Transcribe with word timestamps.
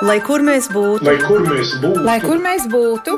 Lai 0.00 0.16
kur 0.24 0.40
mēs 0.40 0.70
būtu, 0.72 1.04
lai 1.04 1.18
kur 1.20 1.42
mēs 1.44 1.74
būtu, 1.82 2.04
lai 2.06 2.14
kur 2.22 2.38
mēs 2.40 2.62
būtu, 2.72 3.16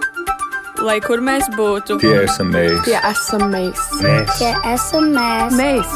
lai 0.82 0.96
kur 1.04 1.20
mēs 1.22 1.46
būtu, 1.54 1.98
tie 2.02 2.16
esam 2.24 2.48
mēs, 2.50 2.80
tie 2.88 2.96
esam 3.06 3.44
mēs, 3.52 3.82
mēs. 4.02 4.32
tie 4.40 4.50
esam 4.72 5.06
mēs. 5.14 5.54
mēs. 5.60 5.92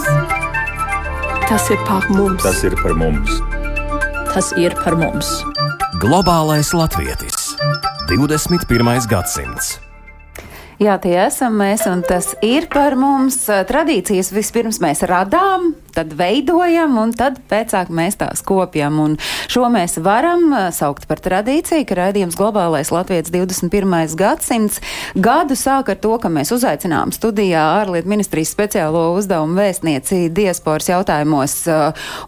Tas 1.49 1.67
ir 1.75 1.83
par 1.89 2.07
mums, 2.15 2.43
tas 2.45 2.63
ir 2.63 2.77
par 2.79 2.95
mums. 2.95 3.41
Tas 4.31 4.53
ir 4.61 4.77
par 4.79 4.95
mums. 5.01 5.33
Globālais 5.99 6.71
latvietis 6.77 7.57
21. 8.07 9.11
gadsimts. 9.11 9.81
Jā, 10.79 11.01
tie 11.03 11.17
esam 11.25 11.59
mēs, 11.59 11.87
un 11.91 12.07
tas 12.07 12.35
ir 12.47 12.69
par 12.71 12.95
mums. 13.01 13.43
Tradīcijas 13.49 14.31
vispirms 14.37 14.79
mēs 14.85 15.03
radām, 15.09 15.73
tad 15.97 16.13
veidojam, 16.17 16.99
un 17.01 17.13
tad 17.17 17.39
pēcāk 17.51 17.89
mēs 17.95 18.19
tās 18.21 18.43
kopjam. 18.47 18.99
Un 19.01 19.17
šo 19.49 19.67
mēs 19.73 19.97
varam 20.05 20.53
saukt 20.77 21.07
par 21.09 21.21
tradīciju, 21.25 21.87
ka 21.89 21.97
raidījums 22.01 22.37
Globālais 22.37 22.93
Latvijas 22.93 23.33
21. 23.33 24.17
gadsimts 24.19 24.83
gadu 25.17 25.57
sāk 25.57 25.93
ar 25.95 26.01
to, 26.03 26.17
ka 26.21 26.31
mēs 26.33 26.53
uzaicinām 26.55 27.15
studijā 27.17 27.63
ārlietu 27.81 28.11
ministrijas 28.13 28.53
speciālo 28.53 29.07
uzdevumu 29.17 29.57
vēstnieci 29.57 30.27
diasporas 30.37 30.91
jautājumos. 30.91 31.57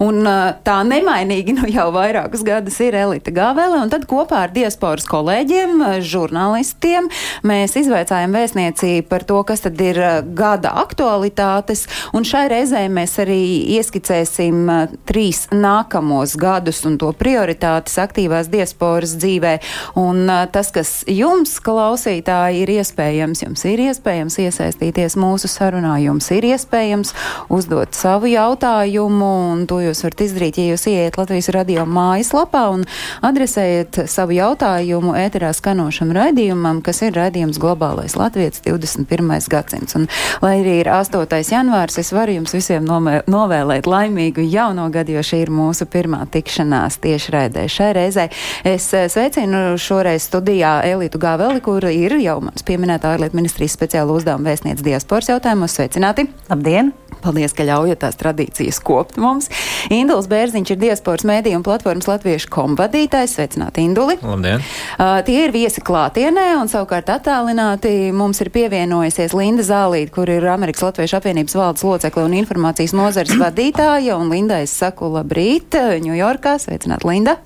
Un 0.05 0.23
tā 0.65 0.79
nemainīgi 0.89 1.59
nu 1.59 1.69
jau 1.69 1.91
vairākus 1.95 2.45
gadus 2.47 2.81
ir 2.85 2.97
Elita 2.97 3.35
Gāvele, 3.35 3.83
un 3.83 3.93
tad 3.93 4.09
kopā 4.09 4.47
ar 4.47 4.55
diasporas 4.55 5.09
kolēģiem, 5.11 5.85
žurnālistiem, 6.09 7.11
mēs 7.47 7.77
izveicājam 7.83 8.37
vēstniecību 8.39 9.09
par 9.11 9.29
to, 9.29 9.43
kas 9.49 9.67
tad 9.67 9.81
ir 9.85 10.01
gada 10.39 10.73
aktualitātes, 10.81 11.85
un 12.17 12.25
šai 12.29 12.47
reizē 12.53 12.87
mēs 12.93 13.19
arī 13.23 13.43
ieskicēsim 13.77 14.63
uh, 14.71 14.95
trīs 15.09 15.47
nākamos 15.53 16.37
gadus 16.41 16.85
un 16.89 16.99
to 17.01 17.11
prioritātes 17.19 17.99
aktīvās 18.01 18.51
diasporas 18.53 19.17
dzīvē. 19.21 19.55
Un 20.01 20.25
uh, 20.27 20.45
tas, 20.53 20.71
kas 20.75 20.93
jums, 21.11 21.57
klausītāji, 21.65 22.63
ir 22.65 22.73
iespējams, 22.79 23.45
jums 23.45 23.67
ir 23.69 23.85
iespējams 23.89 24.39
iesaistīties 24.45 25.19
mūsu 25.21 25.51
sarunā, 25.51 25.97
jums 26.05 26.31
ir 26.35 26.49
iespējams 26.53 27.15
uzdot 27.53 27.99
savu 27.99 28.31
jautājumu, 28.33 29.33
un 29.53 29.67
to 29.69 29.81
jūs 29.85 30.05
varat 30.07 30.25
izdarīt, 30.29 30.61
ja 30.63 30.73
jūs 30.73 30.89
ieiet 30.91 31.21
Latvijas 31.21 31.51
radio 31.55 31.85
mājaslapā 31.89 32.65
un 32.77 32.87
adresējat 33.27 34.05
savu 34.09 34.39
jautājumu 34.39 35.17
ēterā 35.19 35.53
skanošam 35.57 36.15
raidījumam, 36.17 36.83
kas 36.87 37.03
ir 37.05 37.17
raidījums 37.19 37.61
globālais 37.63 38.17
Latvijas. 38.17 38.29
Latvijas 38.29 38.61
21. 38.65 39.49
gadsimts. 39.51 39.95
Un, 39.97 40.07
lai 40.43 40.59
arī 40.61 40.79
ir 40.83 40.89
8. 40.93 41.27
janvārs, 41.51 41.99
es 41.99 42.13
varu 42.13 42.37
jums 42.37 42.55
visiem 42.55 42.85
nomē, 42.87 43.23
novēlēt 43.49 43.89
laimīgu 43.89 44.45
jauno 44.53 44.89
gadu, 44.93 45.17
jo 45.17 45.25
šī 45.25 45.43
ir 45.47 45.53
mūsu 45.55 45.89
pirmā 45.89 46.25
tikšanās 46.33 47.01
tieši 47.05 47.35
raidē. 47.35 47.65
Šai 47.73 47.91
reizē 47.97 48.29
es 48.69 48.91
eh, 48.97 49.09
sveicinu 49.09 49.79
šoreiz 49.81 50.29
studijā 50.29 50.79
Elītu 50.89 51.21
Gāveli, 51.23 51.63
kur 51.65 51.89
ir 51.89 52.19
jau 52.21 52.39
mans 52.45 52.67
pieminētā 52.67 53.17
ārlietu 53.17 53.39
ministrijas 53.39 53.77
speciāla 53.79 54.17
uzdevuma 54.17 54.53
vēstniec 54.53 54.85
diasporas 54.85 55.33
jautājumos. 55.33 55.77
Sveicināti! 55.79 56.29
Labdien! 56.51 56.93
Paldies, 57.19 57.51
ka 57.57 57.67
ļaujat 57.67 57.99
tās 58.05 58.19
tradīcijas 58.19 58.79
kopt 58.85 59.17
mums. 59.19 59.49
Induls 59.91 60.29
Bērziņš 60.31 60.73
ir 60.75 60.79
diasporas 60.79 61.27
mēdīju 61.27 61.59
un 61.59 61.65
platformas 61.67 62.07
latviešu 62.07 62.51
komvadītājs. 62.55 63.35
Sveicināti, 63.35 63.83
Induli! 63.89 64.19
Labdien! 64.23 64.63
Uh, 64.63 65.19
tie 65.27 65.41
ir 65.47 65.55
viesi 65.55 65.83
klātienē 65.85 66.47
un 66.61 66.71
savukārt 66.71 67.11
attālināti 67.17 68.13
mums 68.15 68.39
ir 68.45 68.53
pievienojusies 68.55 69.35
Linda 69.35 69.67
Zālīte, 69.67 70.13
kur 70.15 70.31
ir 70.31 70.47
Amerikas 70.51 70.85
Latviešu 70.87 71.19
apvienības 71.19 71.59
valdes 71.59 71.87
locekle 71.87 72.27
un 72.29 72.37
informācijas 72.39 72.95
nozares 72.95 73.35
vadītāja. 73.39 74.17
Un 74.19 74.33
Linda, 74.33 74.59
es 74.65 74.75
saku 74.75 75.09
labrīt, 75.15 75.77
Ņujorkā. 76.05 76.57
Sveicināt, 76.63 77.07
Linda! 77.07 77.39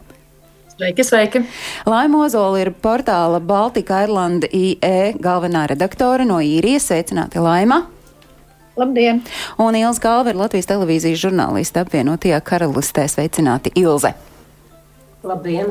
Sveiki, 0.72 1.04
sveiki! 1.04 1.42
Laima 1.86 2.24
Ozola 2.24 2.62
ir 2.62 2.72
portāla 2.82 3.42
Baltika 3.44 4.00
Irlanda 4.06 4.48
IE 4.50 5.12
galvenā 5.20 5.66
redaktore 5.70 6.24
no 6.28 6.40
īrijas. 6.42 6.88
Sveicināti, 6.88 7.42
Laima! 7.44 7.84
Labdien! 8.80 9.20
Un 9.60 9.76
Ilza 9.76 10.00
Galva 10.00 10.32
ir 10.32 10.40
Latvijas 10.40 10.70
televīzijas 10.70 11.20
žurnāliste 11.26 11.84
apvienotajā 11.84 12.40
karalistē. 12.40 13.04
Sveicināti, 13.12 13.74
Ilze! 13.76 14.14
Labdien! 15.22 15.68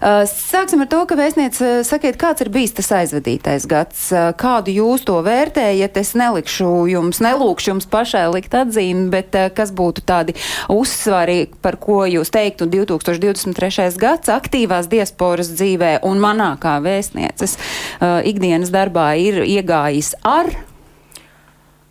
Uh, 0.00 0.22
sāksim 0.24 0.80
ar 0.80 0.88
to, 0.88 1.02
ka 1.08 1.18
vēstniece 1.18 1.64
uh, 1.64 1.80
sakiet, 1.84 2.16
kāds 2.20 2.40
ir 2.40 2.48
bijis 2.52 2.72
tas 2.78 2.88
aizvadītais 2.96 3.66
gads. 3.68 4.06
Uh, 4.08 4.30
kādu 4.40 4.72
jūs 4.72 5.04
to 5.04 5.18
vērtējat? 5.24 5.98
Es 6.00 6.14
nelikšu 6.16 6.68
jums, 6.88 7.20
nelūkšu 7.20 7.74
jums 7.74 7.88
pašai 7.92 8.24
likt 8.32 8.56
atzīmi, 8.56 9.10
bet 9.12 9.36
kas 9.56 9.72
būtu 9.76 10.04
tādi 10.08 10.36
uzsvari, 10.72 11.42
par 11.60 11.76
ko 11.82 12.04
jūs 12.08 12.32
teiktu 12.32 12.70
2023. 12.72 13.90
gads 14.00 14.32
aktīvās 14.32 14.88
diasporas 14.92 15.52
dzīvē 15.52 15.98
un 16.08 16.22
manā 16.22 16.54
kā 16.60 16.78
vēstnieces 16.84 17.58
ikdienas 18.00 18.72
darbā 18.72 19.10
ir 19.20 19.42
iegājis 19.44 20.14
ar? 20.24 20.48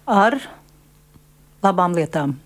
Ar 0.10 0.40
labām 1.66 1.94
lietām. 1.98 2.40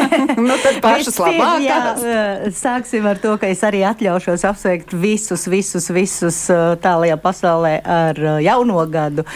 nu, 0.48 0.54
tad 0.62 0.78
pašas 0.84 1.18
labākās. 1.22 2.04
Jā, 2.04 2.52
sāksim 2.56 3.08
ar 3.08 3.20
to, 3.22 3.34
ka 3.40 3.50
es 3.52 3.62
arī 3.66 3.82
atļaušos 3.88 4.46
apsveikt 4.50 4.94
visus, 4.96 5.46
visus, 5.50 5.90
visus 5.94 6.44
tālajā 6.84 7.18
pasaulē 7.22 7.76
ar 7.82 8.22
jauno 8.44 8.86
gadu. 8.90 9.26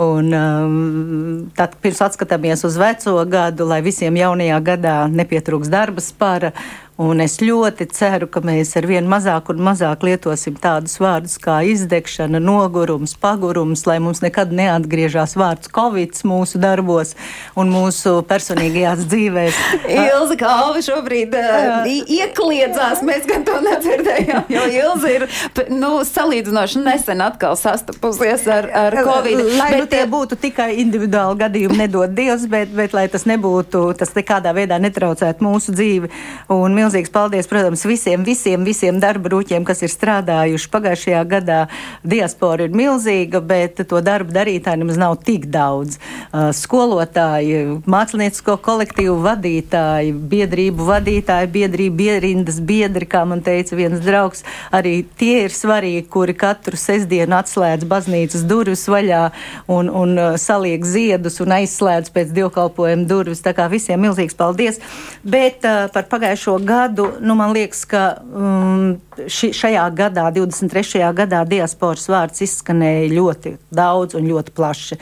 Un, 0.00 0.30
um, 0.32 1.48
tad, 1.56 1.74
pirms 1.82 1.98
atskatāmies 2.06 2.62
uz 2.64 2.78
veco 2.80 3.18
gadu, 3.28 3.66
lai 3.68 3.82
visiem 3.84 4.16
jaunajā 4.16 4.60
gadā 4.64 4.94
nepietrūks 5.12 5.68
darba 5.68 6.00
spara 6.00 6.54
Un 7.00 7.22
es 7.24 7.38
ļoti 7.40 7.86
ceru, 7.96 8.26
ka 8.28 8.42
mēs 8.44 8.74
ar 8.76 8.84
vien 8.84 9.06
mazāk 9.08 9.48
un 9.54 9.62
mazāk 9.64 10.02
lietosim 10.04 10.58
tādus 10.60 10.98
vārdus 11.00 11.38
kā 11.40 11.60
izdegšana, 11.64 12.36
nogurums, 12.44 13.14
pagurums, 13.16 13.86
lai 13.88 13.96
mums 14.04 14.20
nekad 14.20 14.52
neatgriežas 14.52 15.32
vārds 15.40 15.70
Covid 15.72 16.12
mūsu 16.28 16.60
darbos 16.60 17.14
un 17.56 17.70
mūsu 17.72 18.18
personīgajās 18.28 19.06
dzīvēs. 19.08 19.60
Ilza 19.94 20.36
Kalva 20.40 20.82
šobrīd 20.84 21.36
uh, 21.38 21.88
iekliedzās, 21.88 23.00
mēs 23.06 23.24
gan 23.30 23.46
to 23.48 23.56
nedzirdējām, 23.64 24.52
jo 24.52 24.66
Ilza 24.68 25.14
ir 25.14 25.26
nu, 25.72 25.94
salīdzinoši 26.04 26.84
nesen 26.84 27.24
atkal 27.24 27.56
sastapusies 27.56 28.44
ar, 28.50 28.68
ar 28.76 28.98
Covid. 29.08 29.40
Lai 29.56 29.70
bet, 29.72 29.86
nu 29.86 29.88
tie 29.94 30.02
būtu 30.10 30.36
tikai 30.44 30.68
individuāli 30.84 31.40
gadījumi, 31.46 31.80
nedod 31.86 32.12
Dievs, 32.12 32.44
bet, 32.50 32.76
bet 32.76 32.92
lai 32.96 33.06
tas 33.08 33.24
nebūtu, 33.30 33.86
tas 33.96 34.12
nekādā 34.18 34.52
veidā 34.56 34.76
netraucētu 34.82 35.48
mūsu 35.48 35.72
dzīvi. 35.72 36.12
Un, 36.52 36.76
milzīgs 36.90 37.12
paldies, 37.12 37.46
protams, 37.46 37.84
visiem, 37.86 38.24
visiem, 38.26 38.64
visiem 38.66 38.98
darba 39.00 39.30
rūķiem, 39.30 39.62
kas 39.66 39.84
ir 39.84 39.92
strādājuši 39.92 40.70
pagājušajā 40.72 41.20
gadā. 41.30 41.58
Diaspora 42.02 42.66
ir 42.66 42.74
milzīga, 42.74 43.38
bet 43.40 43.78
to 43.86 44.00
darbu 44.02 44.34
darītāji 44.34 44.80
nemaz 44.80 44.98
nav 44.98 45.14
tik 45.22 45.46
daudz. 45.52 46.00
Uh, 46.32 46.50
skolotāji, 46.56 47.82
māksliniecisko 47.86 48.56
kolektīvu 48.64 49.20
vadītāji, 49.22 50.14
biedrību 50.32 50.88
vadītāji, 50.88 51.50
biedrību 51.54 51.96
biedrindas 52.00 52.58
biedri, 52.58 53.06
kā 53.06 53.22
man 53.28 53.44
teica 53.46 53.78
viens 53.78 54.02
draugs, 54.02 54.42
arī 54.74 55.04
tie 55.20 55.44
ir 55.46 55.54
svarīgi, 55.54 56.08
kuri 56.10 56.34
katru 56.34 56.80
sestdienu 56.80 57.38
atslēdz 57.38 57.86
baznīcas 57.86 58.46
durvis 58.50 58.86
vaļā 58.90 59.22
un, 59.70 59.92
un 60.02 60.16
uh, 60.18 60.34
saliek 60.40 60.82
ziedus 60.86 61.38
un 61.44 61.54
aizslēdz 61.60 62.10
pēc 62.16 62.34
dievkalpojuma 62.34 63.06
durvis. 63.06 63.44
Tā 63.46 63.54
kā 63.54 63.70
visiem 63.70 64.02
milzīgs 64.02 64.34
paldies. 64.34 64.82
Bet 65.22 65.62
uh, 65.62 65.86
par 65.94 66.10
pagājušo 66.10 66.58
gadu 66.66 66.79
gadu, 66.80 67.12
nu, 67.20 67.34
man 67.34 67.52
liekas, 67.52 67.84
ka 67.88 68.02
um, 68.24 68.98
ši, 69.28 69.50
šajā 69.56 69.84
gadā, 69.96 70.26
23. 70.32 71.02
gadā, 71.16 71.42
diasporas 71.48 72.06
vārds 72.10 72.40
izskanēja 72.46 73.10
ļoti 73.12 73.54
daudz 73.74 74.16
un 74.18 74.28
ļoti 74.30 74.54
plaši. 74.56 74.98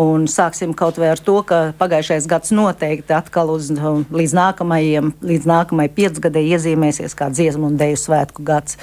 Un 0.00 0.26
sāksim 0.30 0.74
kaut 0.76 1.00
vai 1.00 1.12
ar 1.14 1.22
to, 1.22 1.38
ka 1.46 1.60
pagājušais 1.80 2.28
gads 2.30 2.52
noteikti 2.54 3.16
atkal 3.16 3.52
uz, 3.54 3.70
um, 3.72 4.04
līdz 4.12 4.36
nākamajiem, 4.38 5.12
līdz 5.32 5.48
nākamajai 5.48 5.94
piecgadē 5.96 6.42
iezīmēsies 6.52 7.16
kā 7.18 7.30
dziesmu 7.32 7.70
un 7.70 7.78
deju 7.80 8.00
svētku 8.00 8.44
gads. 8.46 8.78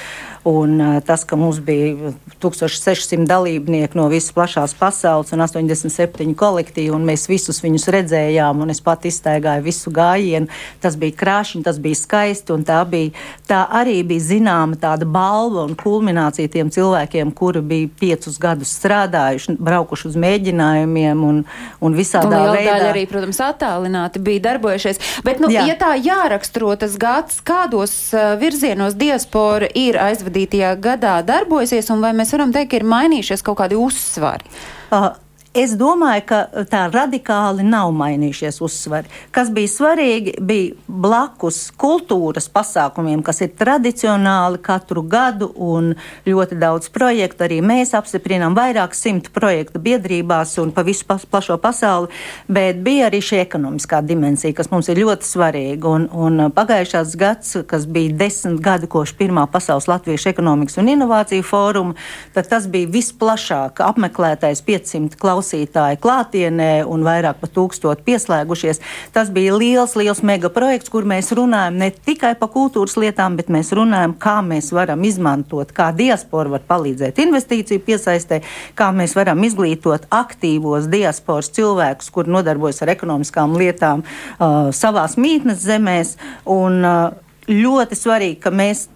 Un 0.50 0.78
uh, 0.80 0.98
tas, 1.06 1.26
ka 1.28 1.38
mums 1.40 1.62
bija 1.66 2.14
1600 2.42 3.28
dalībnieki 3.30 4.00
no 4.00 4.08
visas 4.12 4.34
plašās 4.34 4.74
pasaules 4.80 5.36
un 5.36 5.46
87 5.46 6.34
kolektīvi, 6.40 6.94
un 6.96 7.06
mēs 7.06 7.28
visus 7.30 7.62
viņus 7.66 7.90
redzējām, 7.94 8.64
un 8.64 8.74
es 8.74 8.82
pat 8.82 9.06
iztaigāju 9.10 9.68
visu 9.68 9.94
gājienu, 9.94 10.50
tas 10.82 10.98
bija 11.00 11.18
krāšņi, 11.20 11.66
tas 11.68 11.82
bija 11.82 12.00
skaisti 12.00 12.29
skaisti. 12.30 12.64
Tā, 12.66 12.80
bija, 12.90 13.12
tā 13.48 13.64
arī 13.80 14.02
bija 14.08 14.24
zināma 14.24 14.78
tāda 14.80 15.06
balva 15.06 15.66
un 15.68 15.76
kulminācija 15.78 16.50
tiem 16.50 16.70
cilvēkiem, 16.70 17.32
kuri 17.36 17.62
bija 17.62 17.90
piecus 18.00 18.40
gadus 18.40 18.72
strādājuši, 18.80 19.58
braukuši 19.60 20.08
uz 20.10 20.18
mēģinājumiem 20.20 21.24
un, 21.24 21.44
un 21.82 21.98
visādā 21.98 22.28
un 22.30 22.56
veidā. 22.56 22.76
Daļa 22.80 22.90
arī, 22.94 23.06
protams, 23.10 23.40
attālināti 23.44 24.22
bija 24.24 24.46
darbojušies. 24.50 25.02
Bet, 25.26 25.42
nu, 25.44 25.50
Jā. 25.54 25.66
ja 25.70 25.78
tā 25.80 25.94
jāraksturo 25.98 26.76
tas 26.80 26.98
gads, 27.00 27.40
kādos 27.46 27.96
uh, 28.14 28.36
virzienos 28.40 28.98
diaspora 29.00 29.70
ir 29.76 30.00
aizvadītajā 30.00 30.76
gadā 30.82 31.20
darbojusies, 31.26 31.90
un 31.94 32.04
vai 32.06 32.14
mēs 32.18 32.34
varam 32.36 32.54
teikt, 32.56 32.74
ka 32.74 32.82
ir 32.82 32.88
mainījušies 32.90 33.46
kaut 33.46 33.62
kādi 33.62 33.80
uzsvari? 33.80 34.46
Uh, 34.90 35.12
Es 35.58 35.72
domāju, 35.74 36.22
ka 36.30 36.66
tā 36.70 36.84
radikāli 36.94 37.64
nav 37.66 37.90
mainījušies 37.98 38.60
uzsvari. 38.62 39.10
Kas 39.34 39.48
bija 39.50 39.72
svarīgi, 39.72 40.36
bija 40.46 40.76
blakus 40.86 41.72
kultūras 41.74 42.46
pasākumiem, 42.54 43.24
kas 43.26 43.42
ir 43.42 43.56
tradicionāli 43.58 44.60
katru 44.62 45.02
gadu 45.02 45.48
un 45.58 45.96
ļoti 46.28 46.58
daudz 46.62 46.92
projektu. 46.94 47.48
Arī 47.48 47.58
mēs 47.66 47.96
apstiprinām 47.98 48.54
vairāk 48.54 48.94
simtu 48.94 49.34
projektu 49.34 49.82
biedrībās 49.82 50.54
un 50.62 50.70
pa 50.70 50.84
visu 50.86 51.08
plašo 51.10 51.58
pasauli, 51.58 52.14
bet 52.46 52.84
bija 52.86 53.10
arī 53.10 53.18
šī 53.18 53.42
ekonomiskā 53.42 54.04
dimensija, 54.06 54.54
kas 54.54 54.70
mums 54.70 54.92
ir 54.94 55.02
ļoti 55.02 55.32
svarīga. 55.32 55.96
Un, 55.96 56.08
un 56.14 56.54
pagājušās 56.54 57.18
gads, 57.18 57.56
kas 57.66 57.90
bija 57.90 58.14
desmit 58.22 58.62
gadi 58.62 58.86
kopš 58.86 59.16
pirmā 59.18 59.48
pasaules 59.50 59.90
Latviešu 59.90 60.30
ekonomikas 60.30 60.78
un 60.78 60.94
inovāciju 60.94 61.42
fóruma, 61.42 61.98
tad 62.38 62.54
tas 62.54 62.70
bija 62.70 62.94
visplašāk 63.00 63.82
apmeklētais 63.90 64.62
500 64.70 65.18
klausītājs 65.18 65.39
klausītāji 65.40 66.00
klātienē 66.04 66.84
un 66.88 67.04
vairāk 67.04 67.40
par 67.40 67.50
tūkstotu 67.56 68.04
pieslēgušies. 68.06 68.82
Tas 69.14 69.30
bija 69.32 69.56
liels, 69.56 69.96
liels 69.96 70.22
megaprojekts, 70.22 70.92
kur 70.92 71.08
mēs 71.08 71.32
runājam 71.32 71.80
ne 71.80 71.90
tikai 71.92 72.36
par 72.40 72.52
kultūras 72.52 72.98
lietām, 73.00 73.38
bet 73.40 73.50
mēs 73.50 73.72
runājam, 73.72 74.16
kā 74.20 74.40
mēs 74.44 74.72
varam 74.76 75.04
izmantot, 75.04 75.72
kā 75.72 75.92
diaspora 75.96 76.58
var 76.58 76.66
palīdzēt 76.68 77.20
investīciju 77.24 77.84
piesaistē, 77.86 78.42
kā 78.76 78.92
mēs 78.92 79.16
varam 79.16 79.44
izglītot 79.44 80.10
aktīvos 80.12 80.90
diasporas 80.92 81.52
cilvēkus, 81.56 82.12
kur 82.12 82.28
nodarbojas 82.28 82.84
ar 82.84 82.94
ekonomiskām 82.96 83.56
lietām 83.60 84.04
uh, 84.04 84.70
savās 84.76 85.18
mītnes 85.18 85.64
zemēs. 85.64 86.18
Un, 86.50 86.84
uh, 86.84 87.28
ļoti 87.50 87.98
svarīgi, 87.98 88.40
ka 88.44 88.52
mēs 88.54 88.88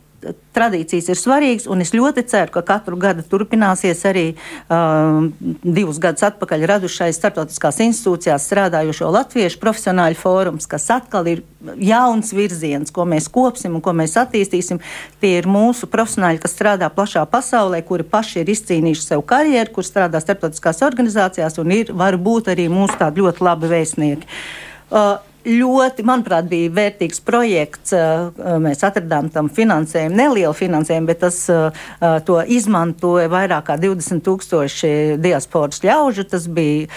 tradīcijas 0.56 1.10
ir 1.12 1.20
svarīgas, 1.20 1.68
un 1.72 1.82
es 1.84 1.94
ļoti 1.96 2.24
ceru, 2.30 2.52
ka 2.54 2.64
katru 2.66 2.98
gadu 3.00 3.24
turpināsies 3.28 4.04
arī 4.10 4.26
um, 4.72 5.32
divus 5.64 6.00
gadus 6.04 6.26
atpakaļ 6.30 6.66
radušais 6.70 7.18
starptautiskās 7.20 7.82
institūcijās 7.86 8.48
strādājošo 8.50 9.10
latviešu 9.14 9.62
profesionāļu 9.64 10.20
fórums, 10.20 10.70
kas 10.70 10.90
atkal 10.94 11.30
ir 11.32 11.44
jauns 11.82 12.34
virziens, 12.36 12.94
ko 12.94 13.08
mēs 13.10 13.30
kopsim 13.34 13.78
un 13.78 13.84
ko 13.84 13.96
mēs 13.98 14.16
attīstīsim. 14.22 14.82
Tie 15.24 15.36
ir 15.40 15.50
mūsu 15.50 15.90
profesionāļi, 15.92 16.42
kas 16.44 16.56
strādā 16.56 16.90
plašā 16.94 17.26
pasaulē, 17.30 17.82
kuri 17.88 18.08
paši 18.08 18.44
ir 18.44 18.54
izcīnījuši 18.54 19.08
sev 19.08 19.26
karjeru, 19.28 19.74
kur 19.76 19.88
strādā 19.88 20.22
starptautiskās 20.24 20.84
organizācijās 20.86 21.60
un 21.64 21.76
ir, 21.76 21.94
var 21.94 22.20
būt 22.22 22.54
arī 22.54 22.70
mūsu 22.72 23.00
tādi 23.02 23.24
ļoti 23.24 23.48
labi 23.50 23.72
vēstnieki. 23.74 24.34
Uh, 24.94 25.16
ļoti, 25.46 26.06
manuprāt, 26.08 26.48
bija 26.50 26.72
vērtīgs 26.74 27.22
projekts. 27.26 27.94
Mēs 28.64 28.84
atradām 28.86 29.30
tam 29.34 29.50
finansējumu, 29.54 30.16
nelielu 30.18 30.54
finansējumu, 30.58 31.10
bet 31.10 31.22
tas 31.24 31.40
to 32.28 32.40
izmantoja 32.48 33.32
vairāk 33.32 33.68
kā 33.70 33.78
20 33.82 34.24
tūkstoši 34.26 34.94
diasporas 35.24 35.84
ļaužu. 35.86 36.26
Tas 36.32 36.48
bija 36.52 36.88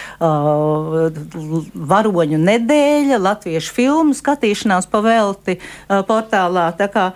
varoņu 1.93 2.41
nedēļa, 2.43 3.21
latviešu 3.23 3.77
filmu 3.77 4.17
skatīšanās 4.17 4.89
pavelti 4.93 5.59
portālā. 5.89 6.69
Tā 6.79 6.91
kā, 6.93 7.07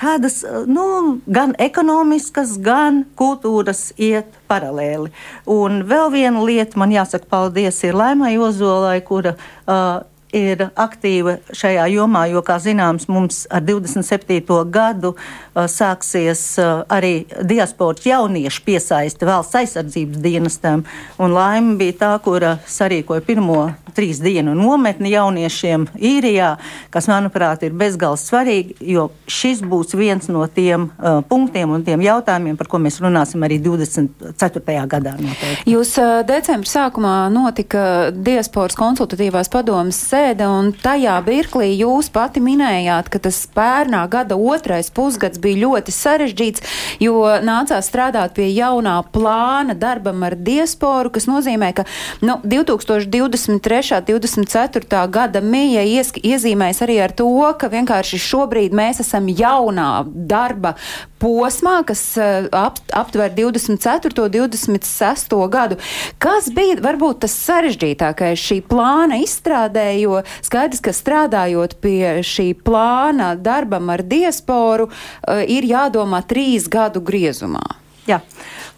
tādas 0.00 0.42
nu, 0.66 0.86
gan 1.30 1.54
ekonomiskas, 1.60 2.56
gan 2.60 3.04
kultūras 3.18 3.90
iet 4.00 4.36
paralēli. 4.50 5.12
Un 5.50 5.82
vēl 5.88 6.12
viena 6.14 6.44
lieta, 6.44 6.78
man 6.80 6.94
jāsaka 6.94 7.28
paldies, 7.30 7.80
ir 7.86 7.98
Laimai 7.98 8.36
Ozolai, 8.40 8.98
kura 9.06 9.36
uh, 9.36 10.00
ir 10.36 10.68
aktīva 10.78 11.38
šajā 11.56 11.86
jomā, 11.94 12.24
jo, 12.30 12.42
kā 12.46 12.58
zināms, 12.62 13.08
mums 13.10 13.42
ar 13.50 13.64
27. 13.66 14.40
gadu 14.70 15.14
uh, 15.14 15.66
sāksies 15.70 16.42
uh, 16.62 16.84
arī 16.90 17.24
diasporas 17.46 18.06
jauniešu 18.06 18.64
piesaisti 18.66 19.28
valsts 19.28 19.58
aizsardzības 19.60 20.22
dienestam. 20.22 20.84
Un 21.20 21.34
laime 21.34 21.76
bija 21.80 21.98
tā, 22.04 22.12
kura 22.24 22.56
sarīkoja 22.70 23.24
pirmo 23.26 23.62
trīs 23.94 24.20
dienu 24.22 24.54
nometni 24.54 25.10
jauniešiem 25.10 25.88
īrijā, 25.98 26.52
kas, 26.94 27.08
manuprāt, 27.10 27.64
ir 27.66 27.74
bezgalīgi 27.74 27.98
svarīgi, 28.00 28.76
jo 28.94 29.08
šis 29.30 29.64
būs 29.66 29.96
viens 29.98 30.30
no 30.30 30.46
tiem 30.46 30.88
uh, 30.88 31.20
punktiem 31.26 31.74
un 31.74 31.84
tiem 31.86 32.02
jautājumiem, 32.04 32.56
par 32.58 32.70
ko 32.70 32.80
mēs 32.82 33.00
runāsim 33.02 33.42
arī 33.46 33.58
24. 33.62 34.62
gadā. 34.90 35.16
Noteikti. 35.18 35.66
Jūs 35.70 35.96
uh, 36.00 36.20
decembra 36.26 36.70
sākumā 36.70 37.14
notika 37.34 37.82
diasporas 38.14 38.78
konsultatīvās 38.78 39.50
padomas 39.52 39.98
sēde, 40.10 40.19
un 40.46 40.70
tajā 40.76 41.16
mirklī 41.26 41.70
jūs 41.78 42.10
pati 42.12 42.42
minējāt, 42.44 43.08
ka 43.12 43.20
tas 43.22 43.38
pērnā 43.54 44.02
gada 44.12 44.36
otrais 44.36 44.90
pusgads 44.94 45.40
bija 45.42 45.62
ļoti 45.64 45.94
sarežģīts, 45.94 46.64
jo 47.02 47.24
nācās 47.44 47.88
strādāt 47.88 48.34
pie 48.36 48.48
jaunā 48.52 48.98
plāna 49.14 49.76
darbam 49.78 50.22
ar 50.26 50.36
diasporu, 50.36 51.12
kas 51.14 51.28
nozīmē, 51.30 51.72
ka 51.76 51.86
nu, 52.22 52.38
2023. 52.44 54.00
24. 54.10 55.02
gada 55.10 55.40
mija 55.40 55.84
iezīmēs 55.84 56.82
arī 56.84 57.00
ar 57.04 57.14
to, 57.16 57.30
ka 57.58 57.70
vienkārši 57.72 58.20
šobrīd 58.20 58.76
mēs 58.76 59.02
esam 59.04 59.28
jaunā 59.28 59.90
darba 60.06 60.76
posmā, 61.20 61.80
kas 61.86 62.02
uh, 62.20 62.48
ap, 62.56 62.80
aptver 62.96 63.32
24. 63.36 64.24
un 64.24 64.32
26. 64.32 65.36
gadu. 65.52 65.78
Kas 66.22 66.48
bija 66.54 66.78
varbūt 66.82 67.22
tas 67.26 67.36
sarežģītākais 67.44 68.40
šī 68.40 68.60
plāna 68.70 69.20
izstrādē, 69.24 69.86
jo 70.00 70.22
skaidrs, 70.40 70.82
ka 70.84 70.96
strādājot 70.96 71.76
pie 71.84 72.20
šī 72.26 72.50
plāna 72.64 73.34
darbam 73.36 73.92
ar 73.92 74.04
diasporu, 74.06 74.90
uh, 74.90 75.44
ir 75.44 75.68
jādomā 75.68 76.24
trīs 76.26 76.68
gadu 76.70 77.04
griezumā. 77.04 77.64
Jā. 78.08 78.22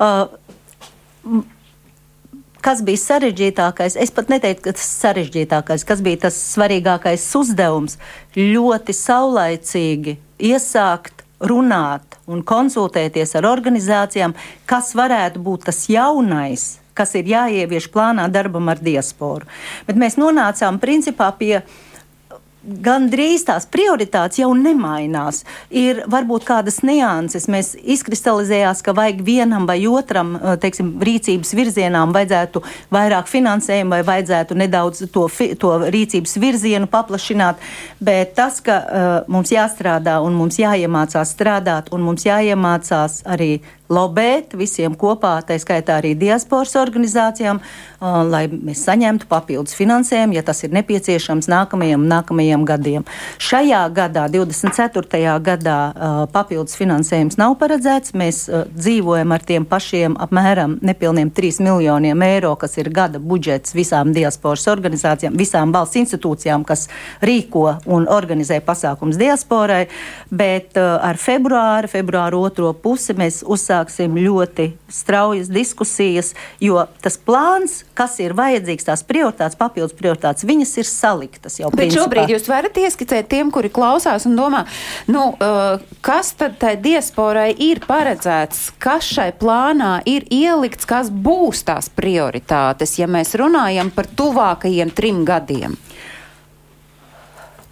Uh, 0.02 0.26
kas 2.62 2.82
bija 2.84 3.00
sarežģītākais? 3.02 3.96
Es 4.00 4.12
pat 4.14 4.30
neteiktu, 4.32 4.68
ka 4.68 4.76
tas 4.76 4.86
ir 4.86 4.98
sarežģītākais, 5.02 5.86
kas 5.86 6.02
bija 6.04 6.26
tas 6.26 6.38
svarīgākais 6.52 7.24
uzdevums- 7.38 7.98
ļoti 8.54 8.94
saulaicīgi 8.96 10.16
iesākt 10.42 11.21
runāt 11.42 12.18
un 12.30 12.42
konsultēties 12.46 13.34
ar 13.38 13.48
organizācijām, 13.50 14.34
kas 14.66 14.92
varētu 14.98 15.42
būt 15.42 15.68
tas 15.68 15.84
jaunais, 15.90 16.66
kas 16.94 17.14
ir 17.18 17.30
jāievieš 17.32 17.88
plānā 17.92 18.28
darbam 18.32 18.70
ar 18.72 18.82
diasporu. 18.82 19.48
Bet 19.88 19.98
mēs 19.98 20.18
nonācām 20.20 20.78
principā 20.82 21.32
pie 21.38 21.62
gandrīz 22.62 23.44
tās 23.46 23.66
prioritātes 23.70 24.40
jau 24.40 24.52
nemainās. 24.56 25.42
Ir 25.68 26.02
varbūt 26.10 26.46
kādas 26.46 26.80
nianses. 26.86 27.48
Mēs 27.50 27.72
izkristalizējās, 27.76 28.82
ka 28.84 28.94
vajag 28.96 29.22
vienam 29.26 29.66
vai 29.68 29.80
otram 29.90 30.34
eh, 30.36 30.54
teiksim, 30.62 30.94
rīcības 31.02 31.54
virzienām 31.58 32.14
vajadzētu 32.14 32.62
vairāk 32.94 33.30
finansējumu 33.30 33.96
vai 33.96 34.02
vajadzētu 34.06 34.58
nedaudz 34.62 35.06
to, 35.12 35.26
to 35.58 35.74
rīcības 35.92 36.36
virzienu 36.42 36.90
paplašināt. 36.90 37.60
Bet 38.02 38.34
tas, 38.36 38.60
ka 38.64 38.78
uh, 38.82 39.10
mums 39.30 39.52
jāstrādā 39.52 40.18
un 40.24 40.34
mums 40.36 40.58
jāiemācās 40.60 41.34
strādāt 41.34 41.90
un 41.94 42.02
mums 42.06 42.26
jāiemācās 42.26 43.22
arī 43.28 43.52
lobēt 43.92 44.56
visiem 44.56 44.96
kopā, 44.98 45.36
tā 45.44 45.58
skaitā 45.60 45.98
arī 46.00 46.14
diasporas 46.18 46.72
organizācijām, 46.80 47.60
lai 48.02 48.46
mēs 48.50 48.80
saņemtu 48.88 49.28
papildus 49.30 49.76
finansējumu, 49.78 50.34
ja 50.34 50.42
tas 50.42 50.64
ir 50.64 50.72
nepieciešams 50.74 51.46
nākamajiem, 51.52 52.02
nākamajiem 52.10 52.64
gadiem. 52.66 53.04
Šajā 53.42 53.82
gadā, 53.94 54.24
24. 54.32 55.36
gadā, 55.44 55.76
papildus 56.32 56.74
finansējums 56.80 57.38
nav 57.38 57.54
paredzēts. 57.60 58.16
Mēs 58.18 58.40
dzīvojam 58.72 59.36
ar 59.36 59.44
tiem 59.46 59.68
pašiem 59.68 60.16
apmēram 60.24 60.78
nepilniem 60.82 61.30
3 61.36 61.60
miljoniem 61.68 62.24
eiro, 62.26 62.56
kas 62.58 62.78
ir 62.80 62.90
gada 62.90 63.20
budžets 63.22 63.76
visām 63.76 64.10
diasporas 64.16 64.66
organizācijām, 64.72 65.36
visām 65.38 65.70
valsts 65.76 66.00
institūcijām, 66.00 66.64
kas 66.66 66.88
rīko 67.22 67.76
un 67.92 68.08
organizē 68.10 68.58
pasākums 68.64 69.20
diasporai, 69.20 69.84
bet 70.32 70.80
ar 70.80 71.20
februāru, 71.20 71.92
februāru 71.92 72.42
otro 72.48 72.72
pusi 72.72 73.14
mēs 73.18 73.42
uzsākām 73.44 73.81
uzsāksim 73.82 74.14
ļoti 74.16 74.72
straujas 74.88 75.48
diskusijas, 75.50 76.34
jo 76.60 76.86
tas 77.02 77.16
plāns, 77.18 77.84
kas 77.94 78.18
ir 78.20 78.34
vajadzīgs, 78.34 78.86
tās 78.86 79.02
prioritātes, 79.02 79.58
papildus 79.58 79.96
prioritātes, 79.96 80.44
viņas 80.44 80.76
ir 80.78 80.86
saliktas 80.86 81.58
jau. 81.58 81.70
Bet 81.70 81.88
principā. 81.88 82.02
šobrīd 82.02 82.32
jūs 82.32 82.48
varat 82.48 82.76
ieskicēt 82.76 83.28
tiem, 83.28 83.50
kuri 83.50 83.70
klausās 83.70 84.26
un 84.26 84.36
domā, 84.36 84.66
nu, 85.08 85.34
uh, 85.34 85.80
kas 86.00 86.32
tad 86.38 86.58
tai 86.58 86.76
diasporai 86.76 87.52
ir 87.58 87.82
paredzēts, 87.86 88.72
kas 88.78 89.04
šai 89.04 89.32
plānā 89.32 90.02
ir 90.06 90.26
ielikts, 90.30 90.86
kas 90.86 91.10
būs 91.10 91.64
tās 91.66 91.90
prioritātes, 91.90 92.98
ja 92.98 93.08
mēs 93.10 93.34
runājam 93.34 93.90
par 93.90 94.06
tuvākajiem 94.06 94.94
trim 94.94 95.24
gadiem? 95.24 95.76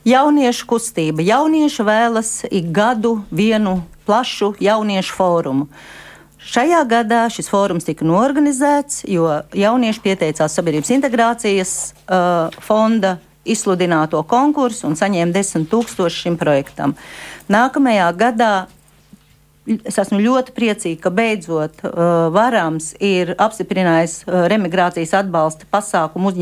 Jauniešu 0.00 0.64
kustība. 0.64 1.20
Jaunieši 1.20 1.84
vēlas 1.84 2.30
ik 2.48 2.70
gadu 2.72 3.18
vienu 3.28 3.82
plašu 4.08 4.54
jauniešu 4.58 5.12
fórumu. 5.14 5.68
Šajā 6.50 6.80
gadā 6.90 7.24
šis 7.30 7.46
fórums 7.46 7.84
tika 7.86 8.02
norganizēts, 8.02 9.04
jo 9.06 9.28
jaunieši 9.54 10.00
pieteicās 10.02 10.56
Sabiedrības 10.56 10.90
integrācijas 10.96 11.74
uh, 11.92 12.56
fonda 12.64 13.20
izsludināto 13.46 14.18
konkursu 14.26 14.88
un 14.88 14.98
saņēma 14.98 15.30
10 15.36 15.68
tūkstoši 15.70 16.24
šim 16.24 16.38
projektam. 16.40 16.96
Nākamajā 17.50 18.08
gadā 18.18 18.50
es 19.68 19.98
esmu 20.00 20.20
ļoti 20.22 20.54
priecīga, 20.56 21.00
ka 21.04 21.10
beidzot 21.14 21.82
uh, 21.84 21.92
Varams 22.32 22.94
ir 23.04 23.34
apstiprinājis 23.40 24.22
uh, 24.24 24.46
remigrācijas 24.50 25.12
atbalsta 25.20 25.68
pasākumu 25.70 26.32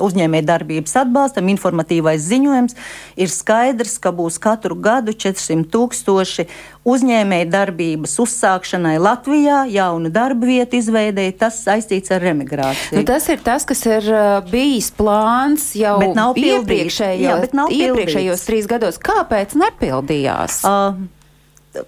uzņēmē 0.00 0.42
darbības 0.48 0.96
atbalstam. 1.04 1.50
Informatīvais 1.52 2.24
ziņojums 2.24 2.76
ir 3.20 3.32
skaidrs, 3.32 3.98
ka 4.02 4.14
būs 4.16 4.40
katru 4.42 4.78
gadu 4.80 5.12
400 5.12 5.68
tūkstoši 5.72 6.48
uzņēmēju 6.88 7.50
darbības 7.52 8.16
uzsākšanai 8.24 8.96
Latvijā, 9.02 9.62
jaunu 9.70 10.10
darba 10.12 10.48
vietu 10.48 10.80
izveidēji, 10.80 11.36
tas 11.44 11.60
saistīts 11.62 12.10
ar 12.14 12.24
remigrāciju. 12.24 12.98
Nu, 12.98 13.06
tas 13.06 13.28
ir 13.30 13.42
tas, 13.44 13.68
kas 13.68 13.84
ir 13.86 14.08
uh, 14.10 14.40
bijis 14.48 14.90
plāns 14.96 15.72
jau 15.78 15.98
iepriekšējos, 16.02 17.50
Jā, 17.52 17.66
iepriekšējos 17.78 18.46
trīs 18.48 18.70
gados. 18.70 18.98
Kāpēc 19.02 19.54
nepildījās? 19.60 20.62
Uh, 20.66 21.21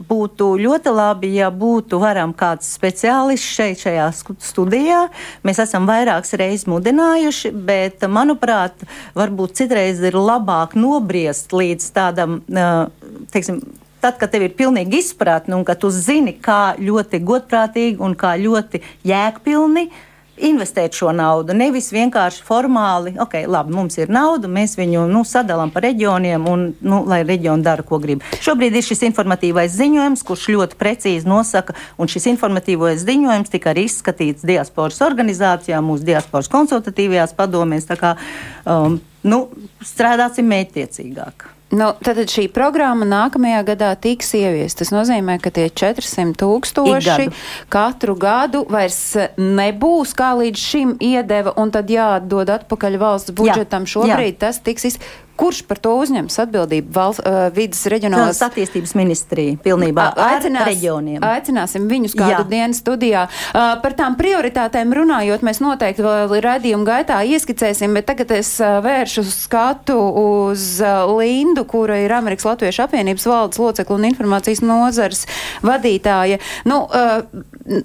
būtu 0.09 0.55
ļoti 0.61 0.93
labi, 0.95 1.31
ja 1.37 1.51
būtu 1.53 2.01
varam 2.03 2.33
kāds 2.37 2.71
speciālists 2.77 3.55
šeit, 3.57 3.83
šajā 3.85 4.09
studijā. 4.43 5.01
Mēs 5.45 5.61
esam 5.67 5.89
vairākas 5.91 6.37
reizes 6.41 6.67
mudinājuši, 6.71 7.53
bet, 7.67 8.05
manuprāt, 8.09 8.87
varbūt 9.17 9.59
citreiz 9.61 10.03
ir 10.05 10.17
labāk 10.19 10.77
nobriest 10.79 11.53
līdz 11.53 11.91
tādam, 11.95 12.41
teiksim, 13.35 13.61
tad, 14.05 14.19
kad 14.21 14.33
tev 14.33 14.47
ir 14.47 14.57
pilnīgi 14.57 15.01
izpratne 15.05 15.57
un 15.59 15.65
ka 15.69 15.77
tu 15.79 15.93
zini, 15.93 16.37
kā 16.37 16.75
ļoti 16.81 17.23
godprātīgi 17.25 18.03
un 18.05 18.17
kā 18.19 18.35
ļoti 18.41 18.83
jēgpilni 19.09 19.89
investēt 20.37 20.97
šo 20.99 21.13
naudu. 21.15 21.55
Nevis 21.57 21.91
vienkārši 21.95 22.43
formāli, 22.47 23.15
ok, 23.23 23.37
labi, 23.51 23.75
mums 23.75 23.99
ir 24.01 24.11
nauda, 24.13 24.51
mēs 24.51 24.77
viņu 24.79 25.07
nu, 25.11 25.23
sadalām 25.29 25.73
pa 25.75 25.85
reģioniem 25.85 26.49
un 26.51 26.67
nu, 26.83 27.01
lai 27.09 27.23
reģioni 27.27 27.65
dara, 27.65 27.87
ko 27.87 28.01
grib. 28.03 28.25
Šobrīd 28.45 28.75
ir 28.75 28.87
šis 28.87 29.05
informatīvais 29.11 29.75
ziņojums, 29.79 30.27
kurš 30.27 30.49
ļoti 30.57 30.79
precīzi 30.81 31.31
nosaka, 31.31 31.77
un 31.99 32.11
šis 32.11 32.29
informatīvais 32.35 33.05
ziņojums 33.07 33.55
tika 33.55 33.73
arī 33.75 33.87
izskatīts 33.89 34.47
diasporas 34.47 35.03
organizācijā, 35.07 35.81
mūsu 35.85 36.09
diasporas 36.11 36.51
konsultatīvajās 36.53 37.37
padomēs. 37.39 37.89
Tā 37.91 37.99
kā 38.01 38.15
um, 38.67 38.99
nu, 39.23 39.45
strādāsim 39.85 40.49
mētiecīgāk. 40.51 41.54
Nu, 41.75 41.91
tad 42.07 42.21
šī 42.31 42.47
programma 42.55 43.07
nākamajā 43.09 43.63
gadā 43.67 43.91
tiks 43.99 44.31
ieviesta. 44.39 44.85
Tas 44.85 44.93
nozīmē, 44.95 45.41
ka 45.43 45.51
tie 45.55 45.67
400 45.71 46.37
tūkstoši 46.39 47.09
gadu. 47.09 47.35
katru 47.73 48.15
gadu 48.21 48.63
vairs 48.71 49.01
nebūs 49.39 50.15
kā 50.15 50.33
līdz 50.39 50.65
šim 50.71 50.95
iedeva, 51.03 51.55
un 51.59 51.75
tad 51.75 51.91
jāatdod 51.91 52.53
atpakaļ 52.61 52.99
valsts 53.03 53.35
budžetam. 53.35 53.89
Jā, 53.89 53.95
Šobrīd 53.97 54.37
jā. 54.37 54.41
tas 54.47 54.63
tiks 54.63 54.91
izdarīts. 54.93 55.24
Kurš 55.35 55.65
par 55.67 55.81
to 55.83 55.97
uzņems 55.99 56.37
atbildību? 56.45 56.93
Valsts 56.95 57.25
uh, 57.27 57.39
vidas 57.55 57.81
reģionālās 57.91 58.39
attīstības 58.47 58.93
ministrija 58.95 59.57
pilnībā 59.65 60.07
aicinās, 60.15 60.69
reģioniem. 60.69 61.25
Aicināsim 61.27 61.89
viņus 61.91 62.15
kādu 62.15 62.45
Jā. 62.45 62.45
dienu 62.53 62.79
studijā. 62.79 63.25
Uh, 63.51 63.75
par 63.83 63.97
tām 63.99 64.15
prioritātēm 64.21 64.95
runājot, 64.95 65.43
mēs 65.47 65.59
noteikti 65.65 66.07
vēl 66.07 66.37
radījuma 66.45 66.87
gaitā 66.87 67.19
ieskicēsim, 67.35 67.99
bet 67.99 68.07
tagad 68.13 68.31
es 68.39 68.53
uh, 68.63 68.79
vēršu 68.85 69.27
skatu 69.27 69.99
uz 70.23 70.79
uh, 70.85 71.03
Lindu, 71.19 71.67
kura 71.67 71.99
ir 72.05 72.15
Amerikas 72.15 72.47
Latviešu 72.53 72.87
apvienības 72.87 73.27
valdes 73.31 73.63
locekla 73.63 73.99
un 73.99 74.09
informācijas 74.13 74.63
nozars 74.63 75.27
vadītāja. 75.67 76.39
Nu, 76.69 76.85
uh, 76.87 77.27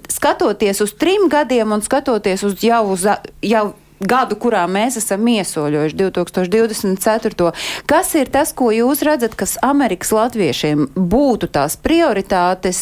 skatoties 0.06 0.86
uz 0.86 0.94
trim 0.94 1.26
gadiem 1.32 1.72
un 1.74 1.82
skatoties 1.82 2.46
uz 2.46 2.62
jau 2.62 2.84
uz 2.94 3.06
jau 3.42 3.70
gadu, 4.00 4.36
kurā 4.40 4.64
mēs 4.70 4.96
esam 5.00 5.26
iesoļojuši 5.30 5.98
2024. 6.00 7.50
Kas 7.90 8.14
ir 8.18 8.30
tas, 8.32 8.54
ko 8.56 8.70
jūs 8.74 9.04
redzat, 9.06 9.36
kas 9.38 9.58
Amerikas 9.64 10.12
latviešiem 10.16 10.86
būtu 10.96 11.50
tās 11.52 11.76
prioritātes, 11.80 12.80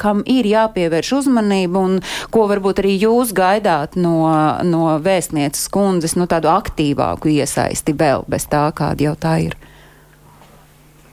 kam 0.00 0.22
ir 0.28 0.48
jāpievērš 0.48 1.14
uzmanība 1.22 1.84
un 1.84 1.98
ko 2.34 2.46
varbūt 2.50 2.82
arī 2.84 2.98
jūs 2.98 3.32
gaidāt 3.36 3.96
no, 3.96 4.20
no 4.64 4.98
vēstnieces 5.02 5.70
kundzes, 5.72 6.18
no 6.18 6.28
tādu 6.30 6.52
aktīvāku 6.52 7.32
iesaisti 7.38 7.96
vēl 7.96 8.28
bez 8.28 8.48
tā, 8.50 8.68
kāda 8.76 9.10
jau 9.10 9.16
tā 9.18 9.38
ir? 9.48 9.58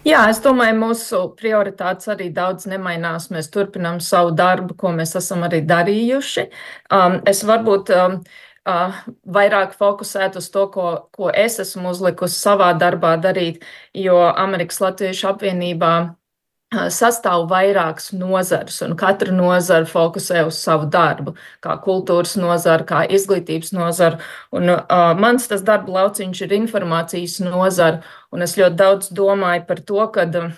Jā, 0.05 0.19
es 0.29 0.37
domāju, 0.37 0.75
mūsu 0.77 1.19
prioritātes 1.33 2.11
arī 2.13 2.27
daudz 2.33 2.67
nemainās. 2.69 3.31
Mēs 3.33 3.47
turpinām 3.49 3.97
savu 4.05 4.35
darbu, 4.37 4.75
ko 4.77 4.91
mēs 4.93 5.15
esam 5.17 5.41
arī 5.47 5.63
darījuši. 5.65 6.43
Um, 6.93 7.15
es 7.25 7.41
varbūt 7.47 7.89
um, 7.95 8.19
uh, 8.65 8.99
vairāk 9.25 9.75
fokusēt 9.79 10.37
uz 10.39 10.49
to, 10.53 10.67
ko, 10.73 10.89
ko 11.15 11.31
es 11.31 11.59
esmu 11.63 11.91
uzlikusi 11.93 12.37
savā 12.39 12.73
darbā 12.79 13.15
darīt, 13.21 13.63
jo 13.93 14.17
Amerikas 14.31 14.81
Latviešu 14.83 15.29
apvienībā 15.31 15.93
uh, 16.05 16.87
sastāv 16.93 17.47
vairākas 17.51 18.11
nozares, 18.17 18.81
un 18.85 18.95
katra 18.99 19.33
nozara 19.35 19.87
fokusē 19.89 20.45
uz 20.49 20.59
savu 20.59 20.89
darbu, 20.91 21.35
kā 21.63 21.77
kultūras 21.85 22.35
nozara, 22.41 22.87
kā 22.87 23.05
izglītības 23.05 23.73
nozara. 23.77 24.19
Un, 24.55 24.69
uh, 24.73 25.13
mans 25.19 25.47
tas 25.51 25.65
darba 25.65 25.99
lauciņš 25.99 26.45
ir 26.45 26.57
informācijas 26.59 27.39
nozara, 27.45 28.03
un 28.33 28.45
es 28.45 28.57
ļoti 28.59 28.79
daudz 28.81 29.11
domāju 29.15 29.65
par 29.69 29.83
to, 29.85 30.01
ka 30.15 30.27
uh, 30.31 30.51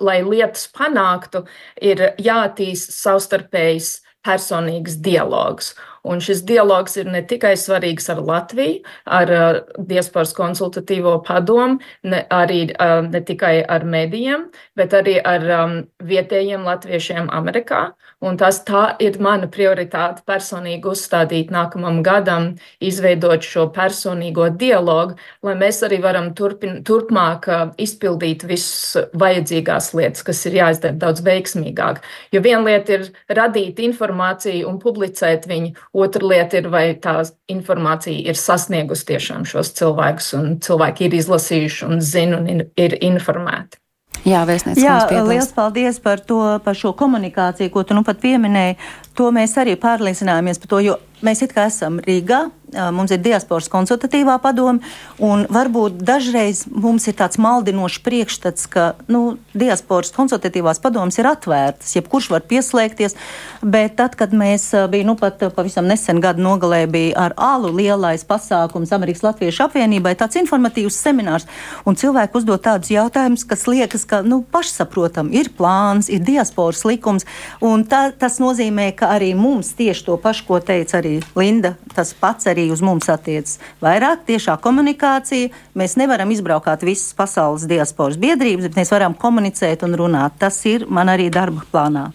lai 0.00 0.22
lietas 0.22 0.68
panāktu, 0.72 1.44
ir 1.82 2.12
jātīst 2.22 2.94
savstarpējas 2.94 3.98
personīgs 4.22 5.00
dialogs. 5.02 5.74
Un 6.02 6.18
šis 6.18 6.40
dialogs 6.42 6.96
ir 6.98 7.06
ne 7.06 7.20
tikai 7.22 7.52
svarīgs 7.54 8.08
ar 8.10 8.18
Latviju, 8.26 8.80
ar 9.06 9.30
uh, 9.30 9.58
diasporas 9.78 10.32
konsultatīvo 10.34 11.14
padomu, 11.26 11.78
ne, 12.02 12.24
arī 12.26 12.64
uh, 12.74 13.04
ne 13.06 13.20
tikai 13.22 13.60
ar 13.62 13.86
medijiem, 13.86 14.48
bet 14.78 14.96
arī 14.98 15.20
ar 15.22 15.46
um, 15.60 15.76
vietējiem 16.02 16.66
latviešiem 16.66 17.30
Amerikā. 17.30 17.92
Un 18.22 18.36
tas 18.38 18.60
tā 18.66 18.82
ir 19.02 19.16
mana 19.22 19.48
prioritāte 19.50 20.22
personīgi 20.26 20.90
uzstādīt 20.90 21.50
nākamam 21.54 22.02
gadam, 22.06 22.52
izveidot 22.82 23.42
šo 23.42 23.68
personīgo 23.74 24.48
dialogu, 24.58 25.16
lai 25.42 25.54
mēs 25.58 25.80
arī 25.86 25.98
varam 26.02 26.32
turpin, 26.38 26.80
turpmāk 26.86 27.46
uh, 27.50 27.64
izpildīt 27.82 28.42
visas 28.46 29.06
vajadzīgās 29.18 29.92
lietas, 29.94 30.26
kas 30.26 30.42
ir 30.50 30.58
jāizdara 30.58 30.98
daudz 30.98 31.22
veiksmīgāk. 31.26 32.02
Jo 32.34 32.42
viena 32.42 32.62
lieta 32.66 32.98
ir 32.98 33.08
radīt 33.38 33.78
informāciju 33.86 34.66
un 34.70 34.82
publicēt 34.82 35.46
viņu, 35.50 35.74
Otra 35.92 36.24
lieta 36.24 36.56
ir, 36.56 36.70
vai 36.72 36.86
tā 36.96 37.18
informācija 37.52 38.32
ir 38.32 38.38
sasniegusi 38.40 39.10
tiešām 39.10 39.44
šos 39.48 39.74
cilvēkus, 39.76 40.32
un 40.38 40.54
cilvēki 40.64 41.10
ir 41.10 41.18
izlasījuši 41.18 41.88
un 41.88 42.00
zina 42.00 42.40
un 42.40 42.64
ir 42.64 42.96
informēti. 43.04 43.82
Jā, 44.22 44.44
vēstnieks, 44.46 44.78
Jā 44.78 45.24
liels 45.26 45.50
paldies 45.52 45.98
par, 46.02 46.20
to, 46.22 46.38
par 46.62 46.78
šo 46.78 46.92
komunikāciju, 46.94 47.72
ko 47.74 47.82
tu 47.82 47.96
nu 47.96 48.04
pat 48.06 48.20
pieminēji. 48.22 48.76
To 49.18 49.28
mēs 49.34 49.56
arī 49.60 49.76
pārliecinājāmies 49.80 50.62
par 50.62 50.72
to, 50.72 50.82
jo 50.86 50.98
mēs 51.24 51.44
it 51.44 51.54
kā 51.54 51.68
esam 51.70 52.00
Rīgā, 52.02 52.46
mums 52.72 53.12
ir 53.12 53.20
diasporas 53.22 53.68
konsultatīvā 53.72 54.38
padome, 54.42 54.80
un 55.22 55.44
varbūt 55.52 56.00
dažreiz 56.02 56.64
mums 56.70 57.06
ir 57.10 57.16
tāds 57.18 57.38
maldinošs 57.42 58.00
priekšstats, 58.04 58.68
ka 58.72 58.86
nu, 59.12 59.36
diasporas 59.52 60.12
konsultatīvās 60.16 60.80
padomas 60.82 61.18
ir 61.20 61.28
atvērtas, 61.28 61.92
jebkurš 61.96 62.30
var 62.32 62.44
pieslēgties, 62.48 63.16
bet 63.62 63.96
tad, 64.00 64.16
kad 64.18 64.32
mēs 64.32 64.70
bijām, 64.90 65.12
nu 65.12 65.16
pat 65.18 65.40
pavisam 65.56 65.88
nesen 65.90 66.20
gadu 66.22 66.44
nogalē 66.44 66.84
bija 66.90 67.26
ar 67.26 67.34
ALU 67.36 67.72
lielais 67.74 68.22
pasākums 68.24 68.92
Amerikas 68.94 69.24
Latviešu 69.26 69.64
apvienībai, 69.66 70.14
tāds 70.18 70.38
informatīvs 70.38 70.94
seminārs, 70.94 71.48
un 71.84 71.98
cilvēki 71.98 72.38
uzdod 72.38 72.62
tādus 72.62 72.92
jautājumus, 72.94 73.44
kas 73.48 73.66
liekas, 73.66 74.06
ka, 74.08 74.22
nu, 74.22 74.40
pašsaprotam, 74.54 75.32
ir 75.34 75.50
plāns, 75.58 76.08
ir 76.12 76.22
diasporas 76.22 76.84
likums, 76.88 77.26
un 77.60 77.82
tā, 77.88 78.04
tas 78.14 78.38
nozīmē, 78.42 78.92
ka 79.02 79.10
arī 79.16 79.32
mums 79.34 79.72
tieši 79.74 80.04
to 80.06 80.16
pašu, 80.22 80.46
ko 80.46 80.60
teica 80.62 81.00
arī 81.00 81.16
Linda, 81.34 81.74
tas 81.96 82.12
pats 82.14 82.46
arī 82.50 82.68
uz 82.70 82.82
mums 82.84 83.10
attiecas. 83.10 83.58
Vairāk 83.82 84.22
tiešā 84.28 84.54
komunikācija. 84.62 85.50
Mēs 85.74 85.96
nevaram 85.98 86.30
izbraukāt 86.30 86.84
visas 86.86 87.10
pasaules 87.18 87.66
diasporas 87.66 88.20
biedrības, 88.22 88.68
bet 88.68 88.78
mēs 88.78 88.94
varam 88.94 89.16
komunicēt 89.18 89.82
un 89.82 89.98
runāt. 89.98 90.38
Tas 90.38 90.60
ir 90.70 90.86
man 90.86 91.10
arī 91.10 91.32
darba 91.34 91.66
plānā. 91.72 92.10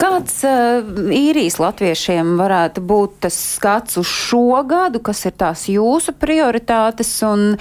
Kāds 0.00 0.40
uh, 0.48 0.84
īrijas 1.12 1.58
latviešiem 1.60 2.34
varētu 2.40 2.82
būt 2.84 3.20
tas 3.24 3.36
skats 3.56 4.00
uz 4.00 4.08
šo 4.08 4.62
gadu, 4.68 5.00
kas 5.04 5.24
ir 5.28 5.36
tās 5.40 5.68
jūsu 5.72 6.16
prioritātes 6.20 7.12
un, 7.28 7.54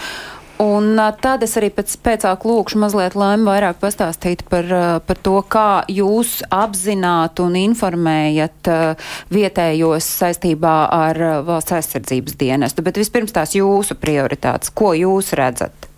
Un 0.62 1.00
tad 1.22 1.42
es 1.44 1.56
arī 1.58 1.72
pēc, 1.74 1.96
pēcāk 2.06 2.44
lūkšu 2.46 2.78
mazliet 2.84 3.16
laimi 3.18 3.48
vairāk 3.48 3.80
pastāstīt 3.82 4.44
par, 4.52 4.68
par 5.08 5.22
to, 5.26 5.40
kā 5.50 5.84
jūs 5.90 6.44
apzināt 6.54 7.42
un 7.42 7.58
informējat 7.58 8.70
vietējos 9.34 10.12
saistībā 10.22 10.76
ar 10.94 11.20
valsts 11.48 11.80
aizsardzības 11.80 12.38
dienestu. 12.38 12.86
Bet 12.86 13.02
vispirms 13.02 13.34
tās 13.34 13.58
jūsu 13.58 13.98
prioritātes, 13.98 14.70
ko 14.70 14.94
jūs 14.98 15.34
redzat? 15.40 15.90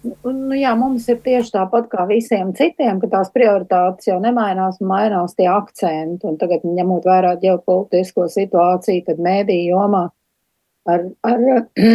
Nu, 0.00 0.54
jā, 0.56 0.70
mums 0.80 1.04
ir 1.12 1.18
tieši 1.20 1.52
tāpat 1.52 1.90
kā 1.92 2.06
visiem 2.08 2.54
citiem, 2.56 3.02
ka 3.02 3.10
tās 3.12 3.28
prioritātes 3.34 4.08
jau 4.08 4.16
nemainās 4.22 4.78
mainās 4.80 5.36
tie 5.36 5.48
akcenti. 5.52 6.24
Un 6.24 6.38
tagad, 6.40 6.64
ņemot 6.64 7.04
vērā 7.04 7.34
ģeopolitisko 7.42 8.30
situāciju, 8.32 9.04
tad 9.10 9.20
mēdī 9.20 9.58
jomā 9.66 10.06
ar, 10.88 11.06
ar 11.26 11.44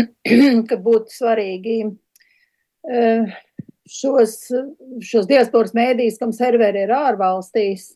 ka 0.70 0.78
būtu 0.86 1.14
svarīgi 1.14 1.78
uh, 1.88 3.36
šos, 3.90 4.38
šos 5.06 5.28
diasporas 5.30 5.76
mēdīs, 5.78 6.20
kam 6.22 6.34
serveri 6.36 6.86
ir 6.86 6.94
ārvalstīs, 6.96 7.92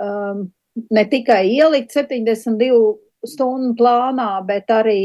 um, 0.00 0.48
ne 0.94 1.04
tikai 1.10 1.44
ielikt 1.50 1.94
72 1.96 2.98
stundu 3.26 3.74
plānā, 3.80 4.30
bet 4.46 4.70
arī 4.72 5.00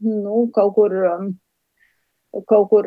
nu, 0.00 0.48
kaut 0.54 0.74
kur. 0.78 0.96
Kaut 2.44 2.66
kur 2.68 2.84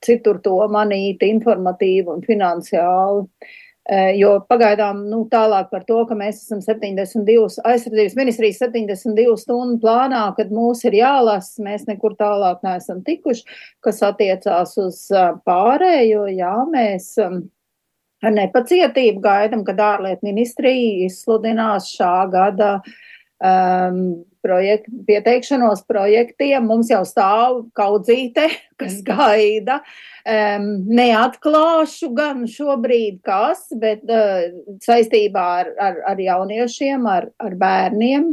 citur 0.00 0.38
to 0.40 0.54
manīt 0.72 1.20
informatīvi 1.22 2.08
un 2.08 2.22
finansiāli. 2.24 3.26
Jo 3.88 4.34
pagaidām 4.44 4.98
nu, 5.08 5.22
tālāk 5.32 5.70
par 5.72 5.84
to, 5.88 6.02
ka 6.04 6.16
mēs 6.18 6.42
esam 6.42 6.58
72, 6.60 7.62
aizsardzības 7.64 8.16
ministrijas 8.18 8.58
72 8.60 9.36
stundu 9.40 9.78
plānā, 9.80 10.26
kad 10.36 10.52
mūs 10.52 10.82
ir 10.84 10.98
jālasa, 10.98 11.62
mēs 11.64 11.86
nekur 11.88 12.12
tālāk 12.18 12.60
neesam 12.66 13.00
tikuši, 13.06 13.46
kas 13.80 14.02
attiecās 14.04 14.76
uz 14.82 15.00
pārējo, 15.48 16.26
jā, 16.36 16.52
mēs 16.68 17.14
ar 17.18 18.34
nepacietību 18.34 19.22
gaidam, 19.24 19.64
kad 19.64 19.80
ārlietu 19.80 20.26
ministrija 20.26 21.06
izsludinās 21.06 21.88
šā 21.94 22.14
gada 22.32 22.74
um, 23.40 24.02
projekt, 24.48 24.88
pieteikšanos 25.06 25.84
projektiem. 25.88 26.64
Mums 26.68 26.88
jau 26.92 27.04
stāv 27.08 27.62
kaudzīte, 27.76 28.48
kas 28.80 28.98
gaida. 29.04 29.82
Um, 30.28 30.68
neatklāšu 30.88 32.10
gan 32.16 32.44
šobrīd 32.48 33.22
kas, 33.26 33.66
bet 33.76 34.04
uh, 34.08 34.48
saistībā 34.84 35.46
ar, 35.62 35.72
ar, 35.76 36.04
ar 36.14 36.20
jauniešiem, 36.24 37.08
ar, 37.08 37.30
ar 37.40 37.56
bērniem. 37.60 38.32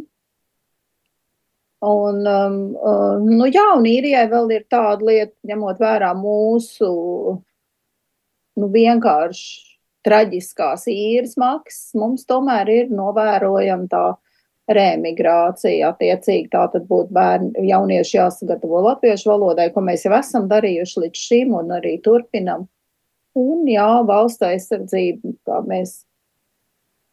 Un, 1.85 2.21
um, 2.25 2.57
uh, 2.79 3.21
nu 3.21 3.45
jā, 3.51 3.65
un 3.77 3.85
īrijai 3.85 4.25
vēl 4.31 4.55
ir 4.55 4.63
tāda 4.71 5.05
lieta, 5.05 5.35
ņemot 5.45 5.81
vērā 5.83 6.15
mūsu, 6.17 6.89
nu 8.55 8.69
vienkārši 8.73 9.75
traģiskās 10.05 10.87
īres 10.91 11.35
maksas, 11.41 11.93
mums 11.97 12.25
tomēr 12.29 12.71
ir 12.73 12.93
novērojama 12.93 13.89
tā 13.91 14.05
remigrācija. 14.71 15.91
Attiecīgi 15.93 16.49
tā 16.53 16.65
tad 16.73 16.87
būtu 16.89 17.13
bērni, 17.15 17.67
jaunieši 17.69 18.17
jāsagatavo 18.17 18.81
latviešu 18.87 19.29
valodai, 19.31 19.69
ko 19.73 19.83
mēs 19.85 20.07
jau 20.07 20.15
esam 20.17 20.49
darījuši 20.51 21.05
līdz 21.05 21.27
šim 21.27 21.53
un 21.59 21.75
arī 21.77 21.97
turpinam. 22.05 22.67
Un 23.35 23.65
jā, 23.67 23.87
valsts 24.07 24.45
aizsardzība, 24.47 25.35
kā 25.47 25.61
mēs. 25.67 26.03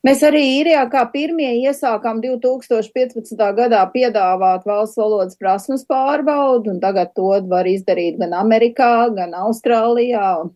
Mēs 0.07 0.23
arī 0.27 0.41
īrijā 0.59 0.83
kā 0.91 1.05
pirmie 1.13 1.51
iesākām 1.63 2.19
2015. 2.23 3.37
gadā 3.59 3.83
piedāvāt 3.93 4.65
valsts 4.67 4.99
valodas 4.99 5.39
prasmes 5.39 5.85
pārbaudu, 5.87 6.73
un 6.75 6.81
tagad 6.83 7.13
to 7.15 7.29
var 7.51 7.69
izdarīt 7.71 8.19
gan 8.19 8.35
Amerikā, 8.35 9.13
gan 9.15 9.35
Austrālijā. 9.45 10.27
Un 10.43 10.51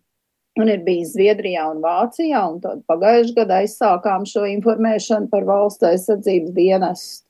Un 0.56 0.70
ir 0.72 0.80
bijis 0.86 1.12
Zviedrijā 1.12 1.66
un 1.68 1.82
Vācijā, 1.84 2.40
un 2.48 2.62
tad 2.64 2.80
pagājušajā 2.88 3.36
gadā 3.42 3.60
aizsākām 3.64 4.24
šo 4.28 4.46
informēšanu 4.54 5.28
par 5.32 5.44
valsts 5.48 5.84
aizsardzības 5.84 6.56
dienestu. 6.56 7.26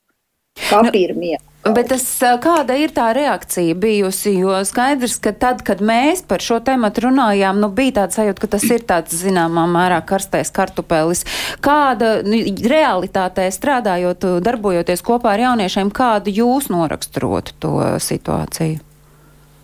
Kā 0.56 0.80
nu, 0.86 0.92
pirmie. 0.94 1.36
Bet 1.66 1.88
tas, 1.90 2.04
kāda 2.42 2.76
ir 2.78 2.92
tā 2.94 3.08
reakcija 3.16 3.74
bijusi? 3.76 4.36
Jo 4.38 4.60
skaidrs, 4.64 5.18
ka 5.22 5.32
tad, 5.34 5.64
kad 5.66 5.82
mēs 5.84 6.22
par 6.28 6.44
šo 6.44 6.60
tematu 6.64 7.08
runājām, 7.08 7.58
nu, 7.60 7.68
bija 7.74 7.98
tāds 8.00 8.20
sajūta, 8.20 8.44
ka 8.44 8.50
tas 8.54 8.66
ir 8.70 8.86
tāds 8.86 9.18
zināmā 9.18 9.66
mērā 9.70 9.98
karstais 10.06 10.52
kartupelis. 10.54 11.24
Kāda 11.64 12.20
nu, 12.26 12.38
realitātē 12.70 13.50
strādājot, 13.52 14.28
darbojoties 14.46 15.02
kopā 15.06 15.34
ar 15.34 15.48
jauniešiem, 15.48 15.90
kādu 15.94 16.34
jūs 16.38 16.70
noraksturotu 16.72 17.58
to 17.60 17.76
situāciju? 18.02 18.85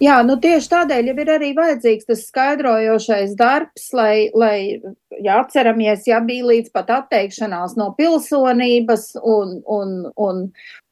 Jā, 0.02 0.16
nu 0.26 0.35
tieši 0.42 0.66
tādēļ 0.73 1.12
jau 1.12 1.14
ir 1.23 1.28
arī 1.30 1.49
vajadzīgs 1.54 2.09
tas 2.09 2.25
skaidrojošais 2.26 3.37
darbs, 3.38 3.85
lai, 3.94 4.32
lai 4.35 4.80
ja 5.23 5.37
atceramies, 5.44 6.09
ja 6.09 6.18
bija 6.25 6.49
līdz 6.49 6.73
pat 6.75 6.90
atteikšanās 6.90 7.76
no 7.78 7.92
pilsonības 7.94 9.12
un, 9.23 9.52
un, 9.62 9.92
un, 10.26 10.40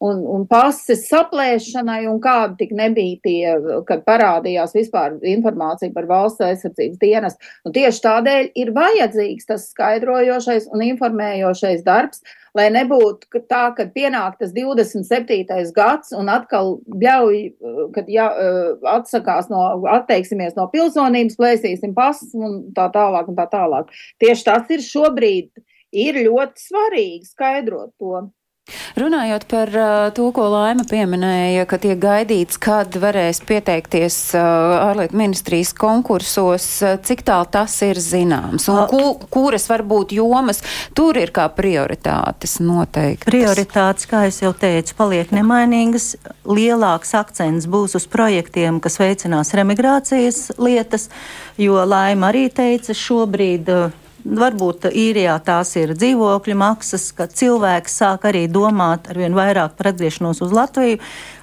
un, 0.06 0.20
un 0.34 0.44
pases 0.50 1.08
saplēšanai, 1.08 2.04
un 2.12 2.20
kādi 2.22 2.60
tik 2.62 2.74
nebija 2.78 3.18
tie, 3.26 3.54
kad 3.88 4.04
parādījās 4.06 4.76
vispār 4.78 5.18
informācija 5.32 5.90
par 5.96 6.06
valsts 6.10 6.46
aizsardzības 6.46 7.00
dienas. 7.02 7.40
Un 7.66 7.74
tieši 7.74 8.04
tādēļ 8.06 8.52
ir 8.62 8.74
vajadzīgs 8.76 9.50
tas 9.50 9.66
skaidrojošais 9.72 10.70
un 10.70 10.86
informējošais 10.86 11.82
darbs, 11.88 12.22
lai 12.56 12.66
nebūtu 12.74 13.42
tā, 13.50 13.62
ka 13.76 13.86
pienāk 13.94 14.38
tas 14.40 14.52
27. 14.56 15.46
gads 15.76 16.14
un 16.16 16.30
atkal 16.32 16.78
ļauj, 17.02 17.40
kad 17.94 18.10
jā, 18.10 18.26
atsakās 18.94 19.50
no, 19.52 19.62
atteiksimies 19.90 20.56
no 20.58 20.66
pilsonības, 20.72 21.38
plēsīsim 21.40 21.94
pasis 21.96 22.34
un 22.34 22.62
tā 22.76 22.90
tālāk 22.94 23.30
un 23.30 23.38
tā 23.38 23.46
tālāk. 23.50 23.94
Tieši 24.22 24.46
tas 24.50 24.74
ir 24.74 24.84
šobrīd, 24.84 25.50
ir 25.92 26.22
ļoti 26.26 26.68
svarīgi 26.68 27.30
skaidrot 27.30 27.94
to. 27.98 28.28
Runājot 29.00 29.46
par 29.50 29.72
uh, 29.74 30.10
to, 30.14 30.30
ko 30.34 30.46
Laima 30.52 30.84
pieminēja, 30.88 31.66
ka 31.70 31.78
tiek 31.82 31.98
gaidīts, 32.00 32.58
kad 32.60 32.94
varēs 33.00 33.42
pieteikties 33.46 34.18
uh, 34.38 34.42
ārlietu 34.90 35.18
ministrijas 35.18 35.72
konkursos, 35.76 36.66
uh, 36.84 36.96
cik 37.04 37.24
tālu 37.28 37.48
tas 37.50 37.76
ir 37.86 38.00
zināms 38.02 38.68
un 38.72 38.82
ku, 38.90 39.14
kuras 39.32 39.68
varbūt 39.70 40.14
jomas 40.16 40.62
tur 40.96 41.18
ir 41.20 41.32
kā 41.34 41.46
prioritātes 41.54 42.58
noteikti? 42.64 43.28
Prioritātes, 43.30 44.08
kā 44.10 44.26
es 44.28 44.40
jau 44.42 44.52
teicu, 44.56 44.96
paliek 44.98 45.32
nemainīgas. 45.34 46.12
Lielāks 46.50 47.14
akcents 47.18 47.68
būs 47.70 47.96
uz 47.98 48.06
projektiem, 48.10 48.80
kas 48.82 48.98
veicinās 49.00 49.54
remigrācijas 49.56 50.50
lietas, 50.58 51.08
jo 51.60 51.80
Laima 51.86 52.30
arī 52.32 52.48
teica 52.54 52.96
šobrīd. 52.96 53.74
Uh, 53.74 54.06
Varbūt 54.24 54.90
īrijā 54.92 55.34
tās 55.44 55.72
ir 55.80 55.94
dzīvokļu 55.96 56.56
maksas, 56.60 57.06
ka 57.16 57.24
cilvēki 57.26 57.92
sāk 57.92 58.26
arī 58.28 58.44
domāt 58.52 59.08
ar 59.08 59.20
vien 59.20 59.36
vairāk 59.36 59.78
par 59.78 59.92
atgriešanos 59.94 60.42
uz 60.44 60.52
Latviju. 60.52 61.00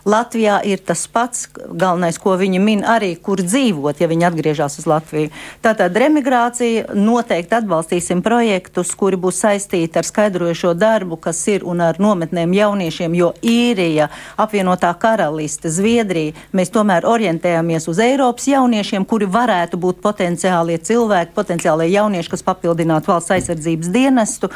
Latvijā 0.07 0.61
ir 0.63 0.79
tas 0.87 1.01
pats 1.11 1.49
galvenais, 1.51 2.15
ko 2.21 2.37
viņi 2.39 2.59
min 2.63 2.83
arī, 2.87 3.09
kur 3.19 3.41
dzīvot, 3.43 3.99
ja 3.99 4.07
viņi 4.07 4.27
atgriežas 4.29 4.79
uz 4.79 4.85
Latviju. 4.87 5.31
Tātad 5.63 5.97
remigrācija 5.99 6.93
noteikti 6.95 7.57
atbalstīsim 7.57 8.21
projektus, 8.23 8.93
kuri 8.95 9.19
būs 9.19 9.41
saistīti 9.43 9.99
ar 9.99 10.07
skaidrojošo 10.07 10.71
darbu, 10.79 11.17
kas 11.19 11.41
ir 11.51 11.65
un 11.67 11.83
ar 11.83 11.99
nometnēm 11.99 12.55
jauniešiem, 12.55 13.17
jo 13.19 13.33
īrija, 13.43 14.07
apvienotā 14.39 14.93
karaliste, 15.01 15.67
Zviedrija, 15.67 16.37
mēs 16.55 16.71
tomēr 16.71 17.03
orientējamies 17.03 17.89
uz 17.91 17.99
Eiropas 17.99 18.47
jauniešiem, 18.47 19.03
kuri 19.03 19.27
varētu 19.27 19.75
būt 19.81 19.99
potenciālie 20.05 20.79
cilvēki, 20.79 21.35
potenciālie 21.35 21.89
jaunieši, 21.91 22.31
kas 22.31 22.47
papildinātu 22.47 23.11
valsts 23.11 23.35
aizsardzības 23.35 23.91
dienestu. 23.91 24.53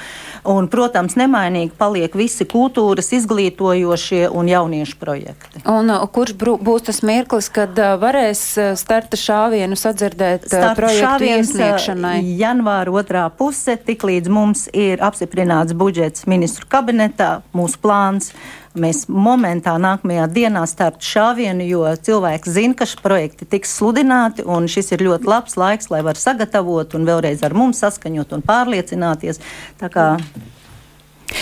Un, 0.48 0.72
protams, 0.72 1.20
nemainīgi 1.20 1.76
paliek 1.78 2.16
visi 2.16 2.48
kultūras, 2.48 3.12
izglītojošie 3.20 4.30
un 4.32 4.48
jauniešu 4.56 5.02
projekti. 5.02 5.41
Un 5.68 5.92
uh, 5.92 6.06
kurš 6.08 6.32
būs 6.40 6.86
tas 6.88 7.02
mirklis, 7.04 7.50
kad 7.52 7.76
uh, 7.76 7.98
varēs 8.00 8.42
uh, 8.56 8.70
starta 8.80 9.20
šāvienu 9.20 9.76
sadzirdēt 9.76 10.48
starta 10.48 10.78
projektu 10.80 11.28
iesniegšanai? 11.28 12.16
Janvāra 12.40 12.94
otrā 13.02 13.26
puse, 13.36 13.76
tik 13.76 14.06
līdz 14.08 14.32
mums 14.32 14.70
ir 14.72 15.04
apstiprināts 15.04 15.76
budžets 15.76 16.24
ministru 16.32 16.70
kabinetā, 16.72 17.42
mūsu 17.58 17.82
plāns. 17.84 18.32
Mēs 18.72 19.04
momentā 19.12 19.74
nākamajā 19.84 20.30
dienā 20.32 20.64
startu 20.72 21.04
šāvienu, 21.04 21.66
jo 21.68 21.84
cilvēki 22.08 22.56
zina, 22.56 22.78
ka 22.80 22.88
šie 22.88 23.02
projekti 23.04 23.50
tiks 23.52 23.76
sludināti, 23.76 24.48
un 24.48 24.72
šis 24.72 24.94
ir 24.96 25.04
ļoti 25.10 25.28
labs 25.28 25.60
laiks, 25.60 25.92
lai 25.92 26.00
var 26.08 26.16
sagatavot 26.16 26.96
un 26.96 27.10
vēlreiz 27.10 27.44
ar 27.44 27.58
mums 27.58 27.84
saskaņot 27.84 28.32
un 28.38 28.48
pārliecināties. 28.48 29.44
Tā 29.84 29.92
kā 29.92 30.08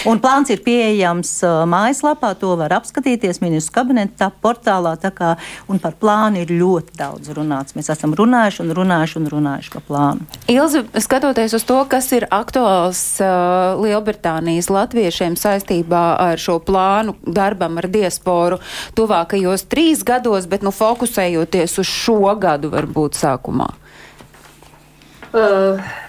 Un 0.08 0.20
plāns 0.22 0.52
ir 0.54 0.62
pieejams 0.64 1.32
uh, 1.44 1.64
mājaslapā, 1.70 2.32
to 2.40 2.54
var 2.60 2.74
apskatīties 2.78 3.42
ministrs 3.44 3.74
kabineta 3.74 4.30
portālā. 4.44 4.96
Kā, 5.00 5.34
un 5.72 5.80
par 5.82 5.96
plānu 6.00 6.44
ir 6.44 6.54
ļoti 6.54 6.96
daudz 7.00 7.32
runāts. 7.36 7.76
Mēs 7.78 7.90
esam 7.94 8.14
runājuši 8.18 8.64
un 8.64 8.74
runājuši 8.78 9.18
un 9.20 9.30
runājuši 9.34 9.74
par 9.76 9.86
plānu. 9.88 10.28
Ilzi, 10.52 10.84
skatoties 11.04 11.56
uz 11.58 11.66
to, 11.68 11.80
kas 11.92 12.10
ir 12.16 12.28
aktuāls 12.36 13.02
uh, 13.24 13.80
Lielbritānijas 13.82 14.70
latviešiem 14.74 15.38
saistībā 15.40 16.04
ar 16.30 16.42
šo 16.42 16.60
plānu 16.64 17.18
darbam 17.26 17.80
ar 17.82 17.90
diasporu 17.92 18.60
tuvākajos 18.98 19.68
trīs 19.72 20.04
gados, 20.08 20.48
bet 20.50 20.66
nu 20.66 20.74
fokusējoties 20.76 21.80
uz 21.82 21.90
šo 21.90 22.36
gadu 22.40 22.72
varbūt 22.76 23.20
sākumā. 23.20 23.72
Uh. 25.30 26.08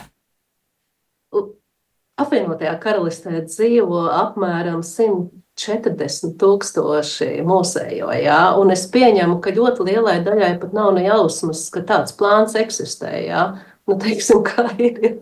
Apvienotajā 2.20 2.74
karalistē 2.82 3.44
dzīvo 3.46 4.02
apmēram 4.12 4.82
140 4.84 6.34
tūkstoši 6.40 7.30
mūsējo, 7.46 8.10
jā, 8.20 8.40
un 8.60 8.74
es 8.74 8.84
pieņemu, 8.92 9.38
ka 9.40 9.54
ļoti 9.56 9.86
lielai 9.88 10.18
daļai 10.26 10.50
pat 10.60 10.74
nav 10.76 10.92
ne 10.98 11.06
jausmas, 11.06 11.68
ka 11.72 11.84
tāds 11.88 12.16
plāns 12.18 12.58
eksistē, 12.60 13.14
jā, 13.28 13.46
nu, 13.88 13.96
teiksim, 14.00 14.44
kā 14.44 14.68
ir. 14.76 15.16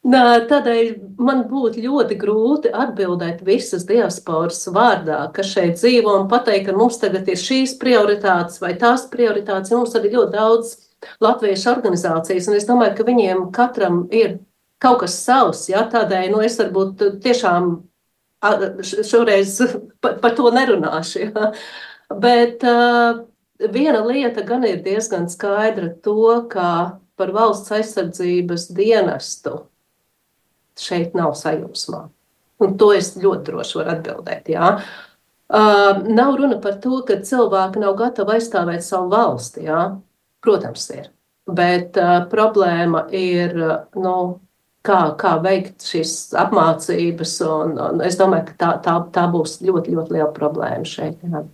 Nā, 0.00 0.22
tādēļ 0.48 0.94
man 1.20 1.42
būtu 1.50 1.82
ļoti 1.84 2.16
grūti 2.16 2.70
atbildēt 2.72 3.42
visas 3.44 3.84
diasporas 3.84 4.62
vārdā, 4.72 5.26
kas 5.36 5.50
šeit 5.52 5.76
dzīvo 5.76 6.14
un 6.22 6.28
pateikt, 6.30 6.70
ka 6.70 6.76
mums 6.76 6.96
tagad 7.02 7.28
ir 7.28 7.36
šīs 7.36 7.74
prioritātes 7.82 8.62
vai 8.62 8.72
tās 8.80 9.04
prioritātes. 9.12 9.74
Mums 9.76 9.92
arī 9.98 10.14
ļoti 10.14 10.32
daudz 10.38 10.78
Latvijas 11.20 11.66
organizācijas, 11.68 12.48
un 12.48 12.56
es 12.56 12.68
domāju, 12.68 12.96
ka 12.96 13.08
viņiem 13.10 13.50
katram 13.52 14.06
ir 14.08 14.38
kaut 14.80 15.02
kas 15.04 15.16
savs, 15.24 15.66
jā, 15.70 15.84
tādēļ, 15.92 16.30
nu, 16.32 16.42
es 16.44 16.58
varbūt 16.60 17.04
tiešām 17.24 17.72
šoreiz 19.04 19.58
par, 20.02 20.18
par 20.22 20.36
to 20.36 20.50
nerunāšu, 20.54 21.26
jā. 21.28 21.50
Bet 22.10 22.64
uh, 22.66 23.22
viena 23.70 24.00
lieta 24.06 24.42
gan 24.46 24.64
ir 24.66 24.80
diezgan 24.84 25.28
skaidra 25.30 25.92
to, 26.02 26.46
ka 26.50 27.00
par 27.20 27.34
valsts 27.36 27.70
aizsardzības 27.76 28.70
dienestu 28.74 29.66
šeit 30.80 31.14
nav 31.14 31.36
sajūsmā. 31.36 32.06
Un 32.60 32.76
to 32.80 32.90
es 32.96 33.14
ļoti 33.20 33.46
droši 33.46 33.78
varu 33.78 33.94
atbildēt. 33.94 34.50
Jā. 34.52 34.74
Uh, 35.50 36.02
nav 36.08 36.36
runa 36.38 36.60
par 36.62 36.78
to, 36.82 37.02
ka 37.06 37.20
cilvēki 37.26 37.82
nav 37.82 37.96
gatavi 37.98 38.36
aizstāvēt 38.36 38.84
savu 38.86 39.10
valsti. 39.12 39.66
Jā. 39.68 39.80
Protams, 40.44 40.86
ir. 40.96 41.10
Bet 41.50 41.98
uh, 42.00 42.22
problēma 42.32 43.06
ir, 43.16 43.56
nu, 44.00 44.14
kā, 44.86 45.00
kā 45.20 45.36
veikt 45.44 45.86
šīs 45.86 46.34
apmācības. 46.40 47.38
Un, 47.46 47.78
un 47.86 48.04
es 48.06 48.18
domāju, 48.20 48.50
ka 48.50 48.58
tā, 48.64 48.74
tā, 48.84 48.98
tā 49.14 49.30
būs 49.32 49.60
ļoti, 49.64 49.96
ļoti 49.96 50.18
liela 50.18 50.30
problēma 50.36 50.86
šeit. 50.88 51.18
Jā. 51.24 51.46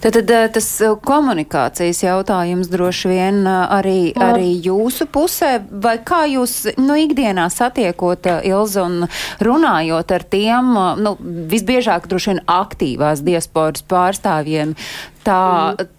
Tad, 0.00 0.16
tad 0.16 0.30
tas 0.56 0.66
komunikācijas 1.06 2.00
jautājums 2.02 2.70
droši 2.72 3.10
vien 3.12 3.44
arī, 3.46 4.10
arī 4.18 4.48
jūsu 4.64 5.06
pusē, 5.12 5.52
vai 5.70 5.98
kā 6.02 6.24
jūs 6.26 6.72
nu, 6.80 6.96
ikdienā 6.98 7.44
satiekot 7.52 8.26
Ilzu 8.48 8.82
un 8.82 8.96
runājot 9.44 10.14
ar 10.16 10.26
tiem, 10.34 10.72
nu, 11.04 11.14
visbiežāk 11.52 12.10
droši 12.10 12.32
vien 12.32 12.42
aktīvās 12.50 13.22
diasporas 13.22 13.84
pārstāvjiem, 13.86 14.74
tā, 15.22 15.42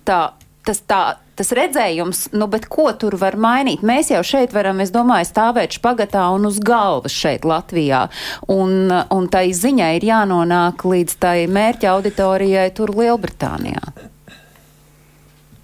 tā, 0.03 0.21
tas 0.67 0.83
tā 0.89 1.03
tas 1.39 1.51
redzējums, 1.55 2.27
nu, 2.35 2.47
bet 2.51 2.67
ko 2.71 2.89
tur 2.97 3.15
var 3.21 3.37
mainīt? 3.39 3.83
Mēs 3.85 4.11
jau 4.13 4.21
šeit 4.25 4.53
varam, 4.55 4.81
es 4.83 4.93
domāju, 4.93 5.29
stāvēt 5.29 5.77
špagatā 5.77 6.27
un 6.35 6.47
uz 6.49 6.59
galvas 6.63 7.15
šeit 7.15 7.45
Latvijā. 7.47 8.05
Un, 8.51 8.91
un 8.91 9.29
tai 9.31 9.47
ziņai 9.57 9.91
ir 9.99 10.07
jānonāk 10.11 10.85
līdz 10.87 11.19
tai 11.21 11.37
mērķa 11.51 11.93
auditorijai 11.95 12.69
tur 12.77 12.93
Lielbritānijā. 12.97 14.09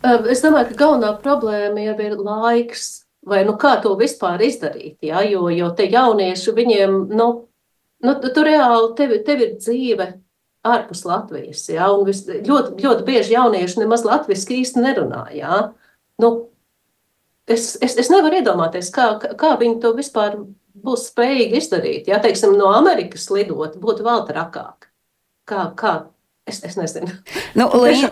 Es 0.08 0.44
domāju, 0.46 0.72
ka 0.72 0.80
galvenā 0.86 1.12
problēma 1.24 1.90
jau 1.90 1.98
ir 2.06 2.16
laiks. 2.22 2.88
Vai 3.28 3.42
nu 3.44 3.58
kā 3.60 3.74
to 3.84 3.92
vispār 4.00 4.40
izdarīt? 4.46 5.02
Ja? 5.04 5.20
Jo, 5.28 5.50
jo 5.52 5.68
te 5.76 5.84
jaunieši 5.92 6.54
viņiem, 6.56 6.94
nu, 7.12 7.26
nu 8.06 8.14
tu 8.24 8.44
reāli 8.46 8.94
tev, 8.96 9.18
tev 9.28 9.44
ir 9.44 9.58
dzīve 9.58 10.08
ārpus 10.66 11.04
Latvijas. 11.08 11.66
Ja? 11.70 11.90
Un 11.94 12.08
vis, 12.08 12.24
ļoti, 12.28 12.78
ļoti 12.84 13.08
bieži 13.08 13.36
jaunieši 13.36 13.84
nemaz 13.84 14.06
latviešu 14.08 14.56
īsti 14.62 14.84
nerunā. 14.84 15.28
Ja? 15.36 15.72
Nu, 16.22 16.32
es, 17.48 17.76
es, 17.82 17.98
es 18.00 18.12
nevaru 18.14 18.42
iedomāties, 18.42 18.92
kā, 18.94 19.14
kā 19.20 19.56
viņi 19.60 19.80
to 19.84 19.94
vispār 19.98 20.40
būs 20.84 21.08
spējīgi 21.12 21.62
izdarīt. 21.62 22.12
Ja, 22.12 22.22
teiksim, 22.24 22.56
no 22.58 22.72
Amerikas 22.76 23.30
lidot, 23.34 23.80
būtu 23.82 24.06
vēl 24.06 24.26
trakāk. 24.30 24.90
Kā, 25.48 25.70
kā 25.80 25.94
Es, 26.48 26.64
es 26.64 26.78
nezinu. 26.80 27.12
Nu, 27.60 27.66
Linda, 27.84 28.10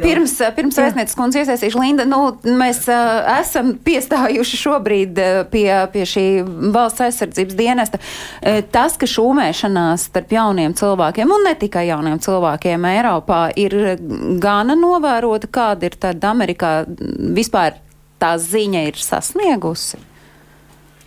pirms 0.00 0.38
pirms 0.56 0.78
vēstnieces 0.80 1.16
kundze 1.18 1.42
iesaistīšu 1.42 1.82
Linda, 1.82 2.06
nu, 2.08 2.20
mēs 2.56 2.80
uh, 2.88 3.20
esam 3.36 3.74
piestājuši 3.84 4.60
šobrīd 4.62 5.20
uh, 5.20 5.40
pie, 5.52 5.68
pie 5.92 6.06
šī 6.08 6.24
valsts 6.72 7.04
aizsardzības 7.04 7.58
dienesta. 7.58 8.00
Uh, 8.00 8.62
tas, 8.72 8.96
ka 8.96 9.08
šūmēšanās 9.10 10.08
starp 10.08 10.32
jauniem 10.32 10.72
cilvēkiem 10.80 11.36
un 11.36 11.44
ne 11.44 11.52
tikai 11.60 11.84
jauniem 11.90 12.16
cilvēkiem 12.24 12.88
Eiropā 12.94 13.42
ir 13.60 13.76
gana 14.40 14.78
novērota, 14.80 15.52
kāda 15.52 15.90
ir 15.90 16.00
tad 16.00 16.24
Amerikā 16.24 16.72
vispār 17.36 17.76
tā 18.22 18.34
ziņa 18.40 18.88
ir 18.88 19.00
sasniegusi? 19.00 20.00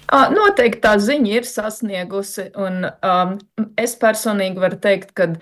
Noteikti 0.08 0.80
tā 0.86 0.94
ziņa 1.02 1.32
ir 1.42 1.48
sasniegusi, 1.48 2.52
un 2.56 2.86
um, 2.86 3.34
es 3.76 3.98
personīgi 4.00 4.62
varu 4.62 4.78
teikt, 4.80 5.10
ka 5.18 5.34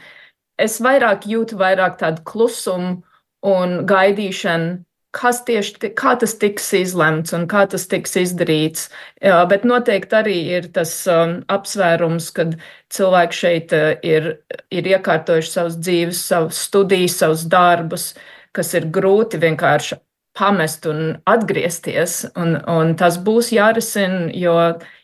es 0.61 0.79
vairāk 0.83 1.27
jūtu 1.29 1.57
vairāk 1.59 1.99
tādu 2.01 2.23
klusumu 2.27 2.99
un 3.45 3.81
gaidīšanu, 3.87 4.83
kas 5.15 5.41
tieši 5.47 5.91
kā 5.95 6.15
tas 6.19 6.35
tiks 6.39 6.67
izlemts 6.75 7.33
un 7.35 7.45
kā 7.51 7.63
tas 7.71 7.87
tiks 7.91 8.17
izdarīts. 8.19 8.89
Bet 9.21 9.63
noteikti 9.67 10.17
arī 10.17 10.35
ir 10.57 10.67
tas 10.75 10.91
um, 11.11 11.37
apsvērums, 11.51 12.31
kad 12.35 12.57
cilvēki 12.93 13.39
šeit 13.39 13.75
uh, 13.75 13.93
ir, 14.03 14.33
ir 14.75 14.89
iekārtojuši 14.95 15.53
savus 15.53 15.79
dzīves, 15.79 16.25
savus 16.33 16.59
studijas, 16.67 17.19
savus 17.21 17.45
darbus, 17.51 18.09
kas 18.55 18.73
ir 18.75 18.89
grūti 18.91 19.39
vienkārši 19.39 20.01
pamest 20.35 20.85
un 20.91 21.15
atgriezties. 21.31 22.25
Un, 22.35 22.57
un 22.67 22.93
tas 22.99 23.19
būs 23.23 23.53
jārisina, 23.55 24.27
jo, 24.35 24.59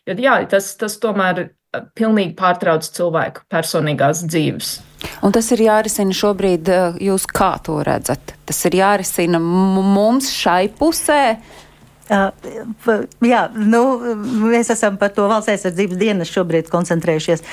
jo 0.07 0.19
jā, 0.19 0.41
tas, 0.51 0.73
tas 0.79 0.99
tomēr 0.99 1.47
pilnīgi 1.95 2.35
pārtrauc 2.35 2.83
cilvēku 2.83 3.47
personīgās 3.51 4.25
dzīves. 4.27 4.79
Un 5.25 5.33
tas 5.33 5.47
ir 5.53 5.63
jārisina 5.65 6.15
šobrīd, 6.15 6.69
eh, 6.69 7.01
jūs 7.09 7.25
kā 7.29 7.55
to 7.63 7.79
redzat? 7.85 8.35
Tas 8.45 8.65
ir 8.65 8.77
jārisina 8.81 9.41
mums 9.41 10.31
šai 10.33 10.69
pusē. 10.77 11.23
Jā, 12.11 13.41
nu, 13.55 13.81
mēs 14.51 14.71
esam 14.73 14.97
par 14.99 15.13
to 15.15 15.29
valsts 15.31 15.53
aizsardzības 15.53 15.99
dienas 16.01 16.33
šobrīd 16.33 16.67
koncentrējušies. 16.73 17.45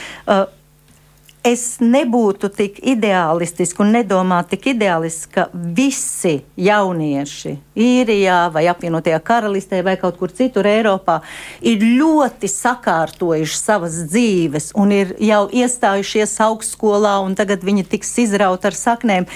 Es 1.48 1.78
nebūtu 1.80 2.50
tik 2.52 2.80
ideālistiski 2.92 3.80
un 3.80 3.94
nedomātu 3.94 4.56
tik 4.56 4.72
ideāliski, 4.74 5.30
ka 5.32 5.46
visi 5.54 6.42
jaunieši 6.60 7.54
īrijā 7.78 8.38
vai 8.52 8.66
apvienotajā 8.68 9.20
karalistē 9.24 9.80
vai 9.86 9.94
kaut 10.00 10.18
kur 10.20 10.32
citur 10.34 10.66
Eiropā 10.68 11.20
ir 11.64 11.84
ļoti 11.84 12.50
sakārtojuši 12.52 13.56
savas 13.56 13.96
dzīves 14.10 14.72
un 14.76 14.92
ir 14.92 15.14
jau 15.24 15.44
iestājušies 15.54 16.34
augstskolā 16.48 17.14
un 17.24 17.36
tagad 17.38 17.64
viņi 17.64 17.86
tiks 17.94 18.12
izraut 18.26 18.66
ar 18.68 18.76
saknēm. 18.76 19.28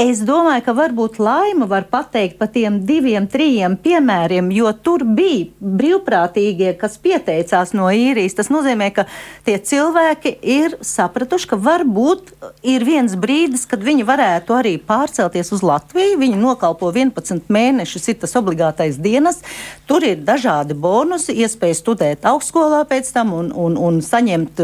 Es 0.00 0.24
domāju, 0.26 0.64
ka 0.66 0.76
varbūt 0.80 1.20
laima 1.22 1.68
var 1.70 1.86
pateikt 1.92 2.40
pa 2.40 2.48
tiem 2.50 2.80
diviem, 2.88 3.28
trījiem 3.30 3.76
piemēriem, 3.84 4.50
jo 4.56 4.72
tur 4.74 5.04
bija 5.04 5.50
brīvprātīgie, 5.60 6.72
kas 6.80 6.98
pieteicās 6.98 7.76
no 7.76 7.92
īrijas. 7.92 8.38
Tas 8.40 8.50
nozīmē, 8.50 8.90
ka 8.96 9.06
tie 9.46 9.60
cilvēki 9.60 10.34
ir 10.56 10.80
sapratuši, 10.80 11.52
ka 11.52 11.59
varbūt 11.62 12.30
ir 12.66 12.84
viens 12.86 13.12
brīdis, 13.18 13.66
kad 13.68 13.82
viņi 13.84 14.04
varētu 14.08 14.54
arī 14.56 14.72
pārcelties 14.82 15.52
uz 15.54 15.62
Latviju. 15.66 16.18
Viņi 16.20 16.38
nokalpo 16.40 16.90
11 16.92 17.50
mēnešus, 17.52 18.08
ir 18.10 18.18
tas 18.22 18.34
obligātais 18.40 18.98
dienas. 19.00 19.42
Tur 19.88 20.04
ir 20.06 20.22
dažādi 20.26 20.76
bonusi, 20.78 21.36
iespēja 21.44 21.78
studēt 21.78 22.26
augstskolā 22.28 22.82
pēc 22.90 23.12
tam 23.14 23.34
un, 23.36 23.52
un, 23.52 23.76
un 23.80 24.00
saņemt, 24.04 24.62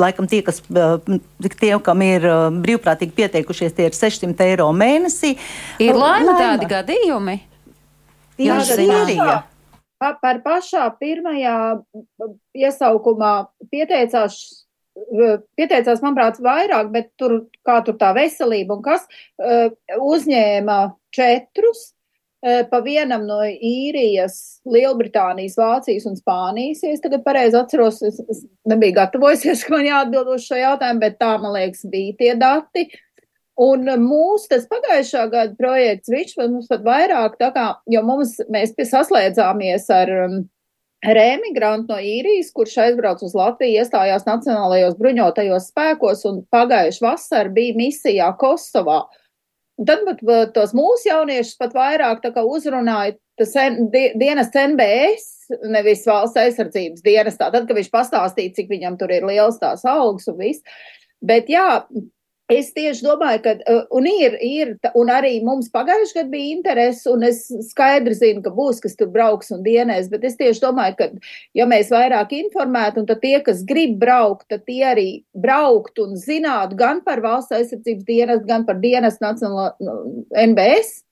laikam, 0.00 0.30
tie, 0.30 0.42
kas, 0.46 0.62
tie, 0.68 1.72
kam 1.84 2.06
ir 2.06 2.24
brīvprātīgi 2.62 3.16
pieteikušies, 3.18 3.76
tie 3.76 3.90
ir 3.90 3.98
600 3.98 4.48
eiro 4.52 4.70
mēnesī. 4.76 5.34
Ir 5.82 5.98
laima 5.98 6.38
tādi 6.38 6.70
gadījumi. 6.70 7.38
Jā, 8.38 8.60
jā. 9.10 9.40
Par 9.98 10.38
pašā 10.44 10.84
pirmajā 11.00 11.58
iesaukumā 12.54 13.32
pieteicās 13.72 14.67
pieteicās, 15.58 16.02
manuprāt, 16.04 16.40
vairāk, 16.44 16.90
bet 16.94 17.12
tur, 17.20 17.40
kā 17.66 17.80
tur 17.86 17.98
tā 18.00 18.12
veselība 18.16 18.78
un 18.78 18.82
kas, 18.84 19.06
uzņēma 19.98 20.80
četrus, 21.14 21.92
pa 22.70 22.78
vienam 22.84 23.24
no 23.26 23.40
īrijas, 23.42 24.60
Lielbritānijas, 24.68 25.56
Vācijas 25.58 26.06
un 26.06 26.14
Spānijas. 26.18 26.84
Ja 26.84 26.92
es 26.94 27.02
tagad 27.02 27.24
pareizi 27.24 27.58
atceros, 27.58 27.98
es, 28.06 28.20
es 28.30 28.44
nebiju 28.68 28.94
gatavojusies, 29.00 29.64
ka 29.66 29.74
man 29.74 29.88
jāatbild 29.88 30.30
uz 30.36 30.46
šo 30.46 30.60
jautājumu, 30.60 31.02
bet 31.02 31.18
tā, 31.18 31.32
man 31.42 31.56
liekas, 31.56 31.82
bija 31.90 32.14
tie 32.20 32.34
dati. 32.38 32.86
Un 33.58 33.90
mūsu 33.98 34.52
tas 34.52 34.68
pagājušā 34.70 35.24
gada 35.32 35.58
projekts, 35.58 36.12
viņš 36.12 36.36
mums 36.44 36.68
pat 36.70 36.84
vairāk, 36.86 37.34
tā 37.40 37.50
kā, 37.56 37.64
jo 37.90 38.04
mums, 38.06 38.36
mēs 38.54 38.70
pie 38.76 38.86
saslēdzāmies 38.86 39.88
ar 39.90 40.12
um, 40.28 40.36
Rēmigrantu 41.06 41.94
no 41.94 41.98
īrijas, 42.02 42.50
kurš 42.50 42.74
aizbrauca 42.82 43.22
uz 43.26 43.34
Latviju, 43.38 43.78
iestājās 43.78 44.26
Nacionālajos 44.26 44.96
bruņotajos 44.98 45.68
spēkos 45.70 46.24
un 46.26 46.40
pagājuši 46.50 47.04
vasar 47.04 47.52
bija 47.54 47.76
misijā 47.78 48.32
Kosovā. 48.40 49.04
Un 49.78 49.86
tad 49.86 50.02
pat 50.08 50.24
tos 50.56 50.74
mūsu 50.74 51.06
jauniešus 51.12 51.54
pat 51.60 51.76
vairāk 51.76 52.26
uzrunāja 52.42 53.14
tas 53.38 53.54
dienas 54.18 54.50
NBS, 54.50 55.54
nevis 55.70 56.02
valsts 56.08 56.40
aizsardzības 56.42 57.04
dienestā, 57.06 57.52
tad, 57.54 57.68
kad 57.68 57.78
viņš 57.78 57.90
pastāstīja, 57.94 58.56
cik 58.56 58.72
viņam 58.72 58.98
tur 58.98 59.14
ir 59.14 59.26
liels 59.28 59.60
tās 59.62 59.86
augs 59.86 60.26
un 60.26 60.40
viss. 60.40 60.66
Bet 61.22 61.46
jā, 61.50 61.78
Es 62.48 62.70
tieši 62.72 63.04
domāju, 63.04 63.42
ka, 63.44 63.52
uh, 63.68 63.82
un 63.98 64.06
ir, 64.08 64.38
ir, 64.40 64.70
un 64.96 65.10
arī 65.12 65.34
mums 65.44 65.66
pagājušajā 65.68 66.22
gadā 66.22 66.32
bija 66.32 66.54
interese, 66.54 67.02
un 67.12 67.26
es 67.28 67.42
skaidri 67.68 68.16
zinu, 68.16 68.40
ka 68.46 68.52
būs, 68.56 68.78
kas 68.80 68.96
tur 68.96 69.10
brauks 69.12 69.52
un 69.52 69.60
dienēs, 69.66 70.08
bet 70.08 70.24
es 70.24 70.38
tieši 70.38 70.62
domāju, 70.62 70.96
ka, 70.96 71.10
ja 71.58 71.66
mēs 71.68 71.92
vairāk 71.92 72.32
informētu, 72.38 73.02
un 73.02 73.10
tad 73.10 73.20
tie, 73.20 73.34
kas 73.44 73.60
grib 73.68 73.98
braukt, 74.00 74.46
tad 74.48 74.64
tie 74.64 74.80
arī 74.94 75.08
braukt 75.36 76.00
un 76.00 76.16
zinātu 76.16 76.78
gan 76.80 77.04
par 77.04 77.20
valsts 77.20 77.52
aizsardzības 77.58 78.08
dienestu, 78.08 78.48
gan 78.48 78.64
par 78.64 78.80
dienestu 78.80 79.26
nacionālo 79.26 80.00
NBS, 80.48 81.02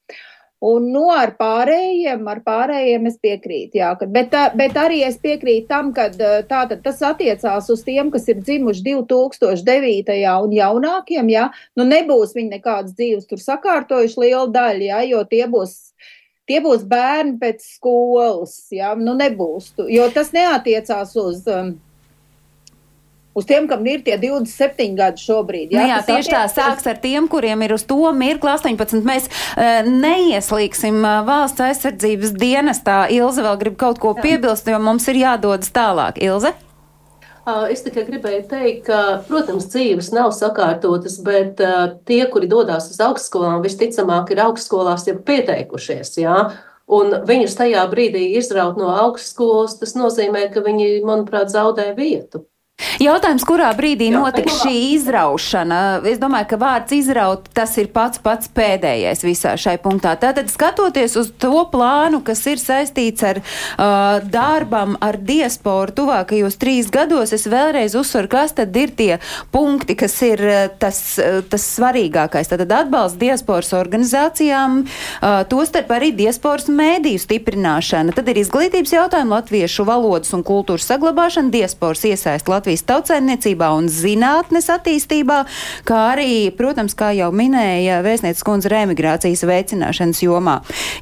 Un 0.65 0.87
no 0.89 1.11
ar 1.13 1.35
pārējiem, 1.37 2.23
ar 2.33 2.39
pārējiem 2.41 3.11
es 3.11 3.19
piekrītu, 3.21 3.77
jā, 3.77 3.91
ka, 4.01 4.07
bet, 4.09 4.33
bet 4.57 4.79
arī 4.81 5.03
es 5.05 5.19
piekrītu 5.21 5.69
tam, 5.69 5.91
ka 5.93 6.09
tātad 6.49 6.81
tas 6.81 7.03
attiecās 7.05 7.69
uz 7.69 7.83
tiem, 7.85 8.09
kas 8.11 8.25
ir 8.33 8.41
dzimuši 8.41 8.81
2009. 8.87 10.17
un 10.47 10.55
jaunākiem, 10.57 11.29
jā, 11.29 11.51
nu 11.77 11.85
nebūs 11.85 12.33
viņi 12.39 12.55
nekādas 12.57 12.97
dzīves 12.97 13.29
tur 13.29 13.43
sakārtojuši 13.43 14.23
liela 14.25 14.49
daļa, 14.49 14.87
jā, 14.89 15.03
jo 15.13 15.25
tie 15.29 15.45
būs 15.45 15.77
tie 16.49 16.63
būs 16.63 16.87
bērni 16.89 17.37
pēc 17.43 17.61
skolas, 17.75 18.57
jā, 18.73 18.95
nu 18.97 19.13
nebūs, 19.19 19.75
jo 19.93 20.09
tas 20.15 20.33
neatiecās 20.33 21.13
uz. 21.21 21.43
Um, 21.51 21.77
uz 23.37 23.47
tiem, 23.49 23.69
kam 23.69 23.85
ir 23.87 24.03
tie 24.07 24.17
27 24.21 24.97
gadi 24.97 25.25
šobrīd. 25.27 25.75
Jā, 25.75 25.83
nu 25.83 25.93
jā 25.93 26.03
tieši 26.09 26.33
tā 26.33 26.45
sāks 26.51 26.89
ar 26.89 27.01
tiem, 27.03 27.29
kuriem 27.31 27.65
ir 27.67 27.77
uz 27.77 27.85
to 27.89 28.01
mirkli 28.17 28.53
18. 28.55 29.03
Mēs 29.07 29.29
uh, 29.29 29.87
neieslīgsim 29.87 31.03
uh, 31.05 31.19
valsts 31.27 31.65
aizsardzības 31.69 32.37
dienestā. 32.41 33.03
Ilze 33.13 33.45
vēl 33.45 33.59
grib 33.61 33.77
kaut 33.81 34.01
ko 34.03 34.15
piebilst, 34.17 34.69
jo 34.73 34.81
mums 34.83 35.09
ir 35.13 35.21
jādodas 35.21 35.73
tālāk. 35.75 36.23
Ilze? 36.25 36.57
Es 37.47 37.85
tikai 37.85 38.03
gribēju 38.09 38.41
teikt, 38.51 38.81
ka, 38.89 39.01
protams, 39.29 39.69
dzīves 39.71 40.09
nav 40.11 40.33
sakārtotas, 40.35 41.21
bet 41.23 41.61
uh, 41.63 41.93
tie, 42.09 42.25
kuri 42.33 42.49
dodas 42.51 42.89
uz 42.91 42.99
augstskolām, 43.05 43.61
visticamāk, 43.63 44.33
ir 44.35 44.43
augstskolās 44.49 45.07
jau 45.07 45.15
pieteikušies. 45.29 46.17
Jā? 46.25 46.41
Un 46.91 47.15
viņus 47.29 47.55
tajā 47.59 47.85
brīdī 47.93 48.33
izraut 48.41 48.81
no 48.81 48.91
augstskolas, 48.91 49.79
tas 49.79 49.95
nozīmē, 49.95 50.49
ka 50.51 50.65
viņi, 50.67 51.05
manuprāt, 51.07 51.53
zaudē 51.55 51.93
vietu. 51.95 52.43
Jautājums, 53.01 53.45
kurā 53.49 53.71
brīdī 53.77 54.11
notika 54.13 54.53
šī 54.53 54.73
izraušana? 54.95 55.79
Es 56.09 56.19
domāju, 56.21 56.49
ka 56.51 56.59
vārds 56.61 56.93
izraut 56.93 57.47
tas 57.57 57.73
ir 57.81 57.89
pats 57.93 58.21
pats 58.21 58.51
pēdējais 58.53 59.25
visā 59.25 59.55
šai 59.61 59.79
punktā. 59.81 60.13
Tātad 60.21 60.51
skatoties 60.53 61.17
uz 61.17 61.31
to 61.41 61.63
plānu, 61.73 62.21
kas 62.25 62.45
ir 62.49 62.61
saistīts 62.61 63.25
ar 63.25 63.41
uh, 63.41 64.21
darbam 64.29 64.99
ar 65.01 65.17
diasporu 65.17 65.95
tuvākajos 65.97 66.59
trīs 66.61 66.91
gados, 66.93 67.33
es 67.37 67.47
vēlreiz 67.49 67.97
uzsveru, 67.97 68.31
kas 68.33 68.53
tad 68.57 68.77
ir 68.77 68.93
tie 68.97 69.19
punkti, 69.57 69.97
kas 69.97 70.17
ir 70.29 70.45
uh, 70.45 70.57
tas, 70.77 71.01
uh, 71.21 71.41
tas 71.49 71.69
svarīgākais. 71.79 72.53
Tātad 72.53 72.77
atbalsts 72.77 73.21
diasporas 73.21 73.73
organizācijām, 73.77 74.83
uh, 74.85 75.39
tostarp 75.49 75.97
arī 75.97 76.13
diasporas 76.17 76.69
mēdīju 76.69 77.25
stiprināšana. 77.25 78.17
Tad 78.17 78.29
ir 78.33 78.45
izglītības 78.45 78.97
jautājumi, 78.99 79.37
latviešu 79.37 79.89
valodas 79.89 80.37
un 80.37 80.45
kultūras 80.45 80.89
saglabāšana, 80.93 81.53
diasporas 81.57 82.05
iesaist 82.13 82.45
Latvijas. 82.49 82.66
Latvijas 82.67 82.83
tautsēmniecībā 82.89 83.67
un 83.79 83.85
zinātnes 83.87 84.67
attīstībā, 84.75 85.37
kā 85.87 85.99
arī, 86.17 86.49
protams, 86.59 86.97
kā 86.99 87.13
jau 87.15 87.29
minēja 87.31 88.01
vēstnieces 88.03 88.43
kundze, 88.43 88.73
reemigrācijas 88.73 89.45
veicināšanas 89.47 90.25
jomā. 90.25 90.57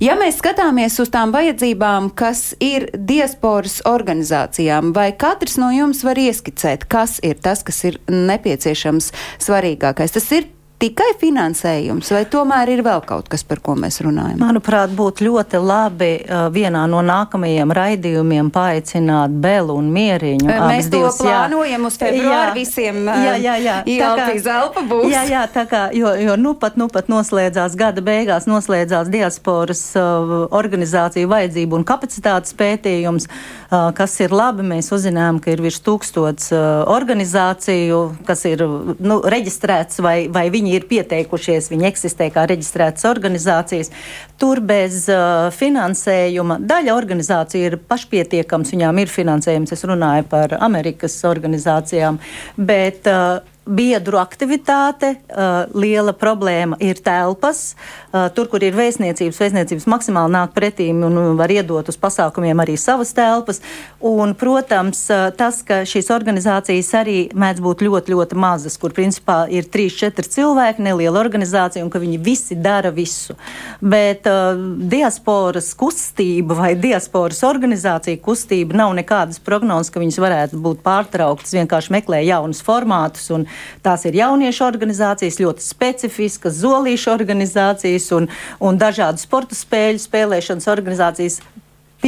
Ja 0.05 0.12
mēs 0.20 0.42
skatāmies 0.42 0.98
uz 1.00 1.09
tām 1.14 1.33
vajadzībām, 1.33 2.11
kas 2.20 2.50
ir 2.61 2.90
diasporas 2.92 3.79
organizācijām, 3.88 4.92
vai 4.92 5.14
katrs 5.16 5.57
no 5.57 5.70
jums 5.72 6.05
var 6.05 6.20
ieskicēt, 6.20 6.85
kas 6.85 7.16
ir 7.24 7.40
tas, 7.40 7.64
kas 7.64 7.81
ir 7.88 7.96
nepieciešams 8.12 9.09
svarīgākais? 9.46 10.12
Tas 10.18 10.29
ir 10.37 10.53
tikai 10.85 11.14
finansējums, 11.20 12.11
vai 12.12 12.23
tomēr 12.31 12.75
ir 12.75 12.83
vēl 12.85 13.03
kaut 13.09 13.29
kas, 13.33 13.44
par 13.47 13.61
ko 13.64 13.75
mēs 13.79 14.01
runājam? 14.05 14.37
Manuprāt, 14.42 14.92
būtu 14.97 15.27
ļoti 15.29 15.61
labi 15.62 16.11
uh, 16.20 16.47
vienā 16.53 16.85
no 16.90 17.01
nākamajiem 17.05 17.73
raidījumiem 17.75 18.51
paaicināt 18.55 19.35
Belu 19.44 19.77
un 19.81 19.88
Mieriņu. 19.94 20.49
Mēs 20.51 20.90
to 20.90 20.99
divas, 20.99 21.18
plānojam 21.23 21.87
jā. 21.87 21.88
uz 21.88 21.99
februāru 22.01 22.53
jā, 22.53 22.57
visiem. 22.59 23.01
Jā, 23.09 23.35
jā, 23.40 23.57
jā. 23.64 23.77
Ieltī 23.94 24.38
zelpa 24.44 24.85
būs. 24.90 25.09
Jā, 25.12 25.25
jā, 25.31 25.44
tā 25.55 25.64
kā, 25.70 25.87
jo, 25.97 26.12
jo 26.20 26.37
nu 26.40 26.55
pat, 26.61 26.77
nu 26.81 26.90
pat 26.92 27.09
noslēdzās 27.12 27.77
gada 27.81 28.05
beigās, 28.05 28.49
noslēdzās 28.51 29.12
diasporas 29.12 29.85
uh, 29.99 30.37
organizāciju 30.55 31.31
vajadzību 31.33 31.81
un 31.81 31.88
kapacitātes 31.88 32.57
pētījums, 32.59 33.29
uh, 33.31 33.63
kas 33.97 34.17
ir 34.23 34.35
labi. 34.35 34.65
Mēs 34.67 34.91
uzzinām, 34.95 35.39
ka 35.43 35.53
ir 35.55 35.63
virs 35.65 35.81
tūkstots 35.85 36.51
uh, 36.55 36.83
organizāciju, 36.91 38.01
kas 38.29 38.45
ir 38.51 38.65
nu, 38.65 39.21
reģistrēts 39.35 40.03
vai, 40.05 40.17
vai 40.33 40.47
viņi 40.55 40.75
ir 40.79 40.89
pieteikušies, 40.91 41.71
viņi 41.73 41.89
eksistē 41.91 42.31
kā 42.35 42.47
reģistrētas 42.51 43.07
organizācijas. 43.11 43.93
Tur 44.41 44.63
bez 44.65 45.05
uh, 45.13 45.49
finansējuma 45.55 46.61
daļa 46.65 46.95
organizācija 46.97 47.73
ir 47.73 47.79
pašpietiekams, 47.89 48.75
viņām 48.77 49.03
ir 49.05 49.13
finansējums. 49.13 49.75
Es 49.77 49.87
runāju 49.89 50.29
par 50.31 50.57
Amerikas 50.61 51.17
organizācijām, 51.29 52.21
bet 52.57 53.11
uh, 53.11 53.43
biedru 53.64 54.18
aktivitāte, 54.20 55.14
uh, 55.33 55.64
liela 55.72 56.12
problēma 56.16 56.77
ir 56.85 57.00
telpas. 57.05 57.74
Uh, 58.12 58.29
tur, 58.35 58.48
kur 58.53 58.62
ir 58.64 58.77
vēstniecības, 58.77 59.40
vēstniecības 59.40 59.87
maksimāli 59.88 60.35
nāk 60.35 60.53
pretīm 60.57 61.00
un 61.07 61.16
var 61.38 61.53
iedot 61.53 61.88
uz 61.88 61.98
pasākumiem 62.00 62.61
arī 62.61 62.77
savas 62.81 63.14
telpas. 63.16 63.62
Un, 64.05 64.35
protams, 64.37 65.00
uh, 65.09 65.31
tas, 65.37 65.62
ka 65.66 65.83
šīs 65.88 66.11
organizācijas 66.12 66.92
arī 67.00 67.16
mēdz 67.33 67.64
būt 67.64 67.85
ļoti, 67.87 68.14
ļoti 68.14 68.40
mazas, 68.44 68.77
kur 68.81 68.92
principā 68.96 69.44
ir 69.48 69.68
3-4 69.72 70.29
cilvēki, 70.37 70.85
neliela 70.85 71.22
organizācija 71.22 71.85
un 71.85 71.92
ka 71.92 72.03
viņi 72.03 72.20
visi 72.20 72.59
dara 72.61 72.92
visu. 72.94 73.38
Bet 73.81 74.29
uh, 74.29 74.53
diasporas 74.92 75.72
kustība 75.79 76.59
vai 76.61 76.74
diasporas 76.77 77.40
organizācija 77.48 78.20
kustība 78.20 78.77
nav 78.85 78.92
nekādas 79.00 79.40
prognozes, 79.40 79.92
ka 79.94 80.05
viņas 80.05 80.20
varētu 80.20 80.61
būt 80.61 80.85
pārtrauktas, 80.85 81.57
vienkārši 81.57 81.96
meklē 81.96 82.20
jaunus 82.29 82.61
formātus 82.64 83.31
un 83.33 83.48
Tās 83.85 84.07
ir 84.09 84.21
jauniešu 84.21 84.64
organizācijas, 84.67 85.40
ļoti 85.43 85.64
specifiskas, 85.64 86.61
zolīšu 86.62 87.12
organizācijas 87.14 88.11
un, 88.17 88.31
un 88.61 88.81
dažādu 88.81 89.23
sporta 89.23 89.59
spēļu 89.59 90.03
spēlēšanas 90.05 90.71
organizācijas 90.73 91.43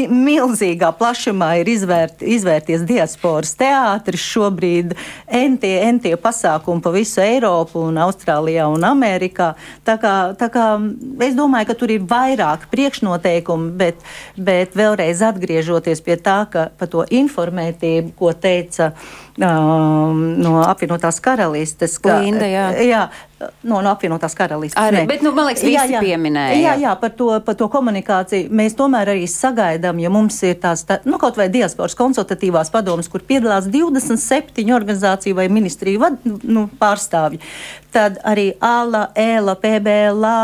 milzīgā 0.05 0.91
plašumā 0.99 1.55
ir 1.63 1.71
izvērt, 1.73 2.21
izvērties 2.21 2.85
diasporas 2.87 3.55
teātris 3.57 4.21
šobrīd, 4.21 4.93
entie, 5.27 5.73
entie 5.87 6.15
pasākumi 6.21 6.83
pa 6.85 6.93
visu 6.93 7.23
Eiropu 7.25 7.87
un 7.89 8.01
Austrālijā 8.05 8.67
un 8.73 8.85
Amerikā. 8.85 9.55
Tā 9.87 9.97
kā, 10.03 10.15
tā 10.37 10.51
kā 10.53 10.67
es 11.25 11.37
domāju, 11.39 11.71
ka 11.71 11.79
tur 11.79 11.95
ir 11.95 12.05
vairāk 12.09 12.69
priekšnoteikumu, 12.73 13.73
bet, 13.79 14.03
bet 14.37 14.77
vēlreiz 14.77 15.23
atgriežoties 15.25 16.05
pie 16.05 16.19
tā, 16.21 16.43
ka 16.51 16.69
par 16.77 16.93
to 16.93 17.07
informētību, 17.09 18.13
ko 18.19 18.35
teica 18.37 18.93
um, 19.41 20.23
no 20.41 20.61
apvienotās 20.65 21.21
karalistes, 21.25 21.99
ka, 22.03 22.21
Linda, 22.25 22.49
jā. 22.49 22.69
Jā, 22.87 23.03
No, 23.37 23.83
no 23.85 23.91
apvienotās 23.91 24.33
karalistes. 24.33 24.79
Arī, 24.81 25.03
ne. 25.03 25.09
bet, 25.11 25.21
nu, 25.21 25.29
man 25.37 25.51
liekas, 25.51 25.61
visi 25.67 25.75
jā, 25.75 25.85
jā, 25.93 26.01
pieminēja. 26.01 26.57
Jā, 26.57 26.75
jā, 26.81 26.93
par 26.97 27.13
to, 27.19 27.29
par 27.45 27.59
to 27.61 27.69
komunikāciju. 27.69 28.49
Mēs 28.49 28.77
tomēr 28.79 29.11
arī 29.13 29.27
sagaidām, 29.29 30.01
ja 30.01 30.13
mums 30.13 30.39
ir 30.49 30.55
tās, 30.63 30.87
tā, 30.89 31.03
nu, 31.05 31.19
kaut 31.21 31.37
vai 31.37 31.51
diasporas 31.53 31.99
konsultatīvās 31.99 32.73
padomas, 32.73 33.11
kur 33.13 33.21
piedalās 33.29 33.69
27 33.69 34.73
organizāciju 34.73 35.37
vai 35.37 35.51
ministriju 35.53 36.01
vad, 36.07 36.17
nu, 36.25 36.65
pārstāvji 36.81 37.43
tad 37.97 38.19
arī 38.29 38.51
ALA, 38.61 39.07
ELA, 39.17 39.55
PBLA, 39.57 40.41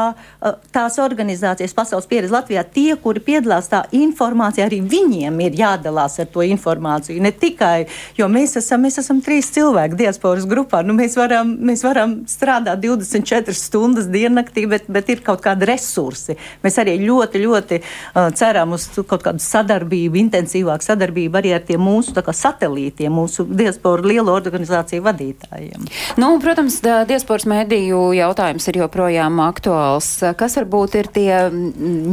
tās 0.72 0.96
organizācijas 1.02 1.74
pasaules 1.76 2.08
pieredze 2.08 2.32
Latvijā, 2.32 2.62
tie, 2.64 2.94
kuri 3.00 3.20
piedalās 3.24 3.68
tā 3.72 3.82
informācija, 3.96 4.66
arī 4.68 4.80
viņiem 4.94 5.40
ir 5.46 5.58
jādalās 5.60 6.16
ar 6.22 6.30
to 6.32 6.44
informāciju. 6.46 7.20
Ne 7.22 7.34
tikai, 7.36 7.84
jo 8.16 8.28
mēs 8.32 8.56
esam, 8.60 8.86
mēs 8.86 8.96
esam 9.02 9.20
trīs 9.24 9.50
cilvēki 9.52 10.00
diasporas 10.00 10.48
grupā, 10.48 10.80
nu 10.86 10.96
mēs 10.96 11.18
varam, 11.20 11.52
mēs 11.60 11.84
varam 11.84 12.22
strādāt 12.30 12.80
24 12.82 13.54
stundas 13.56 14.08
diennaktī, 14.12 14.66
bet, 14.70 14.88
bet 14.92 15.10
ir 15.12 15.22
kaut 15.24 15.42
kādi 15.44 15.68
resursi. 15.68 16.36
Mēs 16.64 16.78
arī 16.82 16.96
ļoti, 17.02 17.42
ļoti 17.42 17.80
uh, 17.82 18.28
ceram 18.36 18.74
uz 18.76 18.88
kaut 18.96 19.24
kādu 19.24 19.42
sadarbību, 19.42 20.18
intensīvāku 20.22 20.86
sadarbību 20.86 21.40
arī 21.40 21.54
ar 21.56 21.64
tiem 21.66 21.82
mūsu 21.82 22.14
satelītiem, 22.32 23.12
mūsu 23.12 23.46
diasporu 23.48 24.06
lielo 24.08 24.34
organizāciju 24.34 25.04
vadītājiem. 25.04 25.86
Nu, 26.20 26.32
protams, 26.42 26.80
diasporas 27.08 27.46
mediju 27.50 28.12
jautājums 28.16 28.68
ir 28.70 28.80
joprojām 28.82 29.40
aktuāls. 29.44 30.10
Kas 30.38 30.56
varbūt 30.60 30.98
ir 31.00 31.10
tie 31.12 31.32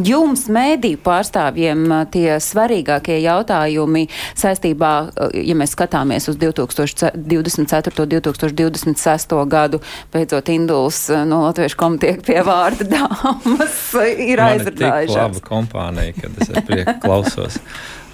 jums 0.07 0.47
mediju 0.51 0.99
pārstāvjiem 1.05 1.85
tie 2.13 2.39
svarīgākie 2.43 3.19
jautājumi 3.23 4.07
saistībā, 4.39 4.93
ja 5.33 5.57
mēs 5.57 5.75
skatāmies 5.77 6.29
uz 6.31 6.39
2024. 6.39 7.89
2026. 8.09 9.35
gadu, 9.49 9.79
beidzot 10.13 10.49
Induls 10.59 11.01
no 11.29 11.43
Latviešu 11.47 11.79
komitiek 11.79 12.23
pie 12.27 12.39
vārda 12.45 12.87
dāmas 12.91 13.81
ir 14.29 14.43
aizrādājušās. 14.45 15.17
Laba 15.17 15.43
kompānija, 15.47 16.15
kad 16.19 16.39
es 16.43 16.53
ar 16.53 16.65
prieku 16.67 16.95
klausos. 17.03 17.59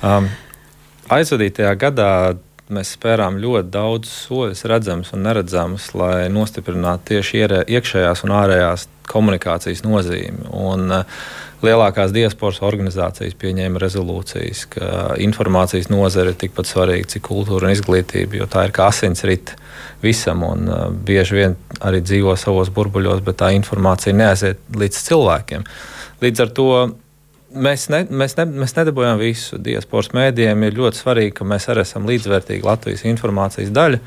Um, 0.06 0.30
aizvadītajā 1.14 1.78
gadā 1.82 2.12
Mēs 2.66 2.96
spērām 2.96 3.36
ļoti 3.38 3.70
daudz 3.70 4.10
soļus, 4.10 4.64
redzamus 4.66 5.12
un 5.14 5.22
neredzamus, 5.28 5.92
lai 5.94 6.26
nostiprinātu 6.34 7.12
tieši 7.12 7.44
iekšējās 7.70 8.24
un 8.26 8.34
ārējās 8.34 8.88
komunikācijas 9.12 9.84
nozīmi. 9.86 10.48
Un, 10.50 10.90
uh, 10.90 11.28
lielākās 11.64 12.14
diasporas 12.16 12.62
organizācijas 12.66 13.38
pieņēma 13.40 13.80
rezolūcijas, 13.82 14.66
ka 14.74 14.90
informācijas 15.24 15.90
nozare 15.92 16.34
ir 16.34 16.40
tikpat 16.42 16.70
svarīga, 16.70 17.10
cik 17.16 17.26
kultūra 17.30 17.70
un 17.70 17.76
izglītība, 17.76 18.42
jo 18.42 18.50
tā 18.52 18.68
ir 18.68 18.76
kā 18.76 18.90
asinsrite 18.92 19.56
visam. 20.04 20.44
Un, 20.48 20.68
uh, 20.68 20.86
bieži 20.90 21.40
vien 21.40 21.56
arī 21.86 22.02
dzīvo 22.06 22.36
savos 22.40 22.72
burbuļos, 22.76 23.24
bet 23.26 23.40
tā 23.42 23.52
informācija 23.56 24.16
neaiziet 24.16 24.62
līdz 24.76 25.02
cilvēkiem. 25.08 25.66
Līdz 26.24 26.46
ar 26.46 26.54
to 26.56 26.70
mēs, 27.56 27.88
ne, 27.94 28.04
mēs, 28.10 28.38
ne, 28.40 28.48
mēs 28.64 28.76
nedabūjām 28.78 29.22
visu. 29.22 29.60
Diasporas 29.62 30.12
mēdījiem 30.16 30.68
ir 30.68 30.80
ļoti 30.80 31.02
svarīgi, 31.02 31.36
ka 31.40 31.48
mēs 31.48 31.70
arī 31.72 31.86
esam 31.86 32.08
līdzvērtīgi 32.10 32.68
Latvijas 32.68 33.06
informācijas 33.08 33.74
daļa. 33.76 34.02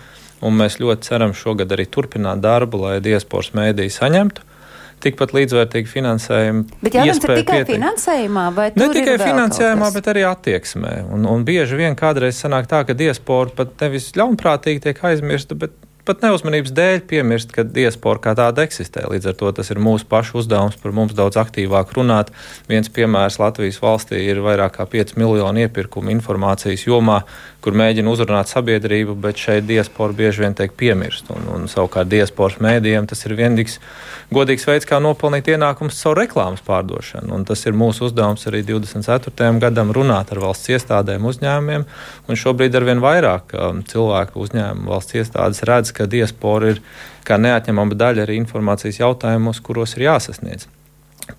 Un 0.46 0.54
mēs 0.54 0.76
ļoti 0.78 1.08
ceram 1.08 1.32
šogad 1.34 1.72
arī 1.74 1.88
turpināt 1.90 2.38
darbu, 2.44 2.84
lai 2.84 2.98
diasporas 3.02 3.50
mēdīji 3.58 3.96
saņemtu 3.96 4.47
tikpat 5.02 5.34
līdzvērtīgi 5.36 5.90
finansējumu. 5.90 6.64
Bet 6.82 6.98
jautājums 6.98 7.22
ir 7.22 7.34
tikai 7.40 7.58
pieteikt. 7.60 7.72
finansējumā, 7.74 8.46
vai 8.56 8.68
ne 8.74 8.88
tikai 8.94 9.16
finansējumā, 9.22 9.90
bet 9.94 10.12
arī 10.12 10.24
attieksmē. 10.28 10.94
Un, 11.14 11.26
un 11.30 11.44
bieži 11.48 11.78
vien 11.78 11.98
kādreiz 11.98 12.40
sanāk 12.42 12.70
tā, 12.70 12.84
ka 12.88 12.96
diaspora 12.98 13.54
pat 13.62 13.76
nevis 13.84 14.10
ļaunprātīgi 14.18 14.88
tiek 14.88 15.04
aizmirsta, 15.10 15.58
bet 15.58 15.76
pat 16.08 16.24
neuzmanības 16.24 16.72
dēļ 16.72 17.02
piemirst, 17.10 17.52
ka 17.52 17.64
diaspora 17.68 18.22
kā 18.24 18.32
tāda 18.38 18.64
eksistē. 18.64 19.04
Līdz 19.12 19.30
ar 19.30 19.36
to 19.40 19.52
tas 19.58 19.68
ir 19.72 19.80
mūsu 19.82 20.08
pašu 20.08 20.40
uzdevums 20.40 20.78
par 20.80 20.94
mums 20.96 21.12
daudz 21.16 21.36
aktīvāk 21.40 21.92
runāt. 21.98 22.32
Viens 22.70 22.88
piemērs 22.88 23.38
Latvijas 23.42 23.80
valstī 23.82 24.22
ir 24.24 24.40
vairāk 24.44 24.78
kā 24.78 24.88
5 24.88 25.18
miljonu 25.20 25.66
iepirkumu 25.66 26.14
informācijas 26.16 26.86
jomā, 26.88 27.20
kur 27.64 27.74
mēģina 27.76 28.08
uzrunāt 28.08 28.48
sabiedrību, 28.48 29.16
bet 29.18 29.40
šeit 29.40 29.66
diaspora 29.68 30.14
bieži 30.16 30.44
vien 30.44 30.54
tiek 30.56 30.72
piemirst. 30.78 31.28
Un, 31.34 31.48
un 31.52 31.66
savukārt 31.70 32.08
diasporas 32.08 32.60
mēdījiem 32.62 33.08
tas 33.10 33.24
ir 33.26 33.34
vienīgs 33.38 33.76
godīgs 34.32 34.66
veids, 34.68 34.86
kā 34.88 35.00
nopelnīt 35.02 35.50
ienākumus 35.52 35.98
caur 36.00 36.20
reklāmas 36.20 36.62
pārdošanu. 36.64 37.32
Un 37.34 37.46
tas 37.48 37.64
ir 37.66 37.76
mūsu 37.76 38.06
uzdevums 38.08 38.46
arī 38.48 38.62
24. 38.68 39.50
gadam 39.62 39.92
runāt 39.96 40.32
ar 40.32 40.42
valsts 40.44 40.70
iestādēm, 40.72 41.26
uzņēmumiem. 41.28 41.86
Un 42.28 42.38
šobrīd 42.38 42.78
arvien 42.78 43.02
vairāk 43.04 43.52
um, 43.56 43.82
cilvēku 43.88 44.44
uzņēmumu 44.46 44.94
valsts 44.94 45.18
iestādes 45.18 45.64
redz, 45.68 45.92
ka 45.98 46.06
diaspora 46.10 46.74
ir 46.74 46.82
kā 47.28 47.36
neatņemama 47.42 47.98
daļa 47.98 48.24
arī 48.24 48.38
informācijas 48.40 49.02
jautājumos, 49.02 49.60
kuros 49.64 49.96
ir 49.98 50.06
jāsasniedz. 50.08 50.68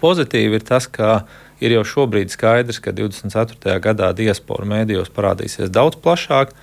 Pozitīvi 0.01 0.59
ir 0.59 0.65
tas, 0.67 0.85
ka 0.85 1.23
ir 1.63 1.73
jau 1.73 1.85
šobrīd 1.87 2.29
skaidrs, 2.33 2.81
ka 2.83 2.93
24. 2.95 3.79
gadā 3.83 4.11
diaspora 4.15 4.67
mēdījos 4.69 5.09
parādīsies 5.15 5.71
daudz 5.73 5.97
plašāk, 6.03 6.53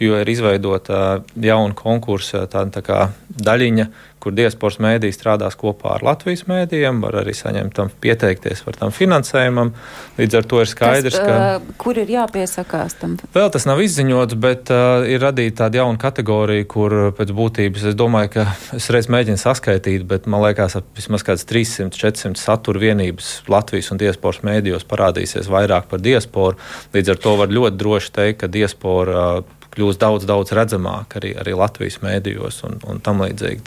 jo 0.00 0.20
ir 0.20 0.28
izveidota 0.32 1.20
jauna 1.40 1.76
konkursa 1.76 2.46
tā, 2.50 2.64
tā 2.72 2.82
kā 2.84 3.00
daļiņa, 3.30 3.86
kur 4.20 4.34
diasporas 4.36 4.76
mēdī 4.82 5.08
strādās 5.14 5.56
kopā 5.56 5.94
ar 5.96 6.04
Latvijas 6.04 6.44
mēdījiem, 6.48 6.98
var 7.00 7.20
arī 7.22 7.32
saņemt 7.36 7.72
tam 7.76 7.90
pieteikties 8.04 8.60
par 8.66 8.76
tam 8.76 8.92
finansējumam. 8.92 9.72
Līdz 10.18 10.38
ar 10.40 10.48
to 10.48 10.60
ir 10.60 10.68
skaidrs, 10.68 11.16
tas, 11.16 11.24
ka. 11.24 11.76
Kur 11.80 12.00
ir 12.00 12.12
jāpiesakās 12.12 12.98
tam? 13.00 13.16
Vēl 13.36 13.48
tas 13.52 13.64
nav 13.68 13.80
izziņots, 13.84 14.36
bet 14.40 14.72
uh, 14.74 15.06
ir 15.08 15.24
radīta 15.24 15.64
tāda 15.64 15.80
jauna 15.80 16.00
kategorija, 16.00 16.68
kur 16.68 16.96
pēc 17.16 17.32
būtības 17.36 17.86
es 17.92 17.96
domāju, 17.96 18.34
ka 18.36 18.46
es 18.76 18.90
reiz 18.92 19.08
mēģinu 19.12 19.40
saskaitīt, 19.40 20.04
bet 20.08 20.28
man 20.28 20.44
liekas, 20.44 20.76
ka 20.76 20.84
vismaz 21.00 21.24
kāds 21.24 21.48
300-400 21.48 22.40
satura 22.40 22.84
vienības 22.84 23.32
Latvijas 23.52 23.88
un 23.94 24.00
diasporas 24.00 24.44
mēdījos 24.44 24.84
parādīsies 24.88 25.48
vairāk 25.52 25.88
par 25.92 26.04
diasporu. 26.04 26.60
Līdz 26.92 27.16
ar 27.16 27.24
to 27.24 27.38
var 27.40 27.56
ļoti 27.56 27.80
droši 27.80 28.14
teikt, 28.20 28.42
ka 28.44 28.52
diaspora 28.52 29.24
uh, 29.40 29.56
kļūst 29.74 30.00
daudz, 30.02 30.26
daudz 30.28 30.52
redzamāk 30.56 31.16
arī, 31.20 31.32
arī 31.38 31.54
Latvijas 31.56 32.00
mēdījos 32.02 32.60
un, 32.66 32.78
un 32.90 33.00
tam 33.04 33.22
līdzīgi. 33.22 33.62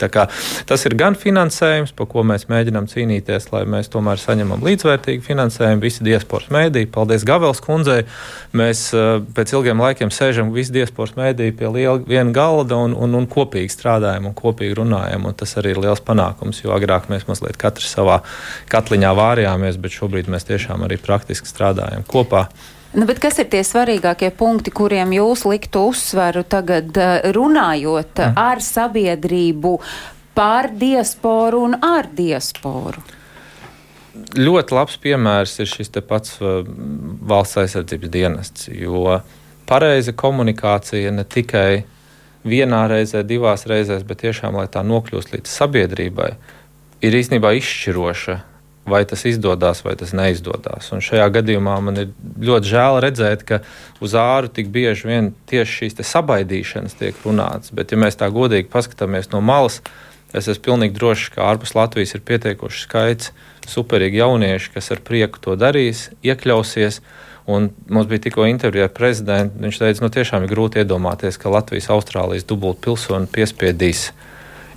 Tas 0.68 0.84
ir 0.84 0.96
gan 1.00 1.16
finansējums, 1.18 1.94
par 1.96 2.08
ko 2.12 2.24
mēs 2.26 2.46
mēģinām 2.50 2.88
cīnīties, 2.90 3.48
lai 3.54 3.64
mēs 3.70 3.90
tomēr 3.92 4.20
saņemam 4.20 4.64
līdzvērtīgu 4.64 5.24
finansējumu. 5.24 5.82
Visi 5.84 6.04
diasporas 6.06 6.50
mēdīji, 6.54 6.90
paldies 6.94 7.24
Gavels 7.28 7.62
kundzei. 7.64 8.02
Mēs 8.56 8.86
uh, 8.96 9.16
pēc 9.36 9.54
ilgiem 9.56 9.80
laikiem 9.84 10.12
sēžam 10.14 10.52
visi 10.54 10.74
diasporas 10.76 11.16
mēdīji 11.18 11.56
pie 11.60 11.72
liela, 11.72 11.98
viena 12.04 12.34
galda 12.36 12.78
un, 12.84 12.96
un, 12.96 13.16
un 13.18 13.28
kopīgi 13.30 13.72
strādājam 13.72 14.28
un 14.30 14.36
kopīgi 14.36 14.78
runājam. 14.82 15.24
Un 15.28 15.38
tas 15.40 15.56
arī 15.60 15.74
ir 15.74 15.82
liels 15.86 16.04
panākums, 16.04 16.62
jo 16.64 16.74
agrāk 16.76 17.08
mēs 17.12 17.28
mazliet 17.30 17.58
katrs 17.60 17.92
savā 17.96 18.20
katliņā 18.72 19.16
vārījāmies, 19.16 19.80
bet 19.80 19.96
šobrīd 19.96 20.30
mēs 20.32 20.48
tiešām 20.50 20.84
arī 20.86 21.00
praktiski 21.00 21.48
strādājam 21.50 22.06
kopā. 22.08 22.48
Nu, 22.94 23.06
kas 23.18 23.40
ir 23.42 23.48
tie 23.50 23.64
svarīgākie 23.66 24.28
punkti, 24.38 24.70
kuriem 24.70 25.10
jūs 25.16 25.42
liktu 25.50 25.88
uzsveru 25.90 26.44
tagad 26.46 26.94
eh, 26.94 27.26
runājot 27.34 28.20
mm. 28.22 28.36
ar 28.38 28.62
sabiedrību 28.62 29.72
pār 30.38 30.70
diasporu 30.78 31.64
un 31.66 31.74
ar 31.82 32.06
diasporu? 32.14 33.02
Ļoti 34.38 34.76
labs 34.76 35.00
piemērs 35.02 35.56
ir 35.64 35.70
šis 35.72 35.90
pats 36.06 36.38
eh, 36.38 36.62
valsts 37.34 37.58
aizsardzības 37.64 38.14
dienests, 38.14 38.70
jo 38.70 39.18
pareiza 39.66 40.14
komunikācija 40.14 41.10
ne 41.10 41.26
tikai 41.26 41.82
vienā 42.46 42.86
reizē, 42.92 43.24
divās 43.26 43.66
reizēs, 43.66 44.06
bet 44.06 44.22
tiešām, 44.22 44.54
lai 44.54 44.68
tā 44.70 44.86
nokļūst 44.86 45.34
līdz 45.34 45.50
sabiedrībai, 45.50 46.34
ir 47.02 47.18
īstenībā 47.18 47.56
izšķiroša 47.58 48.38
vai 48.86 49.04
tas 49.08 49.24
izdodas, 49.24 49.80
vai 49.84 49.94
tas 49.96 50.12
neizdodas. 50.16 50.90
Un 50.92 51.02
šajā 51.04 51.26
gadījumā 51.38 51.76
man 51.84 52.00
ir 52.02 52.10
ļoti 52.44 52.70
žēl 52.70 53.00
redzēt, 53.04 53.44
ka 53.48 53.60
uz 54.04 54.16
āru 54.18 54.50
tik 54.52 54.68
bieži 54.74 55.08
vien 55.08 55.30
tieši 55.50 55.78
šīs 55.80 56.00
sabaidīšanas 56.04 56.98
tiek 57.00 57.20
runāts. 57.24 57.72
Bet, 57.74 57.92
ja 57.94 58.00
mēs 58.00 58.20
tā 58.20 58.28
godīgi 58.32 58.70
paskatāmies 58.72 59.30
no 59.32 59.40
malas, 59.44 59.80
es 60.34 60.50
esmu 60.50 60.66
pilnīgi 60.68 60.98
drošs, 60.98 61.30
ka 61.34 61.46
ārpus 61.48 61.76
Latvijas 61.78 62.16
ir 62.16 62.24
pietiekoši 62.28 62.84
skaits 62.84 63.32
superīgi 63.70 64.20
jaunieši, 64.20 64.74
kas 64.74 64.92
ar 64.92 65.00
prieku 65.04 65.40
to 65.40 65.56
darīs, 65.56 66.10
iekļausies. 66.26 67.00
Un 67.44 67.68
mums 67.92 68.08
bija 68.08 68.22
tikko 68.24 68.46
intervija 68.48 68.86
ar 68.88 68.92
prezidentu. 68.96 69.58
Viņš 69.60 69.78
teica, 69.80 69.98
ka 69.98 70.06
nu, 70.06 70.12
tiešām 70.12 70.44
ir 70.44 70.52
grūti 70.52 70.80
iedomāties, 70.80 71.36
ka 71.40 71.52
Latvijas, 71.52 71.90
Austrālijas 71.92 72.46
dubultpilsoni 72.48 73.28
piespiedīs 73.32 74.06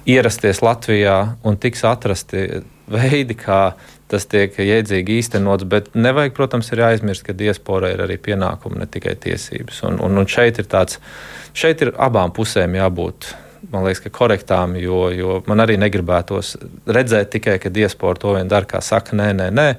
ierasties 0.08 0.60
Latvijā 0.64 1.16
un 1.48 1.56
tiks 1.60 1.84
atrasti 1.88 2.44
veidi, 2.92 3.36
kā 3.40 3.76
tas 4.12 4.28
tiek 4.30 4.56
jēdzīgi 4.56 5.18
īstenots, 5.22 5.68
bet 5.68 5.90
nevajag, 5.96 6.36
protams, 6.38 6.72
ir 6.72 6.84
jāaizmirst, 6.84 7.26
ka 7.28 7.36
diaspora 7.38 7.92
ir 7.94 8.06
arī 8.06 8.18
pienākumi, 8.24 8.80
ne 8.82 8.88
tikai 8.92 9.18
tiesības. 9.20 9.84
Un, 9.90 10.00
un, 10.04 10.22
un 10.22 10.30
šeit 10.32 10.62
ir 10.62 10.70
tāds, 10.72 11.02
šeit 11.58 11.84
ir 11.84 11.94
abām 12.00 12.34
pusēm 12.36 12.78
jābūt. 12.80 13.34
Man 13.74 13.84
liekas, 13.84 14.04
ka 14.06 14.14
korektām, 14.14 14.78
jo, 14.80 15.08
jo 15.12 15.40
man 15.50 15.64
arī 15.64 15.76
negribētos 15.82 16.56
redzēt 16.86 17.34
tikai, 17.36 17.58
ka 17.60 17.72
diaspora 17.74 18.22
to 18.22 18.36
vien 18.38 18.52
dara, 18.52 18.70
kā 18.70 18.84
saka, 18.86 19.18
nē, 19.18 19.32
nē, 19.36 19.48
nē. 19.52 19.72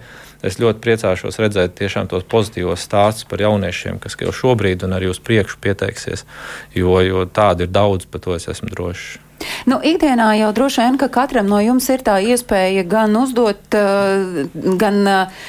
Es 0.44 0.60
ļoti 0.62 0.82
priecāšos 0.82 1.40
redzēt 1.42 1.80
tos 2.10 2.26
pozitīvos 2.30 2.84
stāstus 2.84 3.26
par 3.26 3.42
jauniešiem, 3.42 3.98
kas 3.98 4.14
jau 4.20 4.34
šobrīd 4.34 4.84
un 4.86 4.94
arī 4.94 5.08
uz 5.10 5.18
priekšu 5.18 5.58
pieteiksies, 5.62 6.26
jo, 6.74 7.00
jo 7.02 7.24
tādu 7.26 7.66
ir 7.66 7.72
daudz, 7.74 8.06
par 8.06 8.22
to 8.22 8.36
es 8.36 8.46
esmu 8.46 8.70
drošs. 8.70 9.27
Nu, 9.70 9.78
ikdienā 9.84 10.32
jau 10.40 10.50
droši 10.56 10.82
vien, 10.84 10.98
ka 11.00 11.08
katram 11.12 11.48
no 11.50 11.60
jums 11.62 11.88
ir 11.92 12.02
tā 12.06 12.18
iespēja 12.24 12.84
gan 12.88 13.14
uzdot, 13.18 13.60
uh, 13.78 14.46
gan 14.80 15.02
uh, 15.06 15.44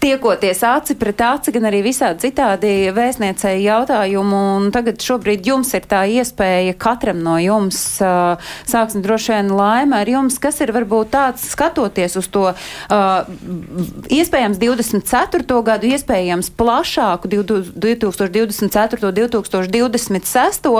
tiekoties 0.00 0.62
aci 0.66 0.96
pret 0.98 1.20
aci, 1.24 1.52
gan 1.54 1.68
arī 1.68 1.82
visādi 1.86 2.28
citādi 2.28 2.90
vēstniecēji 2.96 3.66
jautājumu. 3.66 4.40
Un 4.56 4.70
tagad 4.74 5.00
šobrīd 5.02 5.46
jums 5.48 5.72
ir 5.76 5.86
tā 5.88 6.04
iespēja 6.10 6.76
katram 6.78 7.22
no 7.24 7.36
jums, 7.42 7.78
uh, 8.04 8.40
sāksim 8.68 9.04
droši 9.04 9.34
vien 9.34 9.52
laime 9.56 10.00
ar 10.00 10.10
jums, 10.10 10.38
kas 10.42 10.60
ir 10.64 10.72
varbūt 10.76 11.12
tāds 11.14 11.46
skatoties 11.52 12.18
uz 12.20 12.28
to 12.32 12.44
uh, 12.52 13.30
iespējams 14.12 14.60
24. 14.62 15.60
gadu, 15.66 15.90
iespējams 15.92 16.52
plašāku 16.56 17.32
2024. 17.36 19.12
2026. 19.16 20.70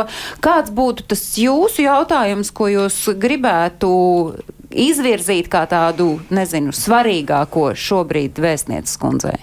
Kāds 0.45 0.73
būtu 0.75 1.07
tas 1.11 1.23
jūsu 1.41 1.87
jautājums, 1.87 2.53
ko 2.55 2.69
jūs 2.71 3.03
gribētu 3.21 3.91
izvirzīt 4.71 5.51
kā 5.53 5.65
tādu, 5.71 6.17
nezinu, 6.35 6.75
svarīgāko 6.75 7.71
šobrīd 7.79 8.41
vēstnieces 8.43 8.99
kundzei? 9.01 9.39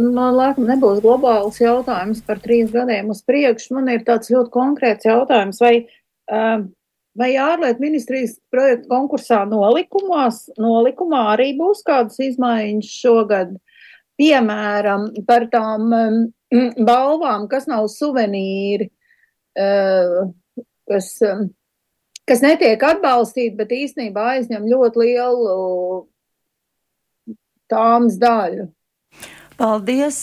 Man 0.00 0.36
liekas, 0.38 0.64
nebūs 0.64 1.00
globāls 1.04 1.58
jautājums 1.60 2.22
par 2.24 2.38
trīs 2.40 2.70
gadiem 2.72 3.10
uz 3.12 3.20
priekšu. 3.26 3.74
Man 3.76 3.90
ir 3.92 4.04
tāds 4.06 4.30
ļoti 4.32 4.52
konkrēts 4.54 5.08
jautājums, 5.08 5.60
vai, 5.60 5.74
vai 7.18 7.30
ārlietu 7.42 7.84
ministrijas 7.84 8.38
projektu 8.54 8.88
konkursā 8.92 9.42
nolikumās, 9.50 10.46
nolikumā 10.60 11.26
arī 11.34 11.50
būs 11.58 11.82
kādas 11.84 12.16
izmaiņas 12.22 12.94
šogad, 13.02 13.52
piemēram, 14.20 15.10
par 15.28 15.48
tām 15.52 15.92
balvām, 16.88 17.48
kas 17.50 17.68
nav 17.68 17.90
suvenīri, 17.92 18.88
kas 20.90 21.12
kas 22.30 22.44
netiek 22.44 22.82
atbalstīti, 22.86 23.56
bet 23.58 23.72
īstenībā 23.74 24.28
aizņem 24.36 24.68
ļoti 24.70 25.02
lielu 25.02 25.54
tāmas 27.70 28.18
daļu. 28.20 28.68
Paldies! 29.60 30.18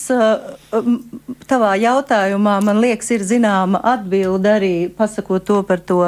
Tavā 1.48 1.68
jautājumā 1.78 2.56
man 2.66 2.80
liekas, 2.82 3.12
ir 3.14 3.22
zināma 3.22 3.78
atbilde 3.86 4.50
arī 4.50 4.72
pasakot 4.90 5.44
to 5.46 5.60
par 5.68 5.78
to 5.78 6.00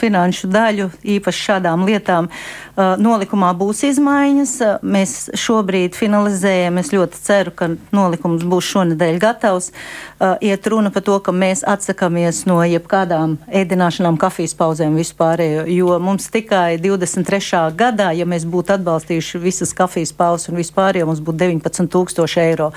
finanšu 0.00 0.48
daļu, 0.48 0.88
īpaši 1.16 1.44
šādām 1.50 1.84
lietām. 1.84 2.30
Uh, 2.76 2.94
nolikumā 3.00 3.50
būs 3.56 3.82
izmaiņas. 3.88 4.52
Mēs 4.84 5.12
šobrīd 5.38 5.96
finalizējam. 5.96 6.80
Es 6.80 6.92
ļoti 6.92 7.20
ceru, 7.24 7.52
ka 7.56 7.70
nolikums 7.96 8.44
būs 8.44 8.68
šonadēļ 8.72 9.20
gatavs. 9.22 9.70
Uh, 10.16 10.34
iet 10.44 10.66
runa 10.68 10.92
par 10.92 11.04
to, 11.06 11.16
ka 11.24 11.32
mēs 11.32 11.64
atsakamies 11.64 12.42
no 12.48 12.58
jebkādām 12.64 13.38
ēdināšanām, 13.48 14.18
kafijas 14.20 14.56
pauzēm 14.58 14.96
vispārējo, 15.00 15.64
jo 15.72 15.96
mums 16.00 16.28
tikai 16.32 16.76
23. 16.80 17.62
gadā, 17.76 18.10
ja 18.16 18.28
mēs 18.28 18.44
būtu 18.48 18.76
atbalstījuši 18.76 19.40
visas 19.44 19.72
kafijas 19.76 20.12
pauzes 20.16 20.52
un 20.52 20.60
vispārējo, 20.60 21.08
mums 21.08 21.24
būtu 21.24 21.44
19 21.44 21.92
tūkstoši 21.92 22.45
eiro. 22.46 22.70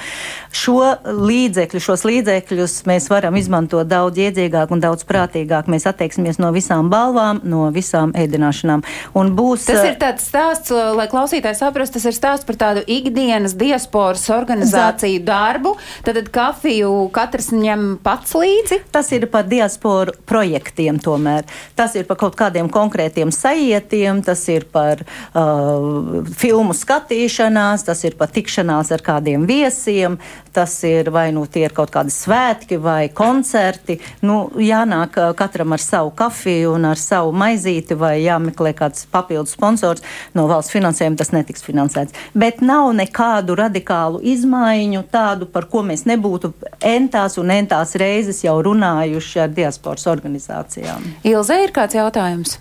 Šo 0.50 0.80
līdzekļu, 1.06 1.82
šos 1.84 2.04
līdzekļus 2.08 2.76
mēs 2.90 3.10
varam 3.12 3.38
izmantot 3.38 3.88
daudz 3.90 4.18
iedzīgāk 4.18 4.72
un 4.74 4.82
daudz 4.82 5.06
prātīgāk. 5.10 5.70
Mēs 5.70 5.86
attieksimies 5.90 6.40
no 6.42 6.50
visām 6.56 6.90
balvām, 6.90 7.42
no 7.46 7.68
visām 7.74 8.14
ēdināšanām. 8.18 8.84
Un 9.20 9.34
būs, 9.38 9.68
tas 9.70 9.86
ir 9.86 10.00
tāds 10.02 10.26
stāsts, 10.30 10.74
lai 10.74 11.06
klausītājs 11.12 11.62
saprastu, 11.62 12.00
tas 12.00 12.10
ir 12.10 12.18
stāsts 12.18 12.48
par 12.50 12.58
tādu 12.60 12.84
ikdienas 12.90 13.54
diasporas 13.60 14.26
organizāciju 14.34 15.22
darbu. 15.28 15.76
Tad, 16.06 16.18
tad 16.18 16.32
kafiju 16.34 16.92
katrs 17.14 17.52
ņem 17.54 18.00
pats 18.04 18.34
līdzi? 18.38 18.82
Tas 18.94 19.12
ir 19.16 19.28
par 19.32 19.46
diasporu 19.50 20.18
projektiem 20.30 20.98
tomēr. 21.04 21.46
Tas 21.78 21.94
ir 22.00 22.10
par 22.10 22.20
kaut 22.26 22.38
kādiem 22.40 22.72
konkrētiem 22.74 23.34
sajietiem, 23.36 24.24
tas 24.26 24.42
ir 24.50 24.66
par 24.74 25.06
uh, 25.06 26.26
filmu 26.42 26.74
skatīšanās, 26.78 27.86
tas 27.88 28.04
ir 28.08 28.18
par 28.20 28.34
tikšanās 28.34 28.94
ar 28.96 29.06
kādiem 29.06 29.46
viesiem 29.46 29.59
viesiem. 29.60 30.18
Tas 30.54 30.74
ir 30.84 31.12
vai 31.14 31.30
nu 31.32 31.46
tie 31.46 31.68
ir 31.68 31.74
kaut 31.78 31.92
kādi 31.94 32.12
svētki 32.14 32.80
vai 32.82 33.10
koncerti. 33.14 34.00
Nu, 34.26 34.50
jānāk 34.58 35.20
katram 35.38 35.76
ar 35.76 35.84
savu 35.84 36.12
kafiju 36.18 36.74
un 36.74 36.88
ar 36.90 37.00
savu 37.00 37.32
maizīti 37.38 37.98
vai 38.00 38.16
jāmeklē 38.24 38.74
kāds 38.78 39.06
papildus 39.12 39.54
sponsors. 39.58 40.04
No 40.34 40.48
valsts 40.50 40.74
finansējuma 40.74 41.20
tas 41.20 41.34
netiks 41.36 41.66
finansēts. 41.66 42.18
Bet 42.34 42.64
nav 42.66 42.90
nekādu 42.98 43.58
radikālu 43.60 44.24
izmaiņu, 44.34 45.04
tādu, 45.14 45.50
par 45.50 45.70
ko 45.70 45.84
mēs 45.86 46.08
nebūtu 46.10 46.54
entās 46.86 47.38
un 47.42 47.54
entās 47.54 47.94
reizes 48.00 48.42
jau 48.46 48.58
runājuši 48.66 49.46
ar 49.46 49.54
diasporas 49.54 50.10
organizācijām. 50.10 51.06
Ilze, 51.30 51.62
ir 51.64 51.76
kāds 51.76 51.98
jautājums? 52.00 52.58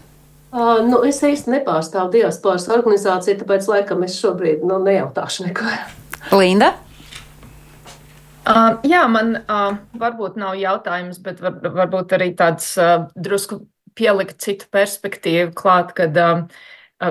Uh, 0.49 0.79
nu, 0.81 1.03
es 1.05 1.19
īsti 1.21 1.53
nepārstāvu 1.53 2.09
diasporas 2.15 2.71
organizāciju, 2.73 3.37
tāpēc 3.43 3.67
laikam 3.69 4.05
es 4.07 4.17
šobrīd 4.17 4.63
nu, 4.65 4.79
nejautāšu 4.81 5.45
neko. 5.45 5.69
Linda? 6.33 6.73
Uh, 8.49 8.79
jā, 8.89 9.03
man 9.13 9.35
uh, 9.43 9.75
varbūt 10.01 10.39
nav 10.41 10.55
jautājums, 10.57 11.19
bet 11.21 11.43
var, 11.45 11.59
varbūt 11.61 12.15
arī 12.17 12.31
tāds 12.39 12.71
uh, 12.81 13.05
drusku 13.13 13.61
pielikt 13.99 14.41
citu 14.41 14.71
perspektīvu 14.73 15.53
klāt, 15.59 15.93
kad 15.99 16.17
uh, 16.17 16.47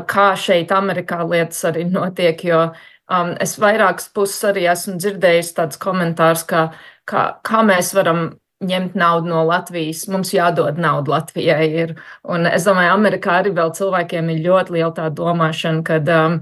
kā 0.09 0.31
šeit 0.39 0.73
Amerikā 0.73 1.21
lietas 1.27 1.61
arī 1.69 1.85
notiek, 1.85 2.41
jo 2.47 2.63
um, 2.71 3.35
es 3.43 3.53
vairākas 3.61 4.09
puses 4.15 4.49
arī 4.49 4.65
esmu 4.71 4.97
dzirdējis 4.97 5.53
tāds 5.59 5.77
komentārs, 5.83 6.41
ka 6.49 6.71
kā, 7.05 7.29
kā 7.45 7.61
mēs 7.69 7.93
varam 7.93 8.31
ņemt 8.65 8.95
naudu 8.97 9.29
no 9.29 9.43
Latvijas, 9.45 10.07
mums 10.09 10.31
jādod 10.33 10.79
naudu 10.81 11.13
Latvijai. 11.13 11.67
Ir. 11.83 11.93
Un 12.25 12.47
es 12.49 12.65
domāju, 12.65 12.95
Amerikā 12.95 13.35
arī 13.43 13.51
vēl 13.53 13.73
cilvēkiem 13.77 14.31
ir 14.33 14.41
ļoti 14.47 14.73
liela 14.73 14.93
tā 14.97 15.11
domāšana, 15.13 15.83
kad 15.85 16.09
um, 16.09 16.39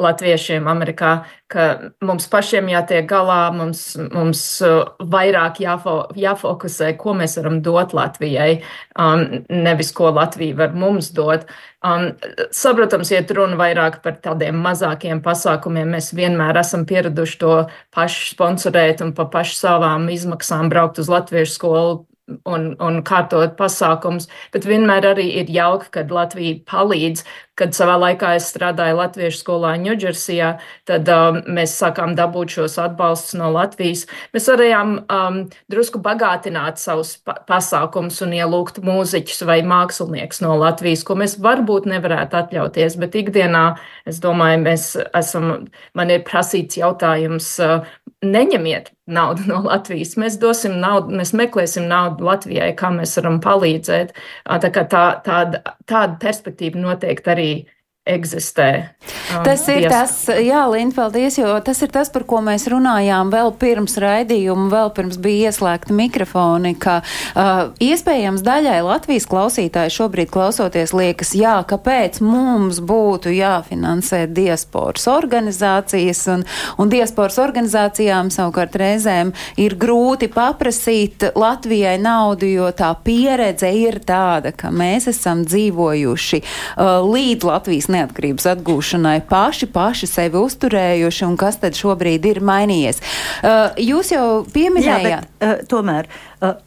latviešiem 0.00 0.66
Amerikā, 0.68 1.12
ka 1.48 1.92
mums 2.04 2.26
pašiem 2.28 2.68
jātiek 2.68 3.06
galā, 3.08 3.48
mums, 3.54 3.82
mums 4.12 4.42
uh, 4.64 4.90
vairāk 5.00 5.60
jāfo, 5.64 5.96
jāfokusē, 6.18 6.92
ko 7.00 7.14
mēs 7.16 7.38
varam 7.40 7.60
dot 7.64 7.94
Latvijai, 7.96 8.60
um, 9.00 9.24
nevis 9.48 9.92
ko 9.96 10.10
Latvija 10.16 10.58
var 10.58 10.74
mums 10.76 11.12
dot. 11.16 11.46
Um, 11.86 12.10
saprotams, 12.54 13.12
iet 13.14 13.30
runa 13.36 13.56
vairāk 13.60 14.02
par 14.04 14.18
tādiem 14.24 14.58
mazākiem 14.64 15.22
pasākumiem. 15.24 15.94
Mēs 15.96 16.12
vienmēr 16.16 16.60
esam 16.60 16.84
pieraduši 16.88 17.40
to 17.40 17.54
pašu 17.96 18.34
sponsorēt 18.34 19.04
un 19.06 19.14
pa 19.16 19.28
pašu 19.32 19.56
savām 19.60 20.10
izmaksām 20.12 20.68
braukt 20.72 21.00
uz 21.00 21.12
latviešu 21.12 21.56
skolu 21.56 21.96
un, 22.26 22.70
un 22.82 23.00
kārtot 23.06 23.54
pasākums, 23.58 24.26
bet 24.54 24.66
vienmēr 24.68 25.12
arī 25.12 25.26
ir 25.42 25.50
jauki, 25.52 25.90
kad 25.98 26.12
Latvija 26.14 26.58
palīdz. 26.68 27.24
Kad 27.56 27.72
savā 27.72 27.94
laikā 28.00 28.34
es 28.36 28.50
strādāju 28.52 28.98
Latviešu 28.98 29.40
skolā 29.40 29.72
Ņūdžersijā, 29.80 30.50
tad 30.88 31.08
um, 31.08 31.38
mēs 31.56 31.76
sākām 31.80 32.12
dabūt 32.18 32.52
šos 32.58 32.76
atbalstus 32.82 33.38
no 33.40 33.48
Latvijas. 33.54 34.04
Mēs 34.36 34.48
varējām 34.52 34.92
um, 35.00 35.38
drusku 35.72 36.02
bagātināt 36.04 36.82
savus 36.82 37.14
pa 37.24 37.38
pasākumus 37.48 38.20
un 38.26 38.34
ielūgt 38.36 38.82
mūziķus 38.84 39.46
vai 39.48 39.62
māksliniekus 39.64 40.42
no 40.44 40.52
Latvijas, 40.60 41.06
ko 41.08 41.16
mēs 41.16 41.38
varbūt 41.40 41.88
nevarētu 41.88 42.42
atļauties, 42.42 42.98
bet 43.00 43.16
ikdienā, 43.22 43.64
es 44.04 44.20
domāju, 44.20 44.60
mēs 44.66 44.90
esam, 45.16 45.54
man 45.96 46.12
ir 46.12 46.26
prasīts 46.28 46.76
jautājums, 46.82 47.54
uh, 47.64 47.88
neņemiet 48.24 48.92
naudu 49.06 49.44
no 49.46 49.60
Latvijas. 49.66 50.16
Mēs 50.20 50.38
dosim 50.42 50.78
naudu, 50.82 51.14
mēs 51.16 51.32
meklēsim 51.36 51.86
naudu 51.90 52.26
Latvijai, 52.26 52.72
kā 52.78 52.90
mēs 52.94 53.14
varam 53.20 53.38
palīdzēt. 53.44 54.14
Tā, 54.46 54.70
tā, 54.72 55.04
tāda, 55.26 55.62
tāda 55.86 56.16
perspektīva 56.22 56.80
noteikti 56.82 57.32
arī 57.32 57.45
say 57.46 57.66
eksistē. 58.06 58.94
Um, 59.34 59.42
tas 59.44 59.64
ir 59.68 59.82
dias... 59.82 59.92
tas, 59.92 60.38
jā, 60.38 60.62
Linda, 60.70 60.94
paldies, 60.94 61.36
jo 61.40 61.50
tas 61.66 61.82
ir 61.82 61.90
tas, 61.94 62.10
par 62.14 62.22
ko 62.28 62.38
mēs 62.44 62.68
runājām 62.70 63.32
vēl 63.34 63.50
pirms 63.58 63.98
raidījuma, 64.02 64.68
vēl 64.70 64.92
pirms 64.94 65.18
bija 65.22 65.50
ieslēgta 65.50 65.94
mikrofoni, 65.96 66.76
ka 66.78 67.00
uh, 67.02 67.74
iespējams 67.82 68.44
daļai 68.46 68.78
Latvijas 68.86 69.26
klausītāji 69.30 69.94
šobrīd 69.96 70.30
klausoties 70.30 70.94
liekas, 70.94 71.34
jā, 71.38 71.56
kāpēc 71.66 72.20
mums 72.22 72.78
būtu 72.86 73.34
jāfinansē 73.34 74.24
diasporas 74.30 75.08
organizācijas, 75.10 76.22
un, 76.36 76.46
un 76.78 76.92
diasporas 76.92 77.40
organizācijām 77.42 78.30
savukārt 78.34 78.78
reizēm 78.78 79.34
ir 79.60 79.74
grūti 79.74 80.30
paprasīt 80.32 81.26
Latvijai 81.34 81.96
naudu, 82.02 82.46
jo 82.46 82.70
tā 82.76 82.92
pieredze 83.02 83.72
ir 83.74 83.98
tāda, 84.06 84.54
ka 84.54 84.70
mēs 84.70 85.10
esam 85.10 85.42
dzīvojuši 85.48 86.42
uh, 86.44 87.02
līdz 87.02 87.50
Latvijas 87.50 87.90
neatkarības 87.96 88.48
atgūšanai 88.54 89.18
paši, 89.30 89.70
paši 89.72 90.10
sevi 90.10 90.40
uzturējuši 90.40 91.26
un 91.26 91.36
kas 91.40 91.60
tad 91.62 91.78
šobrīd 91.78 92.28
ir 92.30 92.42
mainījies. 92.44 93.02
Uh, 93.42 93.72
jūs 93.80 94.12
jau 94.14 94.26
pieminējāt. 94.54 95.08
Jā, 95.10 95.22
bet, 95.24 95.46
uh, 95.46 95.64
tomēr 95.70 96.10
uh, 96.40 96.58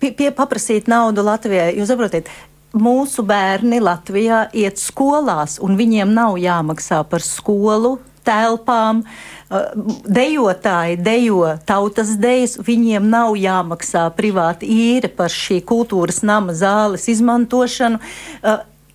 pie, 0.00 0.12
pie 0.16 0.32
paprasīt 0.34 0.90
naudu 0.90 1.24
Latvijai, 1.24 1.72
jūs 1.78 1.92
saprotiet, 1.92 2.30
mūsu 2.74 3.22
bērni 3.26 3.78
Latvijā 3.82 4.48
iet 4.56 4.82
skolās, 4.82 5.60
un 5.62 5.78
viņiem 5.78 6.10
nav 6.14 6.36
jāmaksā 6.42 7.04
par 7.08 7.24
skolu, 7.24 7.96
telpām. 8.24 9.04
Uh, 9.04 9.32
dejotāji 10.08 10.96
dejo 11.04 11.54
tautas 11.68 12.14
dejas, 12.20 12.56
viņiem 12.64 13.06
nav 13.10 13.36
jāmaksā 13.38 14.06
privāti 14.16 14.68
īre 14.70 15.10
par 15.12 15.32
šī 15.32 15.60
kultūras 15.66 16.22
nama 16.26 16.54
zāles 16.56 17.06
izmantošanu. 17.12 18.00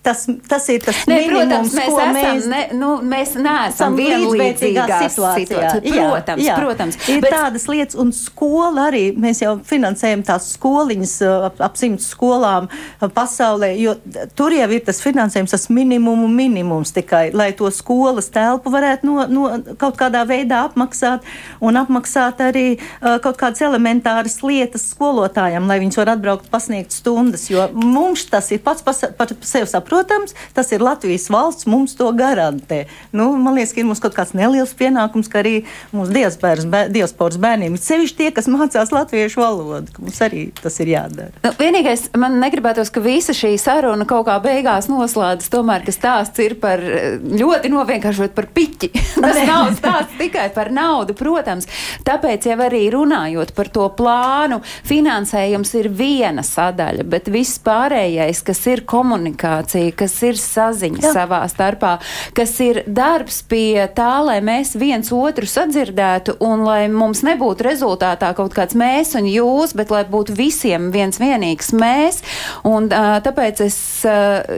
Tas, 0.02 0.24
tas 0.48 0.64
ir 0.72 0.80
tas 0.80 0.96
ne, 1.04 1.18
minimums, 1.20 1.74
protams, 1.74 1.74
mēs 1.76 1.90
esam, 1.92 2.14
mēs, 2.16 2.44
ne, 2.48 2.60
nu, 2.72 2.88
mēs 3.04 3.34
neesam 3.36 3.96
vienlīdzīgā 3.98 4.84
situācijā. 5.02 5.32
situācijā. 5.44 6.04
Protams, 6.08 6.40
jā, 6.40 6.46
jā. 6.46 6.54
protams. 6.56 6.96
Ir 7.12 7.18
bet... 7.20 7.34
tādas 7.34 7.66
lietas, 7.68 7.98
un 8.00 8.12
skola 8.16 8.86
arī, 8.88 9.02
mēs 9.12 9.42
jau 9.44 9.58
finansējam 9.68 10.22
tās 10.24 10.46
skoliņas 10.54 11.12
ap, 11.50 11.60
ap 11.68 11.76
simts 11.76 12.06
skolām 12.14 12.70
pasaulē, 13.12 13.74
jo 13.76 13.92
tur 14.40 14.56
jau 14.56 14.70
ir 14.72 14.86
tas 14.86 15.02
finansējums, 15.04 15.52
tas 15.52 15.68
minimumu 15.68 16.30
minimums 16.32 16.94
tikai, 16.96 17.26
lai 17.36 17.50
to 17.58 17.68
skolas 17.68 18.32
telpu 18.32 18.72
varētu 18.72 19.04
no, 19.04 19.28
no 19.28 19.76
kaut 19.76 20.00
kādā 20.00 20.24
veidā 20.24 20.62
apmaksāt 20.70 21.28
un 21.60 21.76
apmaksāt 21.76 22.40
arī 22.48 22.64
uh, 22.78 23.18
kaut 23.20 23.36
kādas 23.44 23.60
elementāras 23.68 24.40
lietas 24.48 24.88
skolotājiem, 24.94 25.68
lai 25.68 25.76
viņas 25.84 26.00
var 26.00 26.14
atbraukt 26.16 26.48
pasniegt 26.48 26.96
stundas, 26.96 27.50
jo 27.52 27.68
mums 27.76 28.24
tas 28.32 28.48
ir 28.56 28.64
pats 28.64 28.80
par 28.80 29.36
sevi 29.44 29.68
saprotams 29.68 29.89
Protams, 29.90 30.36
tas 30.54 30.70
ir 30.74 30.84
Latvijas 30.84 31.26
valsts, 31.32 31.66
mums 31.70 31.96
to 31.98 32.10
garantē. 32.16 32.84
Nu, 33.12 33.32
man 33.36 33.56
liekas, 33.58 33.74
ka 33.74 33.82
ir 33.82 33.88
mums 33.88 34.02
kaut 34.02 34.14
kāds 34.14 34.34
neliels 34.38 34.72
pienākums, 34.78 35.30
ka 35.30 35.42
arī 35.42 35.64
mūsu 35.94 36.14
diasporas 36.14 37.38
bērniem, 37.40 37.78
sevišķi 37.80 38.18
tie, 38.20 38.30
kas 38.36 38.48
mācās 38.50 38.92
latviešu 38.94 39.42
valodu, 39.42 39.94
ka 39.94 40.04
mums 40.04 40.20
arī 40.24 40.46
tas 40.62 40.78
ir 40.82 40.92
jādara. 40.94 41.34
Nu, 41.44 41.52
vienīgais, 41.58 42.08
man 42.20 42.38
negribētos, 42.42 42.92
ka 42.94 43.02
visa 43.04 43.34
šī 43.36 43.56
saruna 43.60 44.06
kaut 44.08 44.28
kā 44.28 44.38
beigās 44.44 44.88
noslēdzas, 44.90 45.50
tomēr, 45.52 45.84
ka 45.86 45.94
stāsts 45.94 46.42
ir 46.44 46.56
par 46.62 46.80
ļoti 46.80 47.72
novienkāršot 47.72 48.34
par 48.36 48.50
piķi. 48.54 48.92
tas 49.24 49.42
nav 49.48 49.72
stāsts 49.78 50.18
tikai 50.20 50.48
par 50.54 50.70
naudu, 50.74 51.16
protams. 51.18 51.68
Tāpēc 52.06 52.46
jau 52.50 52.58
arī 52.62 52.84
runājot 52.94 53.54
par 53.56 53.70
to 53.74 53.88
plānu, 53.96 54.60
finansējums 54.88 55.74
ir 55.80 55.90
viena 55.94 56.44
sadaļa, 56.46 57.06
bet 57.10 57.30
viss 57.32 57.60
pārējais, 57.64 58.44
kas 58.46 58.62
ir 58.70 58.84
komunikācija, 58.88 59.79
komunikācija, 59.80 59.96
kas 59.96 60.22
ir 60.22 60.36
saziņa 60.38 61.02
Jā. 61.02 61.12
savā 61.14 61.40
starpā, 61.48 61.98
kas 62.34 62.60
ir 62.60 62.82
darbs 62.86 63.42
pie 63.42 63.88
tā, 63.94 64.22
lai 64.24 64.40
mēs 64.40 64.76
viens 64.76 65.10
otru 65.12 65.46
sadzirdētu 65.46 66.38
un 66.40 66.64
lai 66.64 66.88
mums 66.88 67.22
nebūtu 67.22 67.64
rezultātā 67.64 68.34
kaut 68.34 68.54
kāds 68.54 68.74
mēs 68.74 69.14
un 69.16 69.26
jūs, 69.26 69.74
bet 69.74 69.90
lai 69.90 70.04
būtu 70.04 70.34
visiem 70.36 70.90
viens 70.90 71.18
vienīgs 71.18 71.72
mēs. 71.72 72.22
Un 72.64 72.88
tāpēc 72.88 73.60
es, 73.64 74.04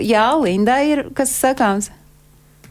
jā, 0.01 0.29
Linda 0.43 0.83
ir 0.83 1.11
kas 1.15 1.31
sakāms. 1.31 1.91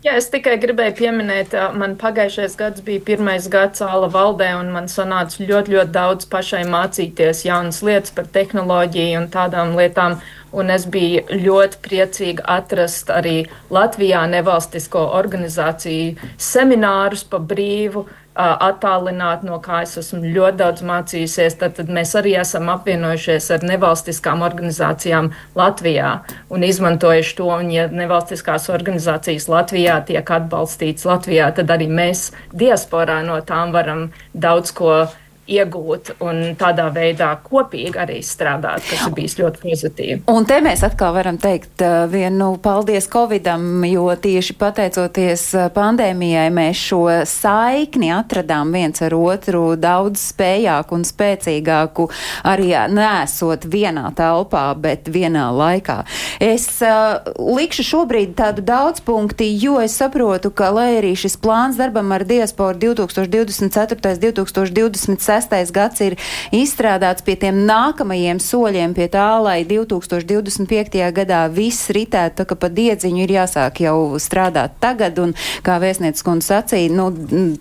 Jā, 0.02 0.16
es 0.18 0.32
tikai 0.34 0.56
gribēju 0.58 0.96
pieminēt, 0.98 1.52
man 1.78 1.92
pagājušais 2.02 2.56
gads 2.58 2.82
bija 2.82 3.04
pirmais 3.06 3.46
gads 3.54 3.84
Āla 3.86 4.08
valdē, 4.10 4.48
un 4.58 4.72
man 4.74 4.88
sanāca 4.90 5.44
ļoti, 5.46 5.76
ļoti 5.76 5.94
daudz 5.94 6.26
pašai 6.32 6.64
mācīties 6.74 7.44
jaunas 7.46 7.84
lietas 7.86 8.16
par 8.16 8.26
tehnoloģiju 8.34 9.20
un 9.20 9.28
tādām 9.36 9.76
lietām. 9.78 10.18
Un 10.58 10.74
es 10.74 10.88
biju 10.90 11.38
ļoti 11.46 11.78
priecīga 11.86 12.44
atrast 12.58 13.14
arī 13.14 13.36
Latvijā 13.72 14.26
nevalstisko 14.34 15.06
organizāciju 15.20 16.34
seminārus 16.50 17.22
pa 17.30 17.40
brīvu, 17.54 18.04
uh, 18.04 18.21
attālināt, 18.42 19.46
no 19.48 19.60
kā 19.64 19.82
es 19.86 19.98
esmu 20.02 20.22
ļoti 20.26 20.60
daudz 20.62 20.84
mācījusies. 20.88 21.58
Tad, 21.62 21.76
tad 21.80 21.92
mēs 21.94 22.14
arī 22.20 22.36
esam 22.42 22.70
apvienojušies 22.74 23.50
ar 23.56 23.66
nevalstiskām 23.68 24.44
organizācijām 24.48 25.32
Latvijā 25.58 26.12
un 26.50 26.68
izmantojuši 26.68 27.38
to. 27.40 27.50
Un, 27.52 27.72
ja 27.74 27.88
nevalstiskās 27.92 28.70
organizācijas 28.72 29.50
Latvijā 29.52 30.00
tiek 30.08 30.36
atbalstītas 30.38 31.08
Latvijā, 31.10 31.52
tad 31.56 31.74
arī 31.74 31.90
mēs 31.92 32.30
diasporā 32.56 33.22
no 33.28 33.42
tām 33.46 33.76
varam 33.76 34.08
daudz 34.34 34.72
ko 34.76 35.04
iegūt 35.52 36.16
un 36.24 36.42
tādā 36.60 36.88
veidā 36.94 37.32
kopīgi 37.44 38.00
arī 38.02 38.20
strādāt, 38.26 38.84
kas 38.88 39.06
ir 39.08 39.16
bijis 39.16 39.38
ļoti 39.40 39.64
pozitīvi. 39.64 40.18
Un 40.32 40.48
te 40.50 40.60
mēs 40.64 40.84
atkal 40.88 41.14
varam 41.16 41.38
teikt 41.42 41.84
uh, 41.86 42.06
vienu 42.12 42.54
paldies 42.64 43.10
Covidam, 43.12 43.84
jo 43.88 44.08
tieši 44.16 44.56
pateicoties 44.60 45.46
uh, 45.58 45.68
pandēmijai 45.74 46.48
mēs 46.54 46.84
šo 46.92 47.02
saikni 47.28 48.12
atradām 48.16 48.72
viens 48.76 49.04
ar 49.04 49.16
otru 49.18 49.76
daudz 49.80 50.22
spējāku 50.32 50.98
un 50.98 51.06
spēcīgāku, 51.08 52.08
arī 52.48 52.72
nesot 52.92 53.68
vienā 53.72 54.12
telpā, 54.18 54.66
bet 54.80 55.10
vienā 55.12 55.50
laikā. 55.56 56.02
Es 56.42 56.68
uh, 56.86 57.20
likšu 57.36 57.86
šobrīd 57.88 58.36
tādu 58.40 58.64
daudzpunkti, 58.66 59.50
jo 59.62 59.80
es 59.84 59.98
saprotu, 60.00 60.54
ka 60.54 60.72
lai 60.76 60.90
arī 61.00 61.14
šis 61.20 61.38
plāns 61.42 61.80
darbam 61.80 62.12
ar 62.16 62.26
diasporu 62.28 62.80
2024. 62.82 64.00
2026 64.22 65.41
gads 65.50 66.02
ir 66.02 66.18
izstrādāts 66.52 67.24
pie 67.26 67.36
tiem 67.40 67.64
nākamajiem 67.66 68.40
soļiem, 68.42 68.94
pie 68.94 69.08
tā, 69.12 69.40
lai 69.42 69.62
2025. 69.66 71.00
gadā 71.16 71.42
viss 71.50 71.90
ritētu, 71.90 72.42
tā 72.42 72.46
ka 72.46 72.56
pa 72.56 72.70
diedziņu 72.70 73.24
ir 73.24 73.36
jāsāk 73.40 73.82
jau 73.86 74.20
strādāt 74.22 74.78
tagad, 74.80 75.20
un 75.20 75.34
kā 75.66 75.80
vēstniecis 75.82 76.26
kundze 76.26 76.52
sacīja, 76.52 76.92
nu, 76.94 77.10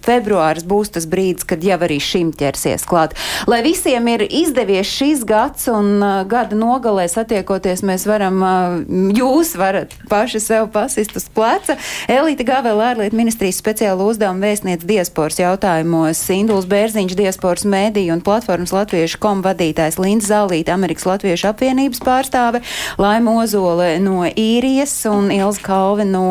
februāris 0.05 0.67
būs 0.67 0.93
tas 0.97 1.07
brīdis, 1.11 1.47
kad 1.49 1.65
jau 1.65 1.79
arī 1.81 2.01
šim 2.03 2.33
ķersies 2.37 2.87
klāt. 2.89 3.17
Lai 3.51 3.63
visiem 3.67 4.09
ir 4.13 4.25
izdevies 4.27 4.91
šis 4.91 5.25
gads 5.29 5.69
un 5.71 6.01
uh, 6.01 6.23
gada 6.29 6.57
nogalē 6.59 7.07
satiekoties, 7.11 7.85
mēs 7.87 8.07
varam, 8.09 8.41
uh, 8.43 9.15
jūs 9.17 9.55
varat 9.61 9.95
paši 10.11 10.43
sev 10.43 10.71
pasist 10.75 11.17
uz 11.19 11.29
pleca. 11.33 11.77
Elīte 12.11 12.47
Gavela 12.47 12.91
ārlietu 12.93 13.19
ministrijas 13.19 13.61
speciāla 13.61 14.09
uzdevuma 14.11 14.49
vēstniec 14.49 14.85
diasporas 14.87 15.41
jautājumos, 15.41 16.23
Induls 16.35 16.69
Bērziņš 16.71 17.17
diasporas 17.19 17.67
mēdīju 17.71 18.17
un 18.17 18.25
platformas 18.25 18.73
Latviešu 18.75 19.21
kom 19.23 19.45
vadītājs 19.45 19.99
Linda 20.01 20.27
Zālīta, 20.27 20.75
Amerikas 20.75 21.07
Latviešu 21.09 21.51
apvienības 21.53 22.03
pārstāve, 22.05 22.63
Laima 23.01 23.37
Ozole 23.43 23.93
no 24.03 24.25
īrijas 24.29 24.95
un 25.11 25.31
Ilza 25.35 25.63
Kalve 25.65 26.07
no 26.09 26.25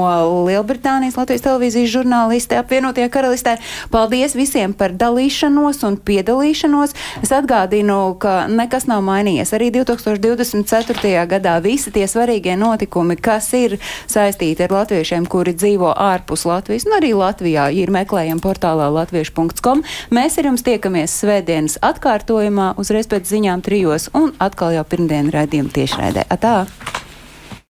Lielbritānijas 0.48 1.18
Latvijas 1.20 1.46
televīzijas 1.46 1.94
žurnāliste 1.94 2.60
apvienotajā 2.60 3.10
karalistē. 3.14 3.56
Paldies 3.94 4.36
visiem 4.38 4.74
par 4.78 4.94
dalīšanos 4.98 5.84
un 5.88 5.98
piedalīšanos. 6.10 6.96
Es 7.24 7.34
atgādinu, 7.36 8.00
ka 8.22 8.48
nekas 8.52 8.88
nav 8.90 9.04
mainījies. 9.08 9.54
Arī 9.56 9.72
2024. 9.80 11.26
gadā 11.30 11.58
visi 11.64 11.94
tie 11.96 12.08
svarīgie 12.10 12.56
notikumi, 12.60 13.18
kas 13.20 13.52
ir 13.58 13.78
saistīti 14.10 14.66
ar 14.66 14.76
latviešiem, 14.80 15.28
kuri 15.30 15.56
dzīvo 15.58 15.94
ārpus 15.94 16.46
Latvijas 16.50 16.88
un 16.90 16.98
arī 17.00 17.14
Latvijā, 17.18 17.70
ir 17.76 17.92
meklējami 17.94 18.44
portālā 18.44 18.90
latviešu.com. 18.94 19.84
Mēs 20.16 20.40
ar 20.40 20.50
jums 20.52 20.66
tiekamies 20.66 21.19
svētdienas 21.20 21.80
atkārtojumā, 21.86 22.74
uzreiz 22.82 23.10
pēc 23.12 23.28
ziņām 23.34 23.66
trijos 23.66 24.10
un 24.18 24.32
atkal 24.40 24.76
jau 24.78 24.86
pirmdienu 24.88 25.36
raidījumu 25.36 25.76
tiešraidē. 25.76 26.28
Atā! 26.32 26.56